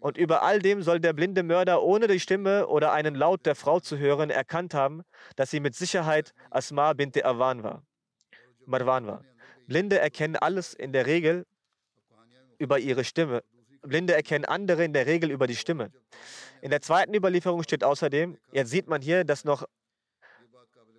Und 0.00 0.18
über 0.18 0.42
all 0.42 0.58
dem 0.58 0.82
soll 0.82 1.00
der 1.00 1.14
blinde 1.14 1.42
Mörder, 1.42 1.82
ohne 1.82 2.06
die 2.08 2.20
Stimme 2.20 2.66
oder 2.66 2.92
einen 2.92 3.14
Laut 3.14 3.46
der 3.46 3.54
Frau 3.54 3.80
zu 3.80 3.96
hören, 3.96 4.28
erkannt 4.28 4.74
haben, 4.74 5.02
dass 5.34 5.50
sie 5.50 5.60
mit 5.60 5.74
Sicherheit 5.74 6.34
Asma 6.50 6.92
bint 6.92 7.24
Awan 7.24 7.62
war. 7.62 7.82
Marwan 8.66 9.06
war. 9.06 9.24
Blinde 9.66 9.98
erkennen 9.98 10.36
alles 10.36 10.74
in 10.74 10.92
der 10.92 11.06
Regel 11.06 11.46
über 12.58 12.78
ihre 12.78 13.04
Stimme. 13.04 13.42
Blinde 13.82 14.14
erkennen 14.14 14.44
andere 14.44 14.84
in 14.84 14.92
der 14.92 15.06
Regel 15.06 15.30
über 15.30 15.46
die 15.46 15.56
Stimme. 15.56 15.90
In 16.62 16.70
der 16.70 16.80
zweiten 16.80 17.14
Überlieferung 17.14 17.62
steht 17.62 17.84
außerdem, 17.84 18.38
jetzt 18.52 18.70
sieht 18.70 18.88
man 18.88 19.02
hier, 19.02 19.24
dass 19.24 19.44
noch 19.44 19.66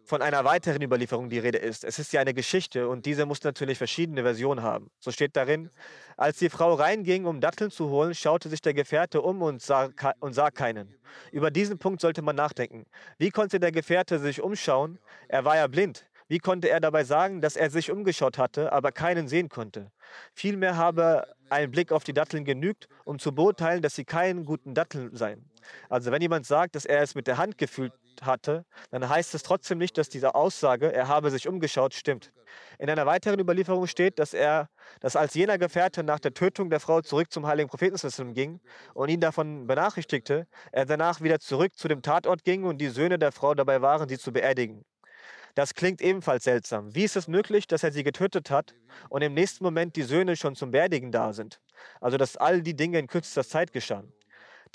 von 0.06 0.22
einer 0.22 0.46
weiteren 0.46 0.82
Überlieferung 0.82 1.30
die 1.30 1.40
Rede 1.40 1.58
ist. 1.58 1.84
Es 1.84 1.98
ist 1.98 2.14
ja 2.14 2.22
eine 2.22 2.34
Geschichte 2.34 2.88
und 2.88 3.06
diese 3.06 3.26
muss 3.26 3.44
natürlich 3.44 3.78
verschiedene 3.78 4.22
Versionen 4.22 4.62
haben. 4.62 4.92
So 5.00 5.12
steht 5.12 5.36
darin, 5.36 5.72
als 6.16 6.38
die 6.38 6.50
Frau 6.50 6.76
reinging, 6.76 7.26
um 7.26 7.42
Datteln 7.42 7.72
zu 7.72 7.90
holen, 7.90 8.14
schaute 8.14 8.50
sich 8.50 8.62
der 8.62 8.76
Gefährte 8.76 9.22
um 9.22 9.42
und 9.42 9.62
sah, 9.62 9.90
und 10.20 10.34
sah 10.34 10.52
keinen. 10.52 10.96
Über 11.32 11.50
diesen 11.50 11.80
Punkt 11.80 12.02
sollte 12.02 12.22
man 12.22 12.36
nachdenken. 12.36 12.86
Wie 13.18 13.32
konnte 13.32 13.60
der 13.60 13.72
Gefährte 13.72 14.20
sich 14.20 14.42
umschauen? 14.42 15.00
Er 15.28 15.44
war 15.44 15.56
ja 15.56 15.68
blind. 15.68 16.06
Wie 16.28 16.40
konnte 16.40 16.70
er 16.70 16.80
dabei 16.80 17.04
sagen, 17.04 17.40
dass 17.40 17.56
er 17.56 17.70
sich 17.70 17.92
umgeschaut 17.92 18.40
hatte, 18.40 18.72
aber 18.72 18.92
keinen 18.92 19.28
sehen 19.28 19.48
konnte? 19.48 19.92
Vielmehr 20.34 20.76
habe 20.76 21.28
ein 21.50 21.70
Blick 21.70 21.92
auf 21.92 22.04
die 22.04 22.14
Datteln 22.14 22.46
genügt, 22.46 22.88
um 23.04 23.20
zu 23.20 23.34
beurteilen, 23.36 23.84
dass 23.84 23.94
sie 23.94 24.06
keinen 24.06 24.44
guten 24.44 24.74
Datteln 24.74 25.16
seien. 25.16 25.52
Also 25.88 26.12
wenn 26.12 26.24
jemand 26.24 26.48
sagt, 26.48 26.76
dass 26.76 26.86
er 26.86 27.02
es 27.02 27.14
mit 27.14 27.28
der 27.28 27.38
Hand 27.38 27.60
gefühlt 27.60 27.94
hatte, 28.22 28.66
dann 28.90 29.08
heißt 29.08 29.36
es 29.36 29.44
trotzdem 29.44 29.78
nicht, 29.78 30.00
dass 30.00 30.10
diese 30.10 30.34
Aussage, 30.34 30.92
er 30.92 31.08
habe 31.08 31.30
sich 31.30 31.48
umgeschaut, 31.48 31.94
stimmt. 31.94 32.32
In 32.80 32.90
einer 32.90 33.06
weiteren 33.06 33.40
Überlieferung 33.40 33.86
steht, 33.86 34.18
dass 34.18 34.34
er, 34.34 34.70
dass 35.02 35.16
als 35.16 35.36
jener 35.36 35.60
Gefährte 35.60 36.04
nach 36.04 36.20
der 36.20 36.34
Tötung 36.34 36.72
der 36.72 36.80
Frau 36.80 37.02
zurück 37.02 37.32
zum 37.32 37.46
heiligen 37.46 37.70
Propheten 37.70 38.34
ging 38.34 38.62
und 38.96 39.10
ihn 39.10 39.20
davon 39.20 39.68
benachrichtigte, 39.68 40.48
er 40.72 40.86
danach 40.86 41.22
wieder 41.22 41.40
zurück 41.40 41.76
zu 41.76 41.88
dem 41.88 42.02
Tatort 42.02 42.44
ging 42.44 42.64
und 42.64 42.80
die 42.80 42.90
Söhne 42.90 43.20
der 43.20 43.32
Frau 43.32 43.54
dabei 43.54 43.82
waren, 43.82 44.10
sie 44.10 44.18
zu 44.18 44.32
beerdigen. 44.32 44.86
Das 45.56 45.74
klingt 45.74 46.02
ebenfalls 46.02 46.44
seltsam. 46.44 46.94
Wie 46.94 47.04
ist 47.04 47.16
es 47.16 47.30
möglich, 47.30 47.66
dass 47.66 47.84
er 47.84 47.94
sie 47.94 48.04
getötet 48.04 48.52
hat 48.52 48.76
und 49.10 49.22
im 49.22 49.34
nächsten 49.34 49.64
Moment 49.64 49.96
die 49.96 50.04
Söhne 50.04 50.36
schon 50.36 50.56
zum 50.56 50.72
Beerdigen 50.72 51.14
da 51.14 51.32
sind? 51.32 51.62
Also, 52.02 52.18
dass 52.18 52.36
all 52.36 52.62
die 52.62 52.76
Dinge 52.76 53.00
in 53.00 53.08
kürzester 53.08 53.46
Zeit 53.46 53.72
geschahen. 53.72 54.12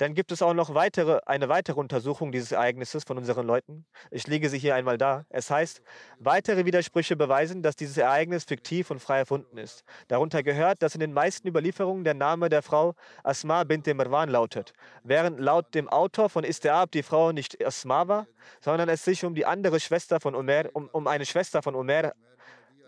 Dann 0.01 0.15
gibt 0.15 0.31
es 0.31 0.41
auch 0.41 0.55
noch 0.55 0.73
weitere, 0.73 1.19
eine 1.27 1.47
weitere 1.47 1.79
Untersuchung 1.79 2.31
dieses 2.31 2.51
Ereignisses 2.51 3.03
von 3.03 3.19
unseren 3.19 3.45
Leuten. 3.45 3.85
Ich 4.09 4.25
lege 4.25 4.49
sie 4.49 4.57
hier 4.57 4.73
einmal 4.73 4.97
da. 4.97 5.27
Es 5.29 5.51
heißt, 5.51 5.83
weitere 6.17 6.65
Widersprüche 6.65 7.15
beweisen, 7.15 7.61
dass 7.61 7.75
dieses 7.75 7.97
Ereignis 7.97 8.45
fiktiv 8.45 8.89
und 8.89 8.97
frei 8.97 9.19
erfunden 9.19 9.59
ist. 9.59 9.83
Darunter 10.07 10.41
gehört, 10.41 10.81
dass 10.81 10.95
in 10.95 11.01
den 11.01 11.13
meisten 11.13 11.47
Überlieferungen 11.47 12.03
der 12.03 12.15
Name 12.15 12.49
der 12.49 12.63
Frau 12.63 12.95
Asma 13.23 13.63
bint 13.63 13.85
Marwan 13.95 14.29
lautet, 14.29 14.73
während 15.03 15.39
laut 15.39 15.75
dem 15.75 15.87
Autor 15.87 16.29
von 16.29 16.43
Istiab 16.43 16.89
die 16.93 17.03
Frau 17.03 17.31
nicht 17.31 17.63
Asma 17.63 18.07
war, 18.07 18.25
sondern 18.59 18.89
es 18.89 19.05
sich 19.05 19.23
um 19.23 19.35
die 19.35 19.45
andere 19.45 19.79
Schwester 19.79 20.19
von 20.19 20.33
Omer, 20.33 20.63
um, 20.73 20.89
um 20.91 21.05
eine 21.05 21.27
Schwester 21.27 21.61
von 21.61 21.75
Omer 21.75 22.13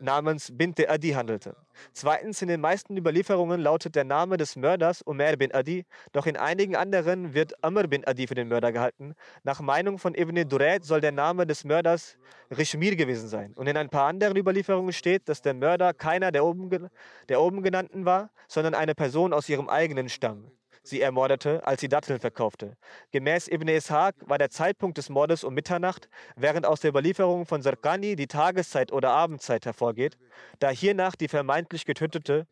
namens 0.03 0.55
Binte 0.55 0.89
Adi 0.89 1.11
handelte. 1.11 1.55
Zweitens, 1.93 2.41
in 2.41 2.47
den 2.49 2.61
meisten 2.61 2.95
Überlieferungen 2.95 3.59
lautet 3.59 3.95
der 3.95 4.03
Name 4.03 4.37
des 4.37 4.55
Mörders 4.55 5.01
Umar 5.01 5.35
bin 5.37 5.53
Adi, 5.53 5.85
doch 6.11 6.25
in 6.25 6.37
einigen 6.37 6.75
anderen 6.75 7.33
wird 7.33 7.63
Amr 7.63 7.87
bin 7.87 8.05
Adi 8.05 8.27
für 8.27 8.35
den 8.35 8.49
Mörder 8.49 8.71
gehalten. 8.71 9.15
Nach 9.43 9.61
Meinung 9.61 9.97
von 9.97 10.13
Ibn 10.13 10.47
Duret 10.47 10.85
soll 10.85 11.01
der 11.01 11.11
Name 11.11 11.47
des 11.47 11.63
Mörders 11.63 12.17
Rishmir 12.55 12.95
gewesen 12.95 13.27
sein. 13.27 13.53
Und 13.55 13.67
in 13.67 13.77
ein 13.77 13.89
paar 13.89 14.07
anderen 14.07 14.37
Überlieferungen 14.37 14.93
steht, 14.93 15.27
dass 15.29 15.41
der 15.41 15.53
Mörder 15.53 15.93
keiner 15.93 16.31
der 16.31 16.45
oben, 16.45 16.89
der 17.29 17.41
oben 17.41 17.63
genannten 17.63 18.05
war, 18.05 18.29
sondern 18.47 18.75
eine 18.75 18.93
Person 18.93 19.33
aus 19.33 19.49
ihrem 19.49 19.69
eigenen 19.69 20.09
Stamm 20.09 20.51
sie 20.83 21.01
ermordete, 21.01 21.65
als 21.65 21.81
sie 21.81 21.89
Datteln 21.89 22.19
verkaufte. 22.19 22.77
Gemäß 23.11 23.47
Ibn 23.47 23.67
Ishaq 23.67 24.15
war 24.21 24.37
der 24.37 24.49
Zeitpunkt 24.49 24.97
des 24.97 25.09
Mordes 25.09 25.43
um 25.43 25.53
Mitternacht, 25.53 26.09
während 26.35 26.65
aus 26.65 26.81
der 26.81 26.89
Überlieferung 26.89 27.45
von 27.45 27.61
Sarkani 27.61 28.15
die 28.15 28.27
Tageszeit 28.27 28.91
oder 28.91 29.11
Abendzeit 29.11 29.65
hervorgeht, 29.65 30.17
da 30.59 30.69
hiernach 30.69 31.15
die 31.15 31.27
vermeintlich 31.27 31.85
Getötete 31.85 32.47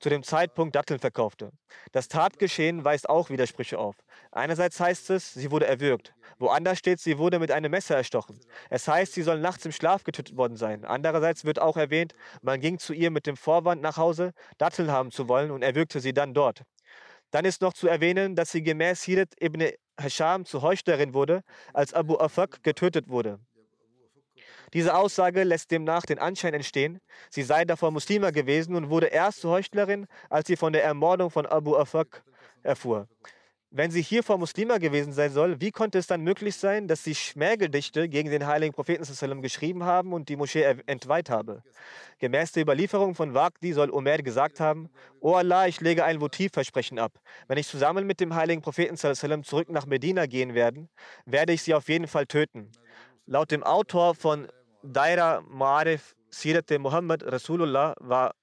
zu 0.00 0.10
dem 0.10 0.22
Zeitpunkt 0.22 0.74
Datteln 0.76 1.00
verkaufte. 1.00 1.50
Das 1.92 2.08
Tatgeschehen 2.08 2.84
weist 2.84 3.08
auch 3.08 3.30
Widersprüche 3.30 3.78
auf. 3.78 3.96
Einerseits 4.32 4.78
heißt 4.80 5.10
es, 5.10 5.32
sie 5.32 5.50
wurde 5.50 5.66
erwürgt. 5.66 6.14
Woanders 6.38 6.78
steht, 6.78 7.00
sie 7.00 7.18
wurde 7.18 7.38
mit 7.38 7.52
einem 7.52 7.70
Messer 7.70 7.96
erstochen. 7.96 8.40
Es 8.68 8.88
heißt, 8.88 9.12
sie 9.12 9.22
soll 9.22 9.38
nachts 9.38 9.64
im 9.64 9.72
Schlaf 9.72 10.04
getötet 10.04 10.36
worden 10.36 10.56
sein. 10.56 10.84
Andererseits 10.84 11.44
wird 11.44 11.60
auch 11.60 11.76
erwähnt, 11.76 12.14
man 12.42 12.60
ging 12.60 12.78
zu 12.78 12.92
ihr 12.92 13.10
mit 13.10 13.26
dem 13.26 13.36
Vorwand 13.36 13.80
nach 13.82 13.96
Hause, 13.96 14.32
Datteln 14.58 14.90
haben 14.90 15.10
zu 15.10 15.28
wollen 15.28 15.50
und 15.50 15.62
erwürgte 15.62 16.00
sie 16.00 16.12
dann 16.12 16.34
dort. 16.34 16.64
Dann 17.34 17.44
ist 17.44 17.62
noch 17.62 17.72
zu 17.72 17.88
erwähnen, 17.88 18.36
dass 18.36 18.52
sie 18.52 18.62
gemäß 18.62 19.02
Hirat 19.02 19.34
ibn 19.42 19.68
Hasham 20.00 20.44
zur 20.44 20.62
Heuchlerin 20.62 21.14
wurde, 21.14 21.42
als 21.72 21.92
Abu 21.92 22.16
Afak 22.16 22.62
getötet 22.62 23.08
wurde. 23.08 23.40
Diese 24.72 24.94
Aussage 24.94 25.42
lässt 25.42 25.72
demnach 25.72 26.06
den 26.06 26.20
Anschein 26.20 26.54
entstehen, 26.54 27.00
sie 27.30 27.42
sei 27.42 27.64
davor 27.64 27.90
Muslima 27.90 28.30
gewesen 28.30 28.76
und 28.76 28.88
wurde 28.88 29.06
erst 29.06 29.40
zur 29.40 29.50
Heuchlerin, 29.50 30.06
als 30.30 30.46
sie 30.46 30.54
von 30.54 30.72
der 30.72 30.84
Ermordung 30.84 31.28
von 31.28 31.44
Abu 31.44 31.74
Afak 31.74 32.22
erfuhr. 32.62 33.08
Wenn 33.76 33.90
sie 33.90 34.02
hier 34.02 34.22
vor 34.22 34.38
Muslima 34.38 34.78
gewesen 34.78 35.12
sein 35.12 35.32
soll, 35.32 35.60
wie 35.60 35.72
konnte 35.72 35.98
es 35.98 36.06
dann 36.06 36.20
möglich 36.20 36.54
sein, 36.54 36.86
dass 36.86 37.02
sie 37.02 37.12
Schmähgedichte 37.12 38.08
gegen 38.08 38.30
den 38.30 38.46
heiligen 38.46 38.72
Propheten 38.72 39.42
geschrieben 39.42 39.82
haben 39.82 40.12
und 40.12 40.28
die 40.28 40.36
Moschee 40.36 40.62
entweiht 40.86 41.28
habe? 41.28 41.60
Gemäß 42.20 42.52
der 42.52 42.62
Überlieferung 42.62 43.16
von 43.16 43.34
Waqdi 43.34 43.72
soll 43.72 43.90
Omer 43.90 44.18
gesagt 44.18 44.60
haben, 44.60 44.90
O 45.18 45.34
Allah, 45.34 45.66
ich 45.66 45.80
lege 45.80 46.04
ein 46.04 46.20
Votivversprechen 46.20 47.00
ab. 47.00 47.18
Wenn 47.48 47.58
ich 47.58 47.66
zusammen 47.66 48.06
mit 48.06 48.20
dem 48.20 48.36
heiligen 48.36 48.62
Propheten 48.62 48.96
zurück 48.96 49.68
nach 49.68 49.86
Medina 49.86 50.26
gehen 50.26 50.54
werde, 50.54 50.86
werde 51.26 51.52
ich 51.52 51.62
sie 51.62 51.74
auf 51.74 51.88
jeden 51.88 52.06
Fall 52.06 52.26
töten. 52.26 52.70
Laut 53.26 53.50
dem 53.50 53.64
Autor 53.64 54.14
von 54.14 54.46
Daira 54.84 55.38
Ma'arif 55.52 56.14
Sirat 56.30 56.70
Muhammad 56.78 57.24
Rasulullah 57.24 57.96
war 57.98 58.36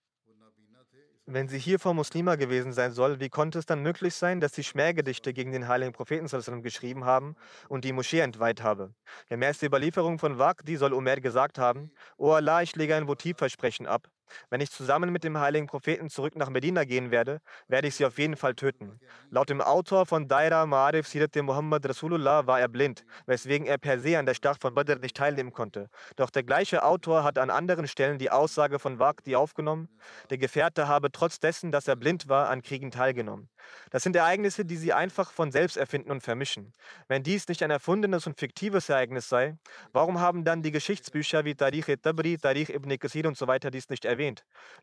wenn 1.34 1.48
sie 1.48 1.60
hier 1.60 1.80
vor 1.80 1.94
Muslima 1.94 2.36
gewesen 2.36 2.74
sein 2.74 2.92
soll, 2.92 3.20
wie 3.20 3.30
konnte 3.30 3.60
es 3.60 3.66
dann 3.66 3.82
möglich 3.82 4.16
sein, 4.16 4.40
dass 4.40 4.54
sie 4.54 4.64
Schmähgedichte 4.64 5.34
gegen 5.34 5.52
den 5.52 5.68
heiligen 5.68 5.94
Propheten 5.94 6.28
geschrieben 6.62 7.06
haben 7.06 7.36
und 7.70 7.86
die 7.86 7.94
Moschee 7.94 8.20
entweiht 8.20 8.64
habe? 8.64 8.94
Gemäß 9.30 9.60
der 9.60 9.68
Überlieferung 9.68 10.20
von 10.20 10.38
Waqdi 10.38 10.78
soll 10.78 10.94
Umar 10.94 11.18
gesagt 11.18 11.58
haben, 11.58 11.92
O 12.18 12.32
Allah, 12.32 12.62
ich 12.62 12.76
lege 12.76 12.96
ein 12.96 13.08
Votivversprechen 13.08 13.88
ab. 13.88 14.10
Wenn 14.49 14.61
ich 14.61 14.72
zusammen 14.72 15.11
mit 15.11 15.24
dem 15.24 15.38
heiligen 15.38 15.67
Propheten 15.67 16.09
zurück 16.09 16.36
nach 16.36 16.49
Medina 16.49 16.84
gehen 16.84 17.11
werde, 17.11 17.41
werde 17.67 17.88
ich 17.88 17.95
sie 17.95 18.05
auf 18.05 18.17
jeden 18.17 18.36
Fall 18.36 18.55
töten. 18.55 18.99
Laut 19.30 19.49
dem 19.49 19.61
Autor 19.61 20.05
von 20.05 20.28
Daira 20.28 20.63
Ma'arif 20.63 21.05
Sirat 21.07 21.36
Muhammad 21.36 21.88
Rasulullah 21.88 22.47
war 22.47 22.59
er 22.59 22.67
blind, 22.67 23.05
weswegen 23.26 23.67
er 23.67 23.78
per 23.78 23.99
se 23.99 24.17
an 24.17 24.26
der 24.26 24.34
Schlacht 24.34 24.61
von 24.61 24.74
Badr 24.74 24.95
nicht 24.95 25.17
teilnehmen 25.17 25.51
konnte. 25.51 25.89
Doch 26.15 26.30
der 26.30 26.43
gleiche 26.43 26.84
Autor 26.84 27.24
hat 27.24 27.38
an 27.38 27.49
anderen 27.49 27.88
Stellen 27.88 28.17
die 28.17 28.32
Aussage 28.32 28.80
von 28.80 28.99
Waqti 28.99 29.36
aufgenommen, 29.36 29.89
der 30.30 30.38
Gefährte 30.38 30.88
habe 30.88 31.11
trotz 31.11 31.39
dessen, 31.39 31.72
dass 31.72 31.88
er 31.88 31.95
blind 31.95 32.28
war, 32.30 32.49
an 32.49 32.61
Kriegen 32.61 32.91
teilgenommen. 32.91 33.49
Das 33.91 34.03
sind 34.03 34.15
Ereignisse, 34.15 34.65
die 34.65 34.78
sie 34.78 34.93
einfach 34.93 35.32
von 35.32 35.51
selbst 35.51 35.78
erfinden 35.78 36.11
und 36.11 36.22
vermischen. 36.22 36.74
Wenn 37.07 37.24
dies 37.24 37.47
nicht 37.47 37.63
ein 37.63 37.72
erfundenes 37.72 38.28
und 38.28 38.39
fiktives 38.39 38.89
Ereignis 38.89 39.30
sei, 39.30 39.57
warum 39.93 40.19
haben 40.19 40.43
dann 40.43 40.61
die 40.61 40.72
Geschichtsbücher 40.72 41.45
wie 41.45 41.55
Tarikh 41.55 41.97
tabri 42.01 42.38
Tarikh 42.38 42.74
ibn 42.74 42.97
Kasir 42.97 43.28
und 43.28 43.38
so 43.38 43.47
weiter 43.47 43.72
dies 43.72 43.89
nicht 43.89 44.05
erwähnt? 44.05 44.20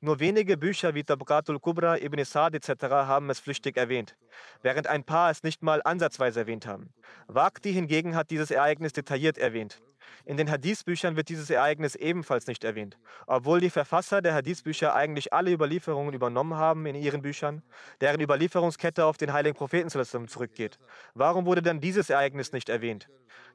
Nur 0.00 0.20
wenige 0.20 0.56
Bücher 0.56 0.94
wie 0.94 1.04
Tabqatul 1.04 1.60
Kubra, 1.60 1.96
Ibn 1.98 2.24
Sa'd 2.24 2.54
etc. 2.54 2.84
haben 2.84 3.30
es 3.30 3.40
flüchtig 3.40 3.76
erwähnt, 3.76 4.16
während 4.62 4.86
ein 4.86 5.04
paar 5.04 5.30
es 5.30 5.42
nicht 5.42 5.62
mal 5.62 5.80
ansatzweise 5.84 6.40
erwähnt 6.40 6.66
haben. 6.66 6.92
Waqti 7.26 7.72
hingegen 7.72 8.14
hat 8.14 8.30
dieses 8.30 8.50
Ereignis 8.50 8.92
detailliert 8.92 9.38
erwähnt. 9.38 9.80
In 10.24 10.36
den 10.36 10.50
Hadith-Büchern 10.50 11.16
wird 11.16 11.28
dieses 11.28 11.50
Ereignis 11.50 11.94
ebenfalls 11.94 12.46
nicht 12.46 12.64
erwähnt, 12.64 12.98
obwohl 13.26 13.60
die 13.60 13.70
Verfasser 13.70 14.22
der 14.22 14.34
Hadith-Bücher 14.34 14.94
eigentlich 14.94 15.32
alle 15.32 15.50
Überlieferungen 15.52 16.14
übernommen 16.14 16.54
haben 16.54 16.86
in 16.86 16.94
ihren 16.94 17.22
Büchern, 17.22 17.62
deren 18.00 18.20
Überlieferungskette 18.20 19.04
auf 19.04 19.16
den 19.16 19.32
heiligen 19.32 19.56
Propheten 19.56 19.90
zurückgeht. 19.90 20.78
Warum 21.14 21.46
wurde 21.46 21.62
dann 21.62 21.80
dieses 21.80 22.10
Ereignis 22.10 22.52
nicht 22.52 22.68
erwähnt? 22.68 23.08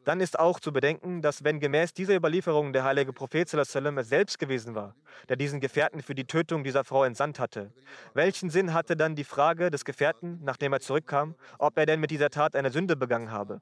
Dann 0.05 0.19
ist 0.19 0.37
auch 0.37 0.59
zu 0.59 0.73
bedenken, 0.73 1.21
dass 1.21 1.43
wenn 1.43 1.59
gemäß 1.59 1.93
dieser 1.93 2.15
Überlieferung 2.15 2.73
der 2.73 2.83
heilige 2.83 3.13
Prophet 3.13 3.53
es 3.53 3.71
selbst 3.71 4.39
gewesen 4.39 4.75
war, 4.75 4.95
der 5.29 5.37
diesen 5.37 5.59
Gefährten 5.59 6.01
für 6.01 6.15
die 6.15 6.25
Tötung 6.25 6.63
dieser 6.63 6.83
Frau 6.83 7.03
entsandt 7.03 7.39
hatte, 7.39 7.71
welchen 8.13 8.49
Sinn 8.49 8.73
hatte 8.73 8.97
dann 8.97 9.15
die 9.15 9.23
Frage 9.23 9.71
des 9.71 9.85
Gefährten, 9.85 10.39
nachdem 10.43 10.73
er 10.73 10.81
zurückkam, 10.81 11.35
ob 11.57 11.77
er 11.77 11.85
denn 11.85 11.99
mit 11.99 12.11
dieser 12.11 12.29
Tat 12.29 12.55
eine 12.55 12.71
Sünde 12.71 12.95
begangen 12.95 13.31
habe? 13.31 13.61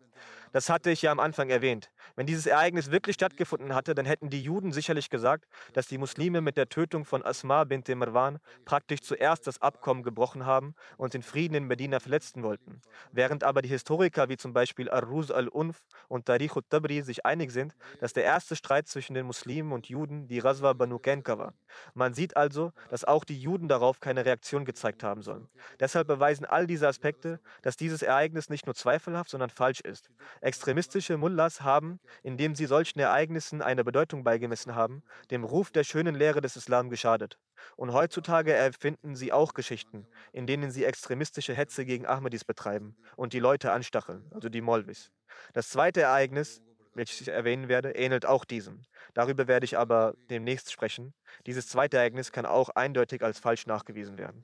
Das 0.51 0.69
hatte 0.69 0.91
ich 0.91 1.01
ja 1.01 1.11
am 1.11 1.19
Anfang 1.19 1.49
erwähnt. 1.49 1.91
Wenn 2.15 2.25
dieses 2.25 2.45
Ereignis 2.45 2.91
wirklich 2.91 3.13
stattgefunden 3.13 3.73
hatte, 3.73 3.95
dann 3.95 4.05
hätten 4.05 4.29
die 4.29 4.41
Juden 4.41 4.73
sicherlich 4.73 5.09
gesagt, 5.09 5.45
dass 5.73 5.87
die 5.87 5.97
Muslime 5.97 6.41
mit 6.41 6.57
der 6.57 6.67
Tötung 6.67 7.05
von 7.05 7.23
Asma 7.23 7.63
bint 7.63 7.87
Marwan 7.87 8.39
praktisch 8.65 9.01
zuerst 9.01 9.47
das 9.47 9.61
Abkommen 9.61 10.03
gebrochen 10.03 10.45
haben 10.45 10.75
und 10.97 11.13
den 11.13 11.23
Frieden 11.23 11.55
in 11.55 11.67
Medina 11.67 11.99
verletzen 11.99 12.43
wollten. 12.43 12.81
Während 13.11 13.43
aber 13.43 13.61
die 13.61 13.69
Historiker 13.69 14.27
wie 14.27 14.37
zum 14.37 14.51
Beispiel 14.53 14.89
Ar-Ruz 14.89 15.31
al-Unf 15.31 15.85
und 16.09 16.27
Tarikh 16.31 16.55
al-Tabri 16.55 17.01
sich 17.01 17.25
einig 17.25 17.51
sind, 17.51 17.75
dass 17.99 18.13
der 18.13 18.23
erste 18.23 18.55
Streit 18.55 18.87
zwischen 18.87 19.15
den 19.15 19.25
Muslimen 19.25 19.73
und 19.73 19.89
Juden 19.89 20.27
die 20.27 20.39
Razwa 20.39 20.71
Banu 20.71 20.97
Kenka 20.97 21.37
war. 21.37 21.53
Man 21.93 22.13
sieht 22.13 22.37
also, 22.37 22.71
dass 22.89 23.03
auch 23.03 23.25
die 23.25 23.37
Juden 23.37 23.67
darauf 23.67 23.99
keine 23.99 24.25
Reaktion 24.25 24.63
gezeigt 24.63 25.03
haben 25.03 25.23
sollen. 25.23 25.49
Deshalb 25.81 26.07
beweisen 26.07 26.45
all 26.45 26.67
diese 26.67 26.87
Aspekte, 26.87 27.41
dass 27.63 27.75
dieses 27.75 28.01
Ereignis 28.01 28.49
nicht 28.49 28.65
nur 28.65 28.75
zweifelhaft, 28.75 29.29
sondern 29.29 29.49
falsch 29.49 29.81
ist. 29.81 30.09
Extremistische 30.39 31.17
Mullahs 31.17 31.61
haben, 31.61 31.99
indem 32.23 32.55
sie 32.55 32.65
solchen 32.65 32.99
Ereignissen 32.99 33.61
eine 33.61 33.83
Bedeutung 33.83 34.23
beigemessen 34.23 34.73
haben, 34.73 35.03
dem 35.31 35.43
Ruf 35.43 35.71
der 35.71 35.83
schönen 35.83 36.15
Lehre 36.15 36.39
des 36.39 36.55
Islam 36.55 36.89
geschadet. 36.89 37.37
Und 37.75 37.93
heutzutage 37.93 38.53
erfinden 38.53 39.15
sie 39.15 39.31
auch 39.31 39.53
Geschichten, 39.53 40.07
in 40.31 40.47
denen 40.47 40.71
sie 40.71 40.85
extremistische 40.85 41.53
Hetze 41.53 41.85
gegen 41.85 42.05
Ahmadis 42.05 42.43
betreiben 42.43 42.95
und 43.15 43.33
die 43.33 43.39
Leute 43.39 43.71
anstacheln, 43.71 44.25
also 44.31 44.49
die 44.49 44.61
Molvis. 44.61 45.11
Das 45.53 45.69
zweite 45.69 46.01
Ereignis, 46.01 46.61
welches 46.93 47.21
ich 47.21 47.27
erwähnen 47.29 47.67
werde, 47.69 47.91
ähnelt 47.91 48.25
auch 48.25 48.45
diesem. 48.45 48.81
Darüber 49.13 49.47
werde 49.47 49.65
ich 49.65 49.77
aber 49.77 50.15
demnächst 50.29 50.71
sprechen. 50.71 51.13
Dieses 51.45 51.67
zweite 51.67 51.97
Ereignis 51.97 52.31
kann 52.31 52.45
auch 52.45 52.69
eindeutig 52.69 53.23
als 53.23 53.39
falsch 53.39 53.65
nachgewiesen 53.65 54.17
werden. 54.17 54.43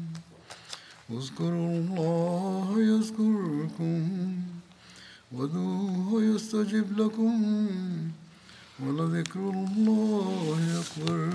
اذكروا 1.17 1.69
الله 1.77 2.67
يذكركم 2.79 4.09
ودوه 5.31 6.23
يستجب 6.23 6.99
لكم 6.99 7.67
ولذكر 8.79 9.49
الله 9.49 10.81
أكبر. 10.81 11.29